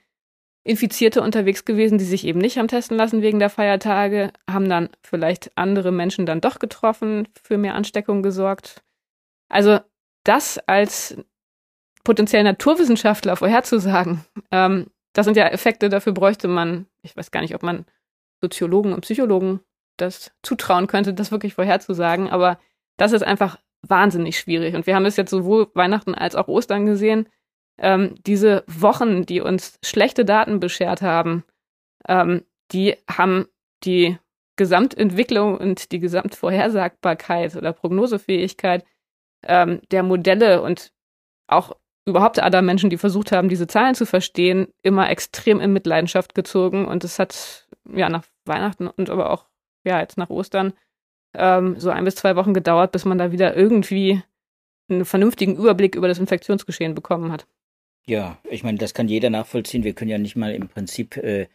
Infizierte 0.65 1.21
unterwegs 1.21 1.65
gewesen, 1.65 1.97
die 1.97 2.05
sich 2.05 2.25
eben 2.25 2.39
nicht 2.39 2.57
haben 2.57 2.69
testen 2.69 2.95
lassen 2.95 3.21
wegen 3.21 3.39
der 3.39 3.49
Feiertage, 3.49 4.31
haben 4.49 4.69
dann 4.69 4.89
vielleicht 5.01 5.51
andere 5.55 5.91
Menschen 5.91 6.25
dann 6.25 6.39
doch 6.39 6.59
getroffen, 6.59 7.27
für 7.41 7.57
mehr 7.57 7.75
Ansteckung 7.75 8.23
gesorgt. 8.23 8.81
Also 9.49 9.79
das 10.23 10.59
als 10.59 11.17
potenziell 12.05 12.43
Naturwissenschaftler 12.43 13.35
vorherzusagen, 13.35 14.23
ähm, 14.51 14.87
das 15.11 15.25
sind 15.25 15.37
ja 15.37 15.47
Effekte, 15.47 15.89
dafür 15.89 16.13
bräuchte 16.13 16.47
man, 16.47 16.87
ich 17.01 17.15
weiß 17.15 17.31
gar 17.31 17.41
nicht, 17.41 17.55
ob 17.55 17.63
man 17.63 17.85
Soziologen 18.41 18.93
und 18.93 19.01
Psychologen 19.01 19.59
das 19.97 20.31
zutrauen 20.41 20.87
könnte, 20.87 21.13
das 21.13 21.31
wirklich 21.31 21.53
vorherzusagen, 21.53 22.29
aber 22.29 22.57
das 22.97 23.11
ist 23.11 23.23
einfach 23.23 23.59
wahnsinnig 23.81 24.39
schwierig. 24.39 24.75
Und 24.75 24.87
wir 24.87 24.95
haben 24.95 25.05
es 25.05 25.17
jetzt 25.17 25.29
sowohl 25.29 25.69
Weihnachten 25.73 26.15
als 26.15 26.35
auch 26.35 26.47
Ostern 26.47 26.85
gesehen, 26.85 27.27
ähm, 27.77 28.15
diese 28.25 28.63
Wochen, 28.67 29.25
die 29.25 29.41
uns 29.41 29.79
schlechte 29.83 30.25
Daten 30.25 30.59
beschert 30.59 31.01
haben, 31.01 31.43
ähm, 32.07 32.43
die 32.71 32.97
haben 33.09 33.47
die 33.83 34.17
Gesamtentwicklung 34.55 35.57
und 35.57 35.91
die 35.91 35.99
Gesamtvorhersagbarkeit 35.99 37.55
oder 37.55 37.73
Prognosefähigkeit 37.73 38.85
ähm, 39.43 39.81
der 39.91 40.03
Modelle 40.03 40.61
und 40.61 40.91
auch 41.47 41.75
überhaupt 42.05 42.39
aller 42.39 42.61
Menschen, 42.61 42.89
die 42.89 42.97
versucht 42.97 43.31
haben, 43.31 43.49
diese 43.49 43.67
Zahlen 43.67 43.95
zu 43.95 44.05
verstehen, 44.05 44.67
immer 44.81 45.09
extrem 45.09 45.59
in 45.59 45.73
Mitleidenschaft 45.73 46.35
gezogen. 46.35 46.85
Und 46.85 47.03
es 47.03 47.17
hat 47.17 47.67
ja 47.89 48.09
nach 48.09 48.25
Weihnachten 48.45 48.87
und 48.87 49.09
aber 49.09 49.31
auch 49.31 49.47
ja 49.85 49.99
jetzt 49.99 50.17
nach 50.17 50.29
Ostern 50.29 50.73
ähm, 51.33 51.79
so 51.79 51.89
ein 51.89 52.03
bis 52.03 52.15
zwei 52.15 52.35
Wochen 52.35 52.53
gedauert, 52.53 52.91
bis 52.91 53.05
man 53.05 53.17
da 53.17 53.31
wieder 53.31 53.55
irgendwie 53.55 54.21
einen 54.89 55.05
vernünftigen 55.05 55.55
Überblick 55.55 55.95
über 55.95 56.07
das 56.07 56.19
Infektionsgeschehen 56.19 56.93
bekommen 56.93 57.31
hat. 57.31 57.47
Ja, 58.05 58.37
ich 58.49 58.63
meine, 58.63 58.77
das 58.77 58.93
kann 58.93 59.07
jeder 59.07 59.29
nachvollziehen. 59.29 59.83
Wir 59.83 59.93
können 59.93 60.11
ja 60.11 60.17
nicht 60.17 60.35
mal 60.35 60.53
im 60.53 60.67
Prinzip 60.67 61.15
äh, 61.17 61.47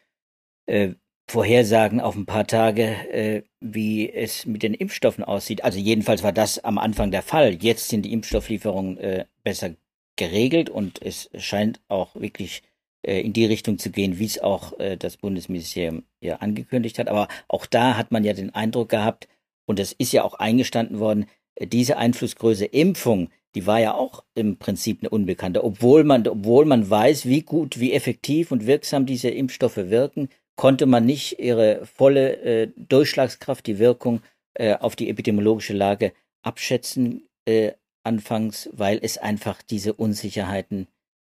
äh, 0.67 0.95
vorhersagen 1.31 2.01
auf 2.01 2.17
ein 2.17 2.25
paar 2.25 2.47
Tage, 2.47 2.85
äh, 3.13 3.43
wie 3.61 4.11
es 4.11 4.47
mit 4.47 4.63
den 4.63 4.73
Impfstoffen 4.73 5.25
aussieht. 5.25 5.63
Also 5.63 5.79
jedenfalls 5.79 6.23
war 6.23 6.33
das 6.33 6.65
am 6.65 6.79
Anfang 6.79 7.11
der 7.11 7.23
Fall. 7.23 7.59
Jetzt 7.63 7.89
sind 7.89 8.03
die 8.03 8.13
Impfstofflieferungen 8.13 8.97
äh, 8.97 9.27
besser 9.45 9.75
geregelt 10.17 10.71
und 10.71 11.03
es 11.03 11.31
scheint 11.37 11.81
auch 11.89 12.15
wirklich 12.15 12.63
äh, 13.03 13.21
in 13.21 13.35
die 13.35 13.45
Richtung 13.45 13.79
zu 13.79 13.91
gehen, 13.91 14.19
wie 14.19 14.25
es 14.25 14.41
auch 14.41 14.79
äh, 14.81 14.97
das 14.97 15.19
Bundesministerium 15.19 16.05
ja 16.21 16.37
angekündigt 16.37 16.99
hat. 16.99 17.09
Aber 17.09 17.29
auch 17.49 17.67
da 17.67 17.97
hat 17.97 18.11
man 18.11 18.25
ja 18.25 18.33
den 18.33 18.55
Eindruck 18.55 18.89
gehabt, 18.89 19.29
und 19.67 19.79
es 19.79 19.93
ist 19.93 20.13
ja 20.13 20.25
auch 20.25 20.35
eingestanden 20.35 20.99
worden, 20.99 21.27
diese 21.61 21.99
Einflussgröße 21.99 22.65
Impfung, 22.65 23.29
die 23.55 23.67
war 23.67 23.81
ja 23.81 23.95
auch 23.95 24.25
im 24.35 24.59
Prinzip 24.59 25.01
eine 25.01 25.11
Unbekannte, 25.11 25.65
obwohl 25.65 26.05
man, 26.05 26.27
obwohl 26.27 26.65
man 26.65 26.89
weiß, 26.89 27.27
wie 27.27 27.43
gut, 27.43 27.81
wie 27.81 27.93
effektiv 27.93 28.53
und 28.53 28.67
wirksam 28.67 29.07
diese 29.07 29.31
Impfstoffe 29.31 29.77
wirken, 29.77 30.29
konnte 30.57 30.87
man 30.87 31.07
nicht 31.07 31.39
ihre 31.39 31.87
volle 31.87 32.37
äh, 32.43 32.71
Durchschlagskraft, 32.77 33.67
die 33.67 33.79
Wirkung 33.79 34.23
äh, 34.55 34.75
auf 34.75 34.97
die 34.97 35.09
epidemiologische 35.09 35.73
Lage 35.73 36.13
abschätzen 36.43 37.29
äh, 37.47 37.73
anfangs, 38.03 38.69
weil 38.73 38.99
es 39.03 39.19
einfach 39.19 39.63
diese 39.63 39.93
Unsicherheiten 39.93 40.89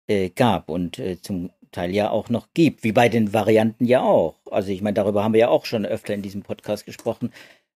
äh, 0.08 0.30
gab 0.30 0.70
und 0.70 1.00
äh, 1.00 1.22
zum 1.22 1.52
Teil 1.72 1.92
ja 1.92 2.10
auch 2.10 2.30
noch 2.30 2.50
gibt, 2.54 2.84
wie 2.84 2.92
bei 2.92 3.10
den 3.10 3.34
Varianten 3.34 3.86
ja 3.86 4.02
auch. 4.02 4.36
Also 4.50 4.72
ich 4.72 4.82
meine, 4.82 4.96
darüber 4.96 5.24
haben 5.24 5.34
wir 5.34 5.40
ja 5.40 5.50
auch 5.50 5.66
schon 5.66 5.86
öfter 5.86 6.14
in 6.14 6.22
diesem 6.22 6.42
Podcast 6.42 6.86
gesprochen, 6.86 7.32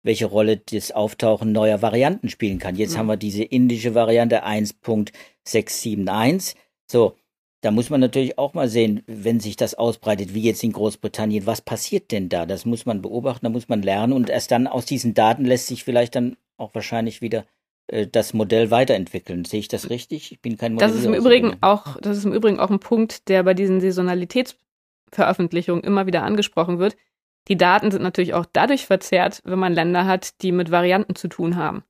welche 0.05 0.27
Rolle 0.27 0.57
das 0.57 0.91
Auftauchen 0.91 1.51
neuer 1.51 1.81
Varianten 1.81 2.29
spielen 2.29 2.59
kann. 2.59 2.75
Jetzt 2.75 2.93
mhm. 2.93 2.99
haben 2.99 3.07
wir 3.07 3.17
diese 3.17 3.43
indische 3.43 3.95
Variante 3.95 4.45
1.671. 4.45 6.53
So, 6.85 7.15
da 7.61 7.71
muss 7.71 7.89
man 7.89 8.01
natürlich 8.01 8.37
auch 8.37 8.53
mal 8.53 8.69
sehen, 8.69 9.01
wenn 9.07 9.39
sich 9.39 9.55
das 9.55 9.73
ausbreitet, 9.73 10.35
wie 10.35 10.43
jetzt 10.43 10.63
in 10.63 10.73
Großbritannien, 10.73 11.47
was 11.47 11.61
passiert 11.61 12.11
denn 12.11 12.29
da? 12.29 12.45
Das 12.45 12.65
muss 12.65 12.85
man 12.85 13.01
beobachten, 13.01 13.47
da 13.47 13.49
muss 13.49 13.67
man 13.67 13.81
lernen 13.81 14.13
und 14.13 14.29
erst 14.29 14.51
dann 14.51 14.67
aus 14.67 14.85
diesen 14.85 15.15
Daten 15.15 15.43
lässt 15.43 15.65
sich 15.65 15.83
vielleicht 15.83 16.15
dann 16.15 16.37
auch 16.57 16.75
wahrscheinlich 16.75 17.23
wieder 17.23 17.47
äh, 17.87 18.05
das 18.05 18.35
Modell 18.35 18.69
weiterentwickeln. 18.69 19.43
Sehe 19.45 19.61
ich 19.61 19.69
das 19.69 19.89
richtig? 19.89 20.31
Ich 20.31 20.39
bin 20.39 20.59
kein 20.59 20.75
Modell. 20.75 20.87
Das 20.87 20.95
ist 20.95 21.05
im 21.05 21.15
Übrigen 21.15 21.55
auch, 21.61 21.99
das 21.99 22.17
ist 22.17 22.25
im 22.25 22.33
Übrigen 22.33 22.59
auch 22.59 22.69
ein 22.69 22.79
Punkt, 22.79 23.27
der 23.29 23.41
bei 23.41 23.55
diesen 23.55 23.81
Saisonalitätsveröffentlichungen 23.81 25.83
immer 25.83 26.05
wieder 26.05 26.21
angesprochen 26.21 26.77
wird. 26.77 26.95
Die 27.47 27.57
Daten 27.57 27.91
sind 27.91 28.01
natürlich 28.01 28.33
auch 28.33 28.45
dadurch 28.51 28.85
verzerrt, 28.85 29.41
wenn 29.45 29.59
man 29.59 29.73
Länder 29.73 30.05
hat, 30.05 30.41
die 30.41 30.51
mit 30.51 30.71
Varianten 30.71 31.15
zu 31.15 31.27
tun 31.27 31.55
haben. 31.55 31.83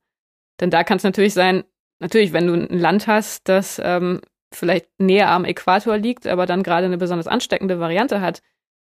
Denn 0.60 0.70
da 0.70 0.84
kann 0.84 0.98
es 0.98 1.02
natürlich 1.02 1.34
sein, 1.34 1.64
natürlich, 1.98 2.32
wenn 2.32 2.46
du 2.46 2.54
ein 2.54 2.78
Land 2.78 3.06
hast, 3.06 3.48
das 3.48 3.80
ähm, 3.82 4.20
vielleicht 4.52 4.88
näher 4.98 5.30
am 5.30 5.44
Äquator 5.44 5.96
liegt, 5.96 6.26
aber 6.26 6.46
dann 6.46 6.62
gerade 6.62 6.86
eine 6.86 6.98
besonders 6.98 7.26
ansteckende 7.26 7.80
Variante 7.80 8.20
hat, 8.20 8.42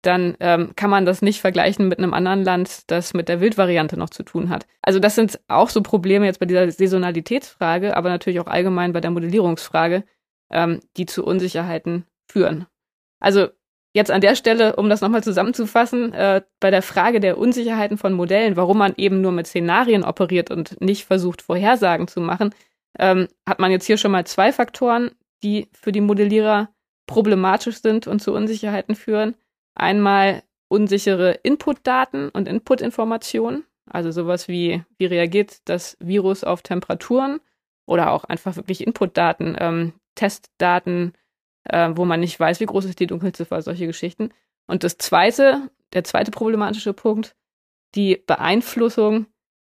dann 0.01 0.35
ähm, 0.39 0.73
kann 0.75 0.89
man 0.89 1.05
das 1.05 1.21
nicht 1.21 1.41
vergleichen 1.41 1.87
mit 1.87 1.97
einem 1.97 2.13
anderen 2.13 2.43
Land, 2.43 2.91
das 2.91 3.13
mit 3.13 3.27
der 3.27 3.41
Wildvariante 3.41 3.97
noch 3.97 4.11
zu 4.11 4.23
tun 4.23 4.49
hat. 4.49 4.67
Also 4.81 4.99
das 4.99 5.15
sind 5.15 5.39
auch 5.47 5.69
so 5.69 5.81
Probleme 5.81 6.25
jetzt 6.25 6.39
bei 6.39 6.45
dieser 6.45 6.69
Saisonalitätsfrage, 6.69 7.97
aber 7.97 8.09
natürlich 8.09 8.39
auch 8.39 8.47
allgemein 8.47 8.93
bei 8.93 9.01
der 9.01 9.11
Modellierungsfrage, 9.11 10.03
ähm, 10.51 10.79
die 10.97 11.07
zu 11.07 11.25
Unsicherheiten 11.25 12.05
führen. 12.29 12.67
Also 13.19 13.47
jetzt 13.95 14.11
an 14.11 14.19
der 14.19 14.35
Stelle, 14.35 14.75
um 14.75 14.89
das 14.89 14.99
nochmal 14.99 15.23
zusammenzufassen, 15.23 16.13
äh, 16.13 16.41
bei 16.59 16.69
der 16.69 16.81
Frage 16.81 17.21
der 17.21 17.37
Unsicherheiten 17.37 17.97
von 17.97 18.11
Modellen, 18.11 18.57
warum 18.57 18.77
man 18.77 18.93
eben 18.97 19.21
nur 19.21 19.31
mit 19.31 19.47
Szenarien 19.47 20.03
operiert 20.03 20.51
und 20.51 20.79
nicht 20.81 21.05
versucht, 21.05 21.41
Vorhersagen 21.41 22.09
zu 22.09 22.19
machen, 22.19 22.53
ähm, 22.99 23.29
hat 23.47 23.59
man 23.59 23.71
jetzt 23.71 23.85
hier 23.85 23.97
schon 23.97 24.11
mal 24.11 24.27
zwei 24.27 24.51
Faktoren, 24.51 25.11
die 25.43 25.69
für 25.71 25.93
die 25.93 26.01
Modellierer 26.01 26.69
problematisch 27.07 27.81
sind 27.81 28.05
und 28.05 28.21
zu 28.21 28.33
Unsicherheiten 28.33 28.95
führen. 28.95 29.35
Einmal 29.75 30.43
unsichere 30.67 31.31
Inputdaten 31.43 32.29
und 32.29 32.49
Inputinformationen, 32.49 33.63
also 33.89 34.11
sowas 34.11 34.49
wie, 34.49 34.83
wie 34.97 35.05
reagiert 35.05 35.59
das 35.69 35.95
Virus 36.01 36.43
auf 36.43 36.63
Temperaturen 36.63 37.39
oder 37.85 38.11
auch 38.11 38.25
einfach 38.25 38.57
wirklich 38.57 38.85
Inputdaten, 38.85 39.55
ähm, 39.57 39.93
Testdaten, 40.15 41.13
äh, 41.65 41.89
wo 41.93 42.05
man 42.05 42.19
nicht 42.19 42.39
weiß, 42.39 42.59
wie 42.59 42.65
groß 42.65 42.85
ist 42.85 42.99
die 42.99 43.07
Dunkelziffer, 43.07 43.61
solche 43.61 43.87
Geschichten. 43.87 44.29
Und 44.67 44.83
das 44.83 44.97
zweite, 44.97 45.69
der 45.93 46.03
zweite 46.03 46.31
problematische 46.31 46.93
Punkt, 46.93 47.35
die 47.95 48.21
Beeinflussung 48.25 49.27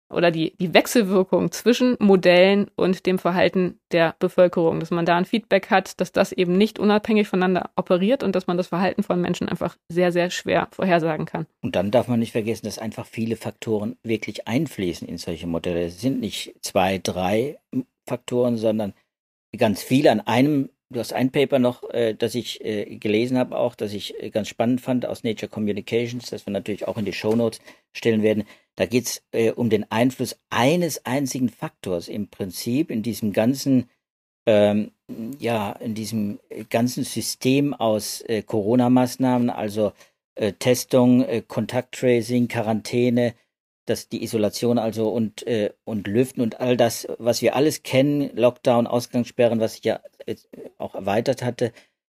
oder 0.09 0.31
die, 0.31 0.55
die 0.57 0.73
Wechselwirkung 0.73 1.51
zwischen 1.51 1.97
Modellen 1.99 2.69
und 2.75 3.05
dem 3.05 3.17
Verhalten 3.17 3.79
der 3.91 4.15
Bevölkerung, 4.19 4.79
dass 4.79 4.91
man 4.91 5.05
da 5.05 5.17
ein 5.17 5.25
Feedback 5.25 5.71
hat, 5.71 5.99
dass 5.99 6.11
das 6.11 6.31
eben 6.31 6.57
nicht 6.57 6.77
unabhängig 6.77 7.27
voneinander 7.27 7.71
operiert 7.75 8.23
und 8.23 8.35
dass 8.35 8.47
man 8.47 8.57
das 8.57 8.67
Verhalten 8.67 9.03
von 9.03 9.19
Menschen 9.19 9.49
einfach 9.49 9.77
sehr, 9.89 10.11
sehr 10.11 10.29
schwer 10.29 10.67
vorhersagen 10.71 11.25
kann. 11.25 11.47
Und 11.61 11.75
dann 11.75 11.91
darf 11.91 12.07
man 12.07 12.19
nicht 12.19 12.33
vergessen, 12.33 12.65
dass 12.65 12.77
einfach 12.77 13.07
viele 13.07 13.35
Faktoren 13.35 13.97
wirklich 14.03 14.47
einfließen 14.47 15.07
in 15.07 15.17
solche 15.17 15.47
Modelle. 15.47 15.85
Es 15.85 16.01
sind 16.01 16.19
nicht 16.19 16.55
zwei, 16.61 16.99
drei 16.99 17.57
Faktoren, 18.07 18.57
sondern 18.57 18.93
ganz 19.57 19.81
viele 19.81 20.11
an 20.11 20.21
einem 20.21 20.69
Du 20.91 20.99
hast 20.99 21.13
ein 21.13 21.31
Paper 21.31 21.57
noch, 21.57 21.89
äh, 21.89 22.13
das 22.13 22.35
ich 22.35 22.63
äh, 22.63 22.97
gelesen 22.97 23.37
habe, 23.39 23.57
auch, 23.57 23.73
das 23.73 23.91
ich 23.93 24.21
äh, 24.21 24.29
ganz 24.29 24.49
spannend 24.49 24.81
fand 24.81 25.05
aus 25.05 25.23
Nature 25.23 25.49
Communications, 25.49 26.29
das 26.29 26.45
wir 26.45 26.53
natürlich 26.53 26.87
auch 26.87 26.97
in 26.97 27.05
die 27.05 27.13
Show 27.13 27.35
Notes 27.35 27.59
stellen 27.91 28.21
werden. 28.21 28.43
Da 28.75 28.85
geht 28.85 29.05
es 29.05 29.23
äh, 29.31 29.51
um 29.51 29.69
den 29.71 29.89
Einfluss 29.91 30.37
eines 30.51 31.03
einzigen 31.05 31.49
Faktors 31.49 32.07
im 32.07 32.27
Prinzip 32.27 32.91
in 32.91 33.01
diesem 33.01 33.33
ganzen, 33.33 33.89
ähm, 34.45 34.91
ja, 35.39 35.71
in 35.71 35.95
diesem 35.95 36.39
ganzen 36.69 37.03
System 37.03 37.73
aus 37.73 38.21
äh, 38.21 38.43
Corona-Maßnahmen, 38.43 39.49
also 39.49 39.91
äh, 40.35 40.53
Testung, 40.53 41.23
äh, 41.23 41.41
Kontakttracing, 41.41 42.47
Quarantäne, 42.47 43.33
dass 43.87 44.09
die 44.09 44.23
Isolation 44.23 44.77
also 44.77 45.09
und, 45.09 45.45
äh, 45.47 45.71
und 45.83 46.07
Lüften 46.07 46.41
und 46.41 46.59
all 46.59 46.77
das, 46.77 47.07
was 47.17 47.41
wir 47.41 47.55
alles 47.55 47.83
kennen, 47.83 48.29
Lockdown, 48.35 48.87
Ausgangssperren, 48.87 49.59
was 49.59 49.77
ich 49.77 49.83
ja 49.83 49.99
auch 50.77 50.95
erweitert 50.95 51.41
hatte, 51.43 51.71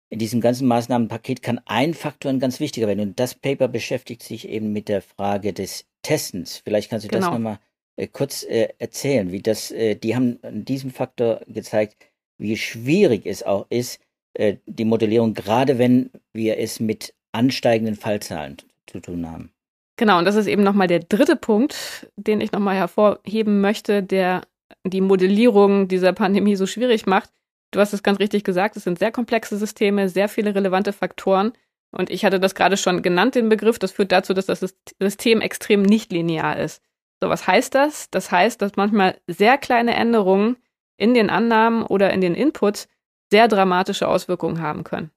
in 0.09 0.19
diesem 0.19 0.39
ganzen 0.39 0.67
Maßnahmenpaket 0.67 1.41
kann 1.41 1.59
ein 1.65 1.93
Faktor 1.93 2.31
ein 2.31 2.39
ganz 2.39 2.59
wichtiger 2.59 2.87
werden. 2.87 3.01
Und 3.01 3.19
das 3.19 3.35
Paper 3.35 3.67
beschäftigt 3.67 4.23
sich 4.23 4.47
eben 4.47 4.71
mit 4.71 4.87
der 4.87 5.01
Frage 5.01 5.53
des 5.53 5.85
Testens. 6.01 6.61
Vielleicht 6.63 6.89
kannst 6.89 7.05
du 7.05 7.09
genau. 7.09 7.25
das 7.25 7.33
nochmal 7.33 7.59
äh, 7.97 8.07
kurz 8.07 8.43
äh, 8.43 8.69
erzählen, 8.77 9.31
wie 9.31 9.41
das, 9.41 9.71
äh, 9.71 9.95
die 9.95 10.15
haben 10.15 10.39
an 10.43 10.63
diesem 10.63 10.91
Faktor 10.91 11.41
gezeigt, 11.47 11.97
wie 12.37 12.55
schwierig 12.55 13.25
es 13.25 13.43
auch 13.43 13.65
ist, 13.69 13.99
äh, 14.33 14.57
die 14.65 14.85
Modellierung, 14.85 15.33
gerade 15.33 15.77
wenn 15.77 16.11
wir 16.31 16.57
es 16.57 16.79
mit 16.79 17.13
ansteigenden 17.33 17.95
Fallzahlen 17.95 18.57
zu 18.85 18.99
tun 18.99 19.29
haben. 19.29 19.51
Genau, 19.97 20.19
und 20.19 20.25
das 20.25 20.35
ist 20.35 20.47
eben 20.47 20.63
nochmal 20.63 20.87
der 20.87 20.99
dritte 20.99 21.35
Punkt, 21.35 22.07
den 22.15 22.39
ich 22.39 22.51
nochmal 22.51 22.75
hervorheben 22.75 23.61
möchte, 23.61 24.03
der 24.03 24.43
die 24.85 25.01
Modellierung 25.01 25.87
dieser 25.87 26.13
Pandemie 26.13 26.55
so 26.55 26.67
schwierig 26.67 27.07
macht. 27.07 27.31
Du 27.71 27.79
hast 27.79 27.93
es 27.93 28.03
ganz 28.03 28.19
richtig 28.19 28.43
gesagt, 28.43 28.77
es 28.77 28.83
sind 28.83 28.99
sehr 28.99 29.11
komplexe 29.11 29.57
Systeme, 29.57 30.09
sehr 30.09 30.29
viele 30.29 30.55
relevante 30.55 30.93
Faktoren. 30.93 31.53
Und 31.91 32.09
ich 32.09 32.25
hatte 32.25 32.39
das 32.39 32.55
gerade 32.55 32.77
schon 32.77 33.01
genannt, 33.01 33.35
den 33.35 33.49
Begriff. 33.49 33.79
Das 33.79 33.91
führt 33.91 34.11
dazu, 34.11 34.33
dass 34.33 34.45
das 34.45 34.75
System 34.99 35.41
extrem 35.41 35.81
nicht 35.81 36.11
linear 36.11 36.57
ist. 36.57 36.81
So, 37.21 37.29
was 37.29 37.47
heißt 37.47 37.73
das? 37.75 38.09
Das 38.09 38.31
heißt, 38.31 38.61
dass 38.61 38.75
manchmal 38.75 39.19
sehr 39.27 39.57
kleine 39.57 39.95
Änderungen 39.95 40.57
in 40.97 41.13
den 41.13 41.29
Annahmen 41.29 41.83
oder 41.83 42.11
in 42.13 42.21
den 42.21 42.35
Inputs 42.35 42.87
sehr 43.31 43.47
dramatische 43.47 44.07
Auswirkungen 44.07 44.61
haben 44.61 44.83
können. 44.83 45.11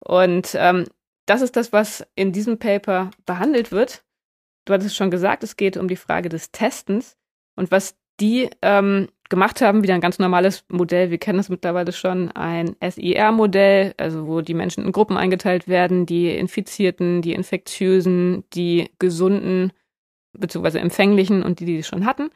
Und 0.00 0.54
ähm, 0.54 0.86
das 1.26 1.42
ist 1.42 1.56
das, 1.56 1.72
was 1.72 2.06
in 2.14 2.32
diesem 2.32 2.58
Paper 2.58 3.10
behandelt 3.24 3.72
wird 3.72 4.04
du 4.66 4.74
hattest 4.74 4.96
schon 4.96 5.10
gesagt, 5.10 5.42
es 5.42 5.56
geht 5.56 5.78
um 5.78 5.88
die 5.88 5.96
Frage 5.96 6.28
des 6.28 6.50
Testens 6.50 7.16
und 7.54 7.70
was 7.70 7.96
die 8.20 8.50
ähm, 8.60 9.08
gemacht 9.28 9.60
haben, 9.60 9.82
wieder 9.82 9.94
ein 9.94 10.00
ganz 10.00 10.18
normales 10.18 10.64
Modell. 10.68 11.10
Wir 11.10 11.18
kennen 11.18 11.38
es 11.38 11.48
mittlerweile 11.48 11.92
schon, 11.92 12.30
ein 12.32 12.76
SIR-Modell, 12.80 13.94
also 13.96 14.26
wo 14.26 14.40
die 14.40 14.54
Menschen 14.54 14.84
in 14.84 14.92
Gruppen 14.92 15.16
eingeteilt 15.16 15.68
werden, 15.68 16.06
die 16.06 16.30
Infizierten, 16.36 17.22
die 17.22 17.32
Infektiösen, 17.32 18.44
die 18.54 18.90
Gesunden, 18.98 19.72
beziehungsweise 20.32 20.80
Empfänglichen 20.80 21.42
und 21.42 21.60
die, 21.60 21.64
die 21.64 21.78
es 21.78 21.86
schon 21.86 22.06
hatten. 22.06 22.30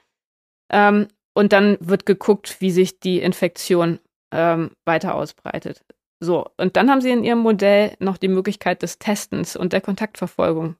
Ähm, 0.70 1.08
und 1.34 1.52
dann 1.52 1.76
wird 1.80 2.06
geguckt, 2.06 2.60
wie 2.60 2.70
sich 2.70 3.00
die 3.00 3.20
Infektion 3.20 4.00
ähm, 4.32 4.72
weiter 4.84 5.14
ausbreitet. 5.14 5.84
So, 6.20 6.46
und 6.58 6.76
dann 6.76 6.90
haben 6.90 7.00
sie 7.00 7.10
in 7.10 7.24
ihrem 7.24 7.38
Modell 7.38 7.94
noch 7.98 8.18
die 8.18 8.28
Möglichkeit 8.28 8.82
des 8.82 8.98
Testens 8.98 9.56
und 9.56 9.72
der 9.72 9.80
Kontaktverfolgung 9.80 10.76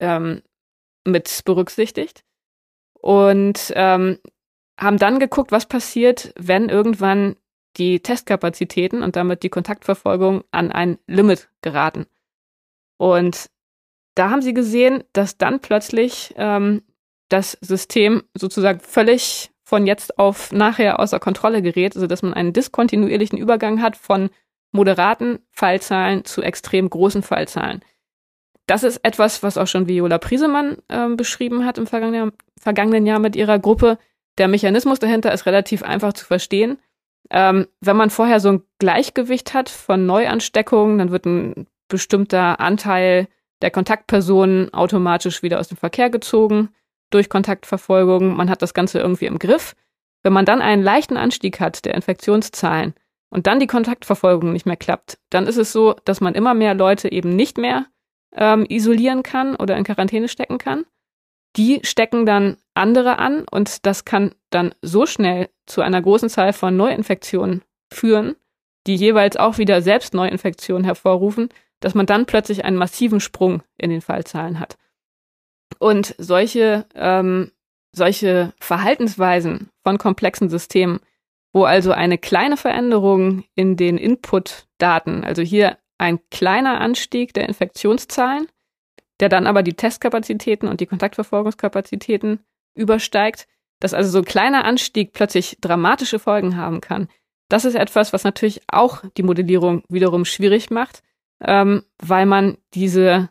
ähm, 0.00 0.42
mit 1.06 1.42
berücksichtigt 1.44 2.24
und 3.00 3.72
ähm, 3.76 4.18
haben 4.80 4.98
dann 4.98 5.18
geguckt, 5.18 5.52
was 5.52 5.66
passiert, 5.66 6.32
wenn 6.38 6.68
irgendwann 6.68 7.36
die 7.76 8.00
Testkapazitäten 8.00 9.02
und 9.02 9.16
damit 9.16 9.42
die 9.42 9.48
Kontaktverfolgung 9.48 10.42
an 10.50 10.72
ein 10.72 10.98
Limit 11.06 11.48
geraten. 11.62 12.06
Und 12.96 13.50
da 14.14 14.30
haben 14.30 14.42
sie 14.42 14.54
gesehen, 14.54 15.04
dass 15.12 15.38
dann 15.38 15.60
plötzlich 15.60 16.34
ähm, 16.36 16.82
das 17.28 17.56
System 17.60 18.24
sozusagen 18.34 18.80
völlig 18.80 19.50
von 19.62 19.86
jetzt 19.86 20.18
auf 20.18 20.50
nachher 20.50 20.98
außer 20.98 21.20
Kontrolle 21.20 21.62
gerät, 21.62 21.94
also 21.94 22.08
dass 22.08 22.22
man 22.22 22.34
einen 22.34 22.52
diskontinuierlichen 22.52 23.38
Übergang 23.38 23.80
hat 23.80 23.96
von 23.96 24.30
moderaten 24.72 25.38
Fallzahlen 25.50 26.24
zu 26.24 26.42
extrem 26.42 26.90
großen 26.90 27.22
Fallzahlen. 27.22 27.84
Das 28.66 28.82
ist 28.82 28.98
etwas, 29.04 29.42
was 29.42 29.58
auch 29.58 29.66
schon 29.66 29.88
Viola 29.88 30.18
Priesemann 30.18 30.78
äh, 30.88 31.08
beschrieben 31.08 31.64
hat 31.64 31.78
im 31.78 31.86
vergangenen, 31.86 32.32
vergangenen 32.58 33.06
Jahr 33.06 33.18
mit 33.18 33.36
ihrer 33.36 33.58
Gruppe. 33.58 33.98
Der 34.40 34.48
Mechanismus 34.48 34.98
dahinter 34.98 35.34
ist 35.34 35.44
relativ 35.44 35.82
einfach 35.82 36.14
zu 36.14 36.24
verstehen. 36.24 36.78
Ähm, 37.28 37.66
wenn 37.82 37.96
man 37.98 38.08
vorher 38.08 38.40
so 38.40 38.48
ein 38.48 38.62
Gleichgewicht 38.78 39.52
hat 39.52 39.68
von 39.68 40.06
Neuansteckungen, 40.06 40.96
dann 40.96 41.10
wird 41.10 41.26
ein 41.26 41.66
bestimmter 41.88 42.58
Anteil 42.58 43.28
der 43.60 43.70
Kontaktpersonen 43.70 44.72
automatisch 44.72 45.42
wieder 45.42 45.60
aus 45.60 45.68
dem 45.68 45.76
Verkehr 45.76 46.08
gezogen 46.08 46.70
durch 47.10 47.28
Kontaktverfolgung. 47.28 48.34
Man 48.34 48.48
hat 48.48 48.62
das 48.62 48.72
Ganze 48.72 48.98
irgendwie 48.98 49.26
im 49.26 49.38
Griff. 49.38 49.76
Wenn 50.22 50.32
man 50.32 50.46
dann 50.46 50.62
einen 50.62 50.82
leichten 50.82 51.18
Anstieg 51.18 51.60
hat 51.60 51.84
der 51.84 51.94
Infektionszahlen 51.94 52.94
und 53.28 53.46
dann 53.46 53.60
die 53.60 53.66
Kontaktverfolgung 53.66 54.54
nicht 54.54 54.64
mehr 54.64 54.78
klappt, 54.78 55.18
dann 55.28 55.46
ist 55.46 55.58
es 55.58 55.70
so, 55.70 55.96
dass 56.06 56.22
man 56.22 56.34
immer 56.34 56.54
mehr 56.54 56.72
Leute 56.72 57.12
eben 57.12 57.36
nicht 57.36 57.58
mehr 57.58 57.84
ähm, 58.34 58.64
isolieren 58.70 59.22
kann 59.22 59.54
oder 59.54 59.76
in 59.76 59.84
Quarantäne 59.84 60.28
stecken 60.28 60.56
kann. 60.56 60.86
Die 61.56 61.80
stecken 61.82 62.26
dann 62.26 62.56
andere 62.74 63.18
an 63.18 63.44
und 63.50 63.84
das 63.86 64.04
kann 64.04 64.34
dann 64.50 64.74
so 64.82 65.06
schnell 65.06 65.48
zu 65.66 65.80
einer 65.82 66.00
großen 66.00 66.28
Zahl 66.28 66.52
von 66.52 66.76
Neuinfektionen 66.76 67.62
führen, 67.92 68.36
die 68.86 68.94
jeweils 68.94 69.36
auch 69.36 69.58
wieder 69.58 69.82
selbst 69.82 70.14
Neuinfektionen 70.14 70.84
hervorrufen, 70.84 71.48
dass 71.80 71.94
man 71.94 72.06
dann 72.06 72.26
plötzlich 72.26 72.64
einen 72.64 72.76
massiven 72.76 73.20
Sprung 73.20 73.62
in 73.78 73.90
den 73.90 74.00
Fallzahlen 74.00 74.60
hat. 74.60 74.76
Und 75.78 76.14
solche, 76.18 76.86
ähm, 76.94 77.52
solche 77.92 78.52
Verhaltensweisen 78.60 79.70
von 79.82 79.98
komplexen 79.98 80.50
Systemen, 80.50 81.00
wo 81.52 81.64
also 81.64 81.92
eine 81.92 82.18
kleine 82.18 82.56
Veränderung 82.56 83.44
in 83.54 83.76
den 83.76 83.98
Input-Daten, 83.98 85.24
also 85.24 85.42
hier 85.42 85.78
ein 85.98 86.20
kleiner 86.30 86.80
Anstieg 86.80 87.34
der 87.34 87.48
Infektionszahlen, 87.48 88.48
der 89.20 89.28
dann 89.28 89.46
aber 89.46 89.62
die 89.62 89.74
Testkapazitäten 89.74 90.68
und 90.68 90.80
die 90.80 90.86
Kontaktverfolgungskapazitäten 90.86 92.40
übersteigt, 92.74 93.46
dass 93.78 93.94
also 93.94 94.10
so 94.10 94.18
ein 94.18 94.24
kleiner 94.24 94.64
Anstieg 94.64 95.12
plötzlich 95.12 95.58
dramatische 95.60 96.18
Folgen 96.18 96.56
haben 96.56 96.80
kann. 96.80 97.08
Das 97.48 97.64
ist 97.64 97.74
etwas, 97.74 98.12
was 98.12 98.24
natürlich 98.24 98.62
auch 98.68 99.02
die 99.16 99.22
Modellierung 99.22 99.82
wiederum 99.88 100.24
schwierig 100.24 100.70
macht, 100.70 101.02
ähm, 101.40 101.84
weil 101.98 102.26
man 102.26 102.58
diese 102.74 103.30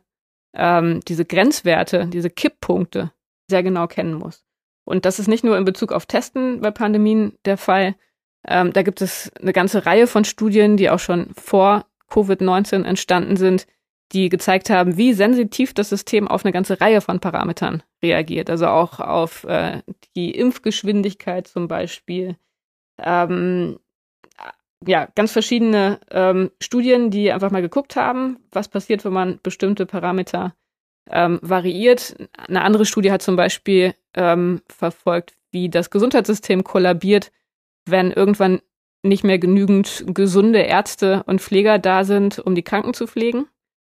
ähm, 0.53 1.01
diese 1.07 1.25
Grenzwerte, 1.25 2.07
diese 2.07 2.29
Kipppunkte 2.29 3.11
sehr 3.47 3.63
genau 3.63 3.87
kennen 3.87 4.13
muss. 4.13 4.43
Und 4.83 5.05
das 5.05 5.19
ist 5.19 5.27
nicht 5.27 5.43
nur 5.43 5.57
in 5.57 5.65
Bezug 5.65 5.91
auf 5.91 6.05
Testen 6.05 6.61
bei 6.61 6.71
Pandemien 6.71 7.37
der 7.45 7.57
Fall. 7.57 7.95
Ähm, 8.47 8.73
da 8.73 8.81
gibt 8.81 9.01
es 9.01 9.31
eine 9.39 9.53
ganze 9.53 9.85
Reihe 9.85 10.07
von 10.07 10.25
Studien, 10.25 10.77
die 10.77 10.89
auch 10.89 10.99
schon 10.99 11.33
vor 11.35 11.85
Covid-19 12.09 12.83
entstanden 12.83 13.37
sind, 13.37 13.67
die 14.11 14.29
gezeigt 14.29 14.69
haben, 14.69 14.97
wie 14.97 15.13
sensitiv 15.13 15.73
das 15.73 15.89
System 15.89 16.27
auf 16.27 16.43
eine 16.43 16.51
ganze 16.51 16.81
Reihe 16.81 17.01
von 17.01 17.19
Parametern 17.19 17.83
reagiert. 18.01 18.49
Also 18.49 18.67
auch 18.67 18.99
auf 18.99 19.43
äh, 19.43 19.81
die 20.15 20.31
Impfgeschwindigkeit 20.31 21.47
zum 21.47 21.67
Beispiel, 21.67 22.35
ähm, 22.97 23.79
ja, 24.85 25.07
ganz 25.15 25.31
verschiedene 25.31 25.99
ähm, 26.09 26.51
Studien, 26.61 27.11
die 27.11 27.31
einfach 27.31 27.51
mal 27.51 27.61
geguckt 27.61 27.95
haben, 27.95 28.39
was 28.51 28.69
passiert, 28.69 29.03
wenn 29.03 29.13
man 29.13 29.39
bestimmte 29.43 29.85
Parameter 29.85 30.55
ähm, 31.09 31.39
variiert. 31.41 32.15
Eine 32.47 32.61
andere 32.61 32.85
Studie 32.85 33.11
hat 33.11 33.21
zum 33.21 33.35
Beispiel 33.35 33.93
ähm, 34.13 34.61
verfolgt, 34.67 35.35
wie 35.51 35.69
das 35.69 35.89
Gesundheitssystem 35.89 36.63
kollabiert, 36.63 37.31
wenn 37.85 38.11
irgendwann 38.11 38.61
nicht 39.03 39.23
mehr 39.23 39.39
genügend 39.39 40.05
gesunde 40.07 40.59
Ärzte 40.59 41.23
und 41.25 41.41
Pfleger 41.41 41.79
da 41.79 42.03
sind, 42.03 42.39
um 42.39 42.55
die 42.55 42.63
Kranken 42.63 42.93
zu 42.93 43.07
pflegen. 43.07 43.47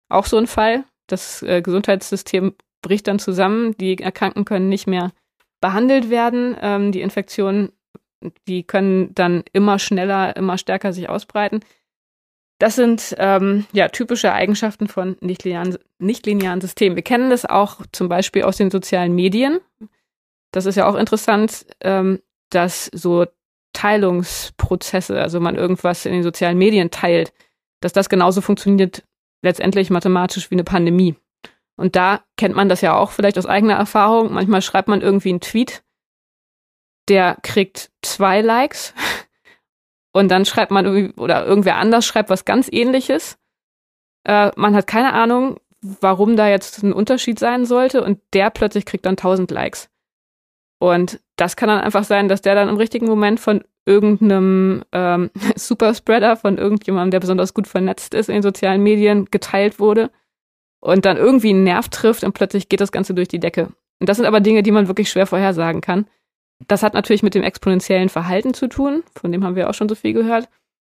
Auch 0.09 0.27
so 0.27 0.37
ein 0.37 0.47
Fall. 0.47 0.85
Das 1.07 1.43
äh, 1.43 1.63
Gesundheitssystem 1.63 2.55
bricht 2.83 3.07
dann 3.07 3.19
zusammen, 3.19 3.77
die 3.79 3.99
Erkrankten 3.99 4.45
können 4.45 4.69
nicht 4.69 4.87
mehr 4.87 5.13
behandelt 5.61 6.11
werden, 6.11 6.57
ähm, 6.61 6.93
die 6.93 7.01
Infektionen 7.01 7.73
die 8.47 8.65
können 8.65 9.15
dann 9.15 9.45
immer 9.53 9.79
schneller, 9.79 10.37
immer 10.37 10.59
stärker 10.59 10.93
sich 10.93 11.09
ausbreiten. 11.09 11.61
Das 12.59 12.75
sind 12.75 13.15
ähm, 13.19 13.67
ja 13.73 13.89
typische 13.89 14.33
Eigenschaften 14.33 14.89
von 14.89 15.17
nichtlinearen, 15.21 15.79
nichtlinearen 15.99 16.61
Systemen. 16.61 16.97
Wir 16.97 17.05
kennen 17.05 17.31
das 17.31 17.45
auch 17.45 17.83
zum 17.93 18.09
Beispiel 18.09 18.43
aus 18.43 18.57
den 18.57 18.71
sozialen 18.71 19.15
Medien. 19.15 19.61
Das 20.51 20.67
ist 20.67 20.75
ja 20.75 20.89
auch 20.89 20.97
interessant, 20.97 21.67
ähm, 21.81 22.21
dass 22.51 22.87
so 22.87 23.27
Teilungsprozesse, 23.75 25.21
also 25.21 25.39
man 25.39 25.55
irgendwas 25.55 26.05
in 26.05 26.13
den 26.13 26.23
sozialen 26.25 26.59
Medien 26.59 26.91
teilt, 26.91 27.33
dass 27.81 27.93
das 27.93 28.09
genauso 28.09 28.41
funktioniert 28.41 29.05
letztendlich 29.43 29.91
mathematisch 29.91 30.51
wie 30.51 30.55
eine 30.55 30.65
Pandemie. 30.65 31.17
Und 31.77 31.95
da 31.97 32.25
kennt 32.37 32.57
man 32.57 32.69
das 32.69 32.81
ja 32.81 32.97
auch 32.97 33.13
vielleicht 33.13 33.39
aus 33.39 33.47
eigener 33.47 33.75
Erfahrung. 33.75 34.33
Manchmal 34.33 34.63
schreibt 34.63 34.89
man 34.89 35.01
irgendwie 35.01 35.31
einen 35.31 35.41
Tweet 35.41 35.83
der 37.09 37.39
kriegt 37.43 37.91
zwei 38.03 38.41
Likes 38.41 38.95
und 40.13 40.29
dann 40.29 40.45
schreibt 40.45 40.71
man 40.71 40.85
irgendwie, 40.85 41.21
oder 41.21 41.47
irgendwer 41.47 41.77
anders 41.77 42.07
schreibt 42.07 42.31
was 42.31 42.45
ganz 42.45 42.69
ähnliches. 42.71 43.39
Äh, 44.25 44.53
man 44.57 44.75
hat 44.75 44.87
keine 44.87 45.13
Ahnung, 45.13 45.59
warum 45.81 46.37
da 46.37 46.49
jetzt 46.49 46.83
ein 46.83 46.93
Unterschied 46.93 47.39
sein 47.39 47.65
sollte 47.65 48.03
und 48.03 48.21
der 48.33 48.51
plötzlich 48.51 48.85
kriegt 48.85 49.07
dann 49.07 49.13
1000 49.13 49.51
Likes. 49.51 49.89
Und 50.79 51.21
das 51.37 51.57
kann 51.57 51.69
dann 51.69 51.81
einfach 51.81 52.05
sein, 52.05 52.29
dass 52.29 52.43
der 52.43 52.55
dann 52.55 52.69
im 52.69 52.77
richtigen 52.77 53.07
Moment 53.07 53.41
von 53.41 53.65
irgendeinem 53.85 54.85
ähm, 54.93 55.31
Superspreader, 55.57 56.37
von 56.37 56.59
irgendjemandem, 56.59 57.13
der 57.13 57.21
besonders 57.21 57.55
gut 57.55 57.67
vernetzt 57.67 58.15
ist 58.15 58.29
in 58.29 58.35
den 58.35 58.43
sozialen 58.43 58.83
Medien, 58.83 59.27
geteilt 59.31 59.81
wurde 59.81 60.11
und 60.81 61.05
dann 61.05 61.17
irgendwie 61.17 61.51
einen 61.51 61.65
Nerv 61.65 61.89
trifft 61.89 62.23
und 62.23 62.33
plötzlich 62.33 62.69
geht 62.69 62.81
das 62.81 62.93
Ganze 62.93 63.15
durch 63.15 63.29
die 63.29 63.41
Decke. 63.41 63.73
Und 64.01 64.09
das 64.09 64.19
sind 64.19 64.27
aber 64.27 64.41
Dinge, 64.41 64.63
die 64.63 64.71
man 64.71 64.87
wirklich 64.87 65.11
schwer 65.11 65.27
vorhersagen 65.27 65.81
kann. 65.81 66.07
Das 66.69 66.83
hat 66.83 66.95
natürlich 66.95 67.23
mit 67.23 67.35
dem 67.35 67.43
exponentiellen 67.43 68.09
Verhalten 68.09 68.55
zu 68.55 68.69
tun, 68.69 69.03
von 69.15 69.33
dem 69.33 69.45
haben 69.45 69.57
wir 69.57 69.69
auch 69.69 69.75
schon 69.75 69.89
so 69.89 69.95
viel 69.95 70.13
gehört. 70.13 70.49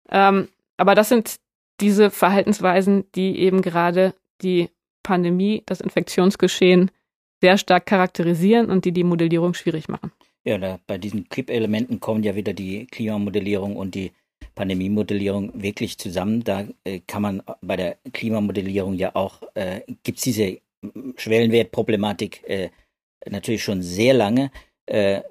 Ähm, 0.09 0.47
aber 0.77 0.95
das 0.95 1.09
sind 1.09 1.37
diese 1.79 2.09
Verhaltensweisen, 2.09 3.05
die 3.15 3.39
eben 3.39 3.61
gerade 3.61 4.13
die 4.41 4.69
Pandemie, 5.03 5.63
das 5.65 5.81
Infektionsgeschehen 5.81 6.91
sehr 7.41 7.57
stark 7.57 7.85
charakterisieren 7.85 8.69
und 8.69 8.85
die 8.85 8.91
die 8.91 9.03
Modellierung 9.03 9.53
schwierig 9.53 9.87
machen. 9.87 10.11
Ja, 10.43 10.57
da, 10.57 10.79
bei 10.87 10.97
diesen 10.97 11.27
Clip-Elementen 11.29 11.99
kommen 11.99 12.23
ja 12.23 12.35
wieder 12.35 12.53
die 12.53 12.87
Klimamodellierung 12.87 13.75
und 13.75 13.95
die 13.95 14.11
Pandemiemodellierung 14.55 15.61
wirklich 15.61 15.97
zusammen. 15.97 16.43
Da 16.43 16.67
äh, 16.83 17.01
kann 17.05 17.21
man 17.21 17.43
bei 17.61 17.75
der 17.75 17.97
Klimamodellierung 18.13 18.93
ja 18.93 19.15
auch, 19.15 19.41
äh, 19.53 19.81
gibt 20.03 20.17
es 20.17 20.23
diese 20.23 20.59
Schwellenwertproblematik 21.17 22.47
äh, 22.47 22.69
natürlich 23.29 23.63
schon 23.63 23.81
sehr 23.81 24.13
lange 24.13 24.51
äh, 24.85 25.21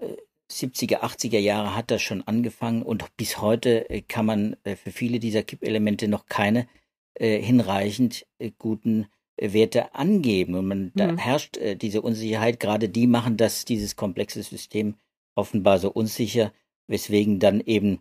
70er, 0.50 1.00
80er 1.00 1.38
Jahre 1.38 1.76
hat 1.76 1.90
das 1.90 2.00
schon 2.00 2.22
angefangen 2.26 2.82
und 2.82 3.04
bis 3.16 3.40
heute 3.40 3.88
äh, 3.90 4.00
kann 4.00 4.26
man 4.26 4.56
äh, 4.64 4.76
für 4.76 4.90
viele 4.90 5.18
dieser 5.18 5.42
Kippelemente 5.42 6.08
noch 6.08 6.26
keine 6.26 6.66
äh, 7.14 7.40
hinreichend 7.40 8.26
guten 8.58 9.06
Werte 9.40 9.94
angeben. 9.94 10.54
Und 10.54 10.66
man, 10.66 10.78
mhm. 10.84 10.92
da 10.94 11.16
herrscht 11.16 11.56
äh, 11.56 11.76
diese 11.76 12.02
Unsicherheit. 12.02 12.60
Gerade 12.60 12.88
die 12.88 13.06
machen 13.06 13.36
das, 13.36 13.64
dieses 13.64 13.96
komplexe 13.96 14.42
System 14.42 14.94
offenbar 15.34 15.78
so 15.78 15.90
unsicher, 15.90 16.52
weswegen 16.86 17.38
dann 17.38 17.60
eben 17.60 18.00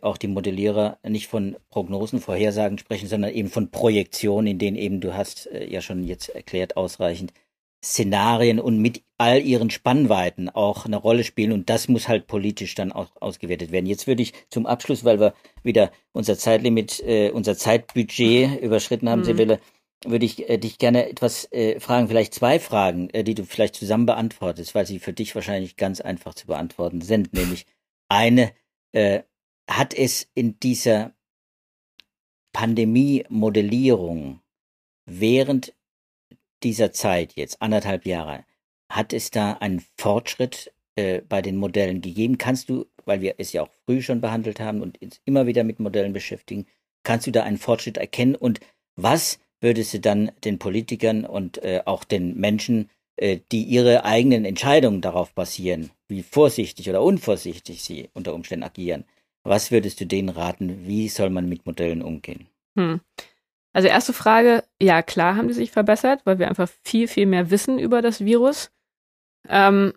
auch 0.00 0.16
die 0.16 0.28
Modellierer 0.28 1.00
nicht 1.02 1.26
von 1.26 1.56
Prognosen, 1.70 2.20
Vorhersagen 2.20 2.78
sprechen, 2.78 3.08
sondern 3.08 3.32
eben 3.32 3.48
von 3.48 3.72
Projektionen, 3.72 4.46
in 4.46 4.58
denen 4.60 4.76
eben, 4.76 5.00
du 5.00 5.14
hast 5.14 5.50
ja 5.52 5.80
schon 5.80 6.04
jetzt 6.04 6.28
erklärt, 6.28 6.76
ausreichend 6.76 7.32
Szenarien 7.86 8.58
und 8.58 8.78
mit 8.78 9.02
all 9.18 9.40
ihren 9.40 9.70
Spannweiten 9.70 10.48
auch 10.48 10.86
eine 10.86 10.96
Rolle 10.96 11.24
spielen 11.24 11.52
und 11.52 11.70
das 11.70 11.88
muss 11.88 12.08
halt 12.08 12.26
politisch 12.26 12.74
dann 12.74 12.92
auch 12.92 13.10
ausgewertet 13.20 13.70
werden. 13.70 13.86
Jetzt 13.86 14.06
würde 14.06 14.22
ich 14.22 14.34
zum 14.50 14.66
Abschluss, 14.66 15.04
weil 15.04 15.20
wir 15.20 15.34
wieder 15.62 15.90
unser 16.12 16.36
Zeitlimit, 16.36 17.00
äh, 17.00 17.30
unser 17.30 17.56
Zeitbudget 17.56 18.60
überschritten 18.60 19.08
haben, 19.08 19.20
mhm. 19.20 19.24
Sibylle, 19.24 19.60
würde 20.04 20.26
ich 20.26 20.48
äh, 20.48 20.58
dich 20.58 20.78
gerne 20.78 21.08
etwas 21.08 21.50
äh, 21.52 21.80
fragen, 21.80 22.08
vielleicht 22.08 22.34
zwei 22.34 22.58
Fragen, 22.60 23.10
äh, 23.10 23.24
die 23.24 23.34
du 23.34 23.44
vielleicht 23.44 23.76
zusammen 23.76 24.06
beantwortest, 24.06 24.74
weil 24.74 24.86
sie 24.86 24.98
für 24.98 25.12
dich 25.12 25.34
wahrscheinlich 25.34 25.76
ganz 25.76 26.00
einfach 26.00 26.34
zu 26.34 26.46
beantworten 26.46 27.00
sind. 27.00 27.32
Nämlich 27.32 27.66
eine, 28.08 28.52
äh, 28.92 29.22
hat 29.68 29.94
es 29.94 30.28
in 30.34 30.60
dieser 30.60 31.12
Pandemie-Modellierung 32.52 34.40
während 35.06 35.74
dieser 36.62 36.92
Zeit, 36.92 37.34
jetzt 37.34 37.60
anderthalb 37.60 38.06
Jahre, 38.06 38.44
hat 38.88 39.12
es 39.12 39.30
da 39.30 39.54
einen 39.54 39.84
Fortschritt 39.96 40.72
äh, 40.94 41.20
bei 41.20 41.42
den 41.42 41.56
Modellen 41.56 42.00
gegeben. 42.00 42.38
Kannst 42.38 42.68
du, 42.68 42.86
weil 43.04 43.20
wir 43.20 43.34
es 43.38 43.52
ja 43.52 43.62
auch 43.62 43.70
früh 43.84 44.00
schon 44.00 44.20
behandelt 44.20 44.60
haben 44.60 44.80
und 44.82 45.00
uns 45.02 45.20
immer 45.24 45.46
wieder 45.46 45.64
mit 45.64 45.80
Modellen 45.80 46.12
beschäftigen, 46.12 46.66
kannst 47.02 47.26
du 47.26 47.32
da 47.32 47.42
einen 47.42 47.58
Fortschritt 47.58 47.98
erkennen? 47.98 48.34
Und 48.34 48.60
was 48.94 49.38
würdest 49.60 49.94
du 49.94 50.00
dann 50.00 50.32
den 50.44 50.58
Politikern 50.58 51.24
und 51.24 51.62
äh, 51.62 51.82
auch 51.84 52.04
den 52.04 52.36
Menschen, 52.38 52.90
äh, 53.16 53.40
die 53.52 53.62
ihre 53.62 54.04
eigenen 54.04 54.44
Entscheidungen 54.44 55.00
darauf 55.00 55.32
basieren, 55.32 55.90
wie 56.08 56.22
vorsichtig 56.22 56.88
oder 56.90 57.02
unvorsichtig 57.02 57.82
sie 57.82 58.10
unter 58.14 58.34
Umständen 58.34 58.64
agieren, 58.64 59.04
was 59.42 59.70
würdest 59.70 60.00
du 60.00 60.06
denen 60.06 60.28
raten? 60.28 60.86
Wie 60.86 61.08
soll 61.08 61.30
man 61.30 61.48
mit 61.48 61.66
Modellen 61.66 62.02
umgehen? 62.02 62.48
Hm. 62.76 63.00
Also 63.72 63.88
erste 63.88 64.12
Frage, 64.12 64.64
ja 64.80 65.02
klar 65.02 65.36
haben 65.36 65.48
die 65.48 65.54
sich 65.54 65.70
verbessert, 65.70 66.22
weil 66.24 66.38
wir 66.38 66.48
einfach 66.48 66.68
viel, 66.82 67.08
viel 67.08 67.26
mehr 67.26 67.50
wissen 67.50 67.78
über 67.78 68.02
das 68.02 68.24
Virus. 68.24 68.70
Ähm, 69.48 69.92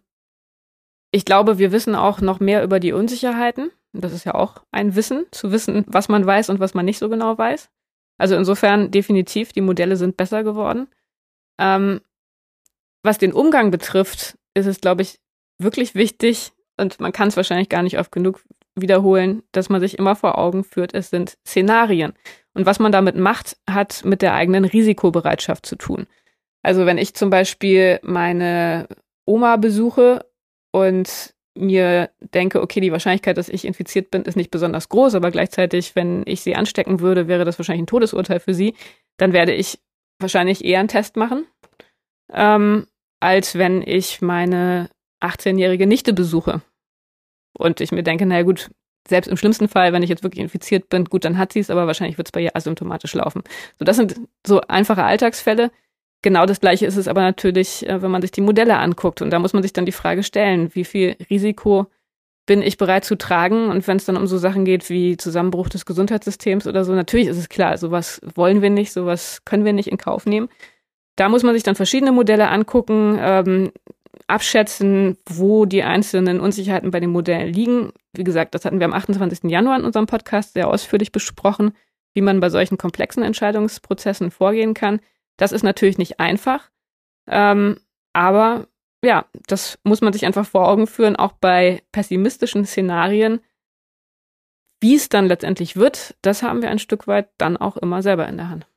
ich 1.11 1.25
glaube, 1.25 1.57
wir 1.57 1.71
wissen 1.71 1.95
auch 1.95 2.21
noch 2.21 2.39
mehr 2.39 2.63
über 2.63 2.79
die 2.79 2.93
Unsicherheiten. 2.93 3.71
Das 3.93 4.13
ist 4.13 4.25
ja 4.25 4.35
auch 4.35 4.61
ein 4.71 4.95
Wissen, 4.95 5.25
zu 5.31 5.51
wissen, 5.51 5.83
was 5.87 6.09
man 6.09 6.25
weiß 6.25 6.49
und 6.49 6.59
was 6.59 6.73
man 6.73 6.85
nicht 6.85 6.99
so 6.99 7.09
genau 7.09 7.37
weiß. 7.37 7.69
Also 8.19 8.35
insofern 8.35 8.91
definitiv, 8.91 9.53
die 9.53 9.61
Modelle 9.61 9.95
sind 9.95 10.17
besser 10.17 10.43
geworden. 10.43 10.87
Ähm, 11.57 12.01
was 13.01 13.17
den 13.17 13.33
Umgang 13.33 13.71
betrifft, 13.71 14.37
ist 14.53 14.67
es, 14.67 14.81
glaube 14.81 15.01
ich, 15.01 15.19
wirklich 15.57 15.95
wichtig, 15.95 16.51
und 16.77 16.99
man 16.99 17.11
kann 17.11 17.29
es 17.29 17.37
wahrscheinlich 17.37 17.69
gar 17.69 17.81
nicht 17.81 17.97
oft 17.97 18.11
genug 18.11 18.43
wiederholen, 18.75 19.43
dass 19.51 19.69
man 19.69 19.81
sich 19.81 19.97
immer 19.97 20.15
vor 20.15 20.37
Augen 20.37 20.63
führt, 20.63 20.93
es 20.93 21.09
sind 21.09 21.37
Szenarien. 21.45 22.13
Und 22.53 22.65
was 22.65 22.79
man 22.79 22.91
damit 22.91 23.15
macht, 23.15 23.57
hat 23.69 24.05
mit 24.05 24.21
der 24.21 24.33
eigenen 24.33 24.65
Risikobereitschaft 24.65 25.65
zu 25.65 25.75
tun. 25.75 26.07
Also 26.61 26.85
wenn 26.85 26.97
ich 26.97 27.13
zum 27.13 27.29
Beispiel 27.29 27.99
meine 28.03 28.87
Oma 29.25 29.57
besuche 29.57 30.25
und 30.71 31.33
mir 31.59 32.09
denke, 32.19 32.61
okay, 32.61 32.79
die 32.79 32.91
Wahrscheinlichkeit, 32.91 33.37
dass 33.37 33.49
ich 33.49 33.65
infiziert 33.65 34.11
bin, 34.11 34.23
ist 34.23 34.35
nicht 34.35 34.51
besonders 34.51 34.89
groß, 34.89 35.15
aber 35.15 35.31
gleichzeitig, 35.31 35.95
wenn 35.95 36.23
ich 36.25 36.41
sie 36.41 36.55
anstecken 36.55 36.99
würde, 36.99 37.27
wäre 37.27 37.45
das 37.45 37.59
wahrscheinlich 37.59 37.83
ein 37.83 37.87
Todesurteil 37.87 38.39
für 38.39 38.53
sie, 38.53 38.75
dann 39.17 39.33
werde 39.33 39.53
ich 39.53 39.79
wahrscheinlich 40.19 40.63
eher 40.63 40.79
einen 40.79 40.87
Test 40.87 41.15
machen, 41.17 41.45
ähm, 42.33 42.87
als 43.19 43.55
wenn 43.55 43.81
ich 43.81 44.21
meine 44.21 44.89
18-jährige 45.21 45.87
Nichte 45.87 46.13
besuche. 46.13 46.61
Und 47.53 47.81
ich 47.81 47.91
mir 47.91 48.03
denke, 48.03 48.25
naja 48.25 48.43
gut, 48.43 48.69
selbst 49.07 49.27
im 49.27 49.37
schlimmsten 49.37 49.67
Fall, 49.67 49.91
wenn 49.91 50.03
ich 50.03 50.09
jetzt 50.09 50.23
wirklich 50.23 50.41
infiziert 50.41 50.89
bin, 50.89 51.05
gut, 51.05 51.25
dann 51.25 51.37
hat 51.37 51.51
sie 51.51 51.59
es, 51.59 51.69
aber 51.69 51.87
wahrscheinlich 51.87 52.17
wird 52.17 52.27
es 52.27 52.31
bei 52.31 52.41
ihr 52.41 52.55
asymptomatisch 52.55 53.13
laufen. 53.13 53.43
So, 53.77 53.85
das 53.85 53.97
sind 53.97 54.19
so 54.45 54.61
einfache 54.61 55.03
Alltagsfälle. 55.03 55.71
Genau 56.21 56.45
das 56.45 56.59
Gleiche 56.59 56.85
ist 56.85 56.97
es 56.97 57.07
aber 57.07 57.21
natürlich, 57.21 57.87
äh, 57.87 58.01
wenn 58.01 58.11
man 58.11 58.21
sich 58.21 58.31
die 58.31 58.41
Modelle 58.41 58.77
anguckt. 58.77 59.21
Und 59.21 59.29
da 59.31 59.39
muss 59.39 59.53
man 59.53 59.63
sich 59.63 59.73
dann 59.73 59.85
die 59.85 59.91
Frage 59.91 60.23
stellen, 60.23 60.73
wie 60.75 60.83
viel 60.83 61.15
Risiko 61.29 61.87
bin 62.45 62.61
ich 62.61 62.77
bereit 62.77 63.05
zu 63.05 63.15
tragen? 63.15 63.69
Und 63.69 63.87
wenn 63.87 63.97
es 63.97 64.05
dann 64.05 64.17
um 64.17 64.27
so 64.27 64.37
Sachen 64.37 64.65
geht 64.65 64.89
wie 64.89 65.17
Zusammenbruch 65.17 65.69
des 65.69 65.85
Gesundheitssystems 65.85 66.67
oder 66.67 66.83
so, 66.83 66.93
natürlich 66.93 67.27
ist 67.27 67.37
es 67.37 67.47
klar, 67.47 67.77
sowas 67.77 68.19
wollen 68.35 68.61
wir 68.61 68.71
nicht, 68.71 68.91
sowas 68.91 69.41
können 69.45 69.65
wir 69.65 69.73
nicht 69.73 69.87
in 69.87 69.97
Kauf 69.97 70.25
nehmen. 70.25 70.49
Da 71.15 71.29
muss 71.29 71.43
man 71.43 71.53
sich 71.53 71.63
dann 71.63 71.75
verschiedene 71.75 72.11
Modelle 72.11 72.49
angucken, 72.49 73.17
ähm, 73.21 73.71
abschätzen, 74.27 75.17
wo 75.27 75.65
die 75.65 75.83
einzelnen 75.83 76.39
Unsicherheiten 76.39 76.91
bei 76.91 76.99
den 76.99 77.11
Modellen 77.11 77.53
liegen. 77.53 77.91
Wie 78.13 78.23
gesagt, 78.23 78.55
das 78.55 78.65
hatten 78.65 78.79
wir 78.79 78.85
am 78.85 78.93
28. 78.93 79.49
Januar 79.49 79.77
in 79.77 79.85
unserem 79.85 80.07
Podcast 80.07 80.53
sehr 80.53 80.67
ausführlich 80.67 81.11
besprochen, 81.11 81.73
wie 82.13 82.21
man 82.21 82.39
bei 82.39 82.49
solchen 82.49 82.77
komplexen 82.77 83.21
Entscheidungsprozessen 83.21 84.31
vorgehen 84.31 84.73
kann. 84.73 85.01
Das 85.39 85.51
ist 85.51 85.63
natürlich 85.63 85.97
nicht 85.97 86.19
einfach, 86.19 86.69
ähm, 87.27 87.79
aber 88.13 88.67
ja, 89.03 89.25
das 89.47 89.79
muss 89.83 90.01
man 90.01 90.11
sich 90.11 90.25
einfach 90.25 90.45
vor 90.45 90.67
Augen 90.67 90.85
führen, 90.85 91.15
auch 91.15 91.31
bei 91.31 91.81
pessimistischen 91.91 92.65
Szenarien. 92.65 93.39
Wie 94.81 94.95
es 94.95 95.09
dann 95.09 95.27
letztendlich 95.27 95.75
wird, 95.75 96.15
das 96.21 96.43
haben 96.43 96.61
wir 96.61 96.69
ein 96.69 96.79
Stück 96.79 97.07
weit 97.07 97.29
dann 97.37 97.57
auch 97.57 97.77
immer 97.77 98.01
selber 98.01 98.27
in 98.27 98.37
der 98.37 98.49
Hand. 98.49 98.67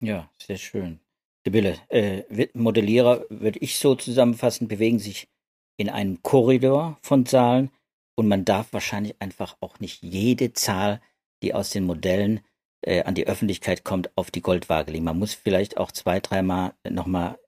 Ja, 0.00 0.28
sehr 0.38 0.56
schön. 0.56 1.00
Sibylle, 1.44 1.76
äh, 1.88 2.48
Modellierer, 2.54 3.26
würde 3.28 3.58
ich 3.60 3.78
so 3.78 3.94
zusammenfassen, 3.94 4.66
bewegen 4.66 4.98
sich 4.98 5.28
in 5.76 5.90
einem 5.90 6.22
Korridor 6.22 6.98
von 7.02 7.26
Zahlen 7.26 7.70
und 8.16 8.28
man 8.28 8.44
darf 8.44 8.72
wahrscheinlich 8.72 9.20
einfach 9.20 9.56
auch 9.60 9.80
nicht 9.80 10.02
jede 10.02 10.52
Zahl, 10.52 11.00
die 11.42 11.52
aus 11.54 11.70
den 11.70 11.84
Modellen 11.84 12.40
äh, 12.84 13.02
an 13.02 13.14
die 13.14 13.26
Öffentlichkeit 13.26 13.84
kommt, 13.84 14.10
auf 14.16 14.30
die 14.30 14.42
Goldwaage 14.42 14.92
legen. 14.92 15.04
Man 15.04 15.18
muss 15.18 15.34
vielleicht 15.34 15.76
auch 15.76 15.92
zwei, 15.92 16.20
dreimal 16.20 16.74
nochmal 16.88 17.38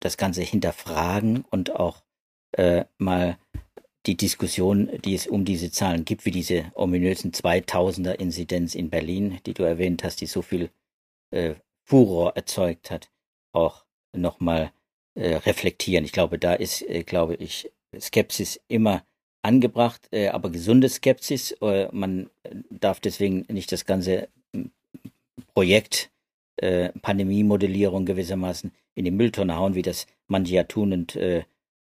das 0.00 0.16
Ganze 0.16 0.42
hinterfragen 0.42 1.44
und 1.50 1.74
auch 1.74 2.02
äh, 2.52 2.84
mal 2.98 3.38
die 4.06 4.16
Diskussion, 4.16 4.90
die 5.04 5.14
es 5.14 5.26
um 5.26 5.44
diese 5.44 5.70
Zahlen 5.70 6.04
gibt, 6.04 6.24
wie 6.24 6.30
diese 6.30 6.70
ominösen 6.74 7.32
2000er 7.32 8.12
Inzidenz 8.12 8.74
in 8.74 8.88
Berlin, 8.88 9.40
die 9.46 9.54
du 9.54 9.64
erwähnt 9.64 10.04
hast, 10.04 10.20
die 10.20 10.26
so 10.26 10.42
viel 10.42 10.70
äh, 11.30 11.54
Furor 11.82 12.36
erzeugt 12.36 12.90
hat, 12.90 13.10
auch 13.52 13.84
nochmal 14.12 14.72
äh, 15.14 15.36
reflektieren. 15.36 16.04
Ich 16.04 16.12
glaube, 16.12 16.38
da 16.38 16.54
ist, 16.54 16.82
äh, 16.82 17.02
glaube 17.02 17.34
ich, 17.34 17.70
Skepsis 17.98 18.60
immer 18.68 19.04
angebracht, 19.42 20.08
äh, 20.12 20.28
aber 20.28 20.50
gesunde 20.50 20.88
Skepsis. 20.88 21.52
Äh, 21.60 21.88
man 21.92 22.30
darf 22.70 23.00
deswegen 23.00 23.44
nicht 23.48 23.72
das 23.72 23.86
ganze 23.86 24.28
Projekt 25.54 26.10
äh, 26.56 26.90
Pandemie-Modellierung 27.00 28.06
gewissermaßen 28.06 28.72
in 28.94 29.04
die 29.04 29.10
Mülltonne 29.10 29.56
hauen, 29.56 29.74
wie 29.74 29.82
das 29.82 30.06
manche 30.26 30.54
ja 30.54 30.64
tun 30.64 30.92
und, 30.92 31.16
äh, 31.16 31.44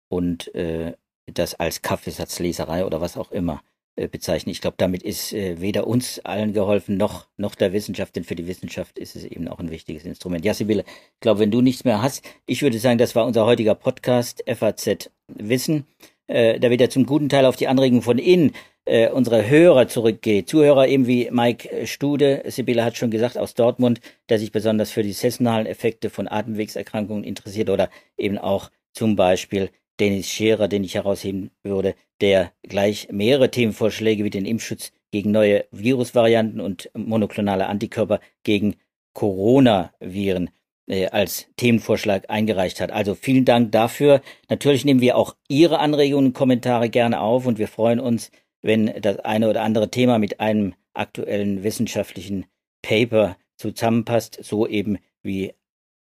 und 0.10 0.54
äh, 0.56 0.93
das 1.26 1.56
als 1.56 1.82
Kaffeesatzleserei 1.82 2.86
oder 2.86 3.02
was 3.02 3.18
auch 3.18 3.32
immer 3.32 3.62
äh, 3.95 4.08
bezeichnen. 4.08 4.52
Ich 4.52 4.62
glaube, 4.62 4.78
damit 4.78 5.04
ist 5.04 5.34
äh, 5.34 5.60
weder 5.60 5.88
uns 5.88 6.20
allen 6.20 6.54
geholfen, 6.54 6.97
noch, 6.97 7.28
noch 7.38 7.56
der 7.56 7.74
Wissenschaft, 7.74 8.16
denn 8.16 8.24
für 8.24 8.36
die 8.36 8.47
Wissenschaft 8.47 8.97
ist 8.97 9.16
es 9.16 9.26
eben 9.26 9.47
auch 9.47 9.60
ein 9.60 9.72
wichtiges 9.72 10.06
Instrument. 10.06 10.45
Ja, 10.45 10.54
Sibylle, 10.54 10.84
ich 10.86 11.20
glaube, 11.20 11.41
wenn 11.41 11.52
du 11.52 11.62
nichts 11.62 11.84
mehr 11.84 12.02
hast, 12.02 12.24
ich 12.45 12.62
würde 12.62 12.80
sagen, 12.80 12.97
das 12.97 13.16
war 13.16 13.26
unser 13.26 13.45
heutiger 13.45 13.76
Podcast 13.76 14.43
FAZ 14.47 15.10
Wissen, 15.28 15.86
äh, 16.28 16.60
da 16.60 16.70
wieder 16.70 16.89
zum 16.89 17.06
guten 17.06 17.30
Teil 17.30 17.45
auf 17.45 17.56
die 17.56 17.68
Anregung 17.68 18.02
von 18.02 18.20
Ihnen 18.20 18.54
äh, 18.89 19.09
unsere 19.11 19.49
Hörer 19.49 19.87
zurückgeht. 19.87 20.49
Zuhörer 20.49 20.87
eben 20.87 21.07
wie 21.07 21.29
Mike 21.31 21.87
Stude, 21.87 22.43
Sibylle 22.47 22.83
hat 22.83 22.97
schon 22.97 23.11
gesagt, 23.11 23.37
aus 23.37 23.53
Dortmund, 23.53 24.01
der 24.29 24.39
sich 24.39 24.51
besonders 24.51 24.91
für 24.91 25.03
die 25.03 25.13
saisonalen 25.13 25.67
Effekte 25.67 26.09
von 26.09 26.27
Atemwegserkrankungen 26.27 27.23
interessiert 27.23 27.69
oder 27.69 27.89
eben 28.17 28.37
auch 28.37 28.71
zum 28.93 29.15
Beispiel 29.15 29.69
Dennis 29.99 30.27
Scherer, 30.27 30.67
den 30.67 30.83
ich 30.83 30.95
herausheben 30.95 31.51
würde, 31.61 31.93
der 32.21 32.51
gleich 32.63 33.09
mehrere 33.11 33.51
Themenvorschläge 33.51 34.23
wie 34.23 34.29
den 34.29 34.45
Impfschutz 34.45 34.91
gegen 35.11 35.31
neue 35.31 35.65
Virusvarianten 35.71 36.59
und 36.59 36.89
monoklonale 36.93 37.67
Antikörper 37.67 38.19
gegen 38.43 38.75
Coronaviren 39.13 40.49
äh, 40.87 41.07
als 41.07 41.47
Themenvorschlag 41.57 42.29
eingereicht 42.29 42.81
hat. 42.81 42.91
Also 42.91 43.15
vielen 43.15 43.45
Dank 43.45 43.71
dafür. 43.71 44.21
Natürlich 44.49 44.85
nehmen 44.85 45.01
wir 45.01 45.17
auch 45.17 45.35
Ihre 45.47 45.79
Anregungen 45.79 46.27
und 46.27 46.33
Kommentare 46.33 46.89
gerne 46.89 47.19
auf 47.21 47.45
und 47.45 47.59
wir 47.59 47.67
freuen 47.67 47.99
uns, 47.99 48.31
wenn 48.62 49.01
das 49.01 49.20
eine 49.20 49.49
oder 49.49 49.62
andere 49.62 49.89
Thema 49.89 50.20
mit 50.20 50.39
einem 50.39 50.76
aktuellen 50.93 51.64
wissenschaftlichen 51.64 52.45
Paper 52.82 53.38
zusammenpasst, 53.57 54.39
so 54.43 54.68
eben 54.68 54.99
wie 55.22 55.53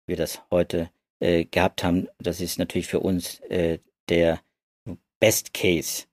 wir 0.07 0.17
das 0.17 0.43
heute 0.51 0.91
äh, 1.21 1.45
gehabt 1.45 1.85
haben. 1.85 2.09
Das 2.19 2.41
ist 2.41 2.59
natürlich 2.59 2.87
für 2.87 3.01
uns 3.01 3.41
äh, 3.49 3.79
der 4.09 4.41
Best 5.21 5.53
Case. 5.55 6.05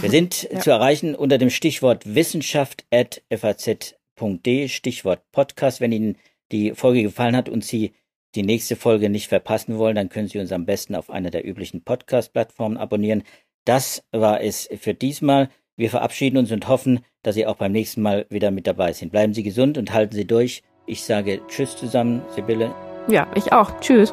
Wir 0.00 0.10
sind 0.10 0.42
ja. 0.50 0.60
zu 0.60 0.70
erreichen 0.70 1.14
unter 1.14 1.38
dem 1.38 1.50
Stichwort 1.50 2.14
wissenschaft.faz.de, 2.14 4.68
Stichwort 4.68 5.22
Podcast. 5.32 5.80
Wenn 5.80 5.92
Ihnen 5.92 6.16
die 6.50 6.74
Folge 6.74 7.02
gefallen 7.02 7.36
hat 7.36 7.48
und 7.48 7.64
Sie 7.64 7.92
die 8.34 8.42
nächste 8.42 8.76
Folge 8.76 9.08
nicht 9.08 9.28
verpassen 9.28 9.78
wollen, 9.78 9.96
dann 9.96 10.10
können 10.10 10.28
Sie 10.28 10.38
uns 10.38 10.52
am 10.52 10.66
besten 10.66 10.94
auf 10.94 11.08
einer 11.10 11.30
der 11.30 11.46
üblichen 11.46 11.82
Podcast-Plattformen 11.82 12.76
abonnieren. 12.76 13.22
Das 13.64 14.04
war 14.10 14.42
es 14.42 14.68
für 14.80 14.92
diesmal. 14.94 15.48
Wir 15.78 15.90
verabschieden 15.90 16.38
uns 16.38 16.50
und 16.50 16.66
hoffen, 16.66 17.04
dass 17.22 17.36
Sie 17.36 17.46
auch 17.46 17.54
beim 17.54 17.70
nächsten 17.70 18.02
Mal 18.02 18.26
wieder 18.30 18.50
mit 18.50 18.66
dabei 18.66 18.92
sind. 18.92 19.12
Bleiben 19.12 19.32
Sie 19.32 19.44
gesund 19.44 19.78
und 19.78 19.94
halten 19.94 20.12
Sie 20.12 20.26
durch. 20.26 20.64
Ich 20.86 21.04
sage 21.04 21.40
Tschüss 21.46 21.76
zusammen, 21.76 22.20
Sibylle. 22.34 22.74
Ja, 23.08 23.28
ich 23.36 23.52
auch. 23.52 23.78
Tschüss. 23.78 24.12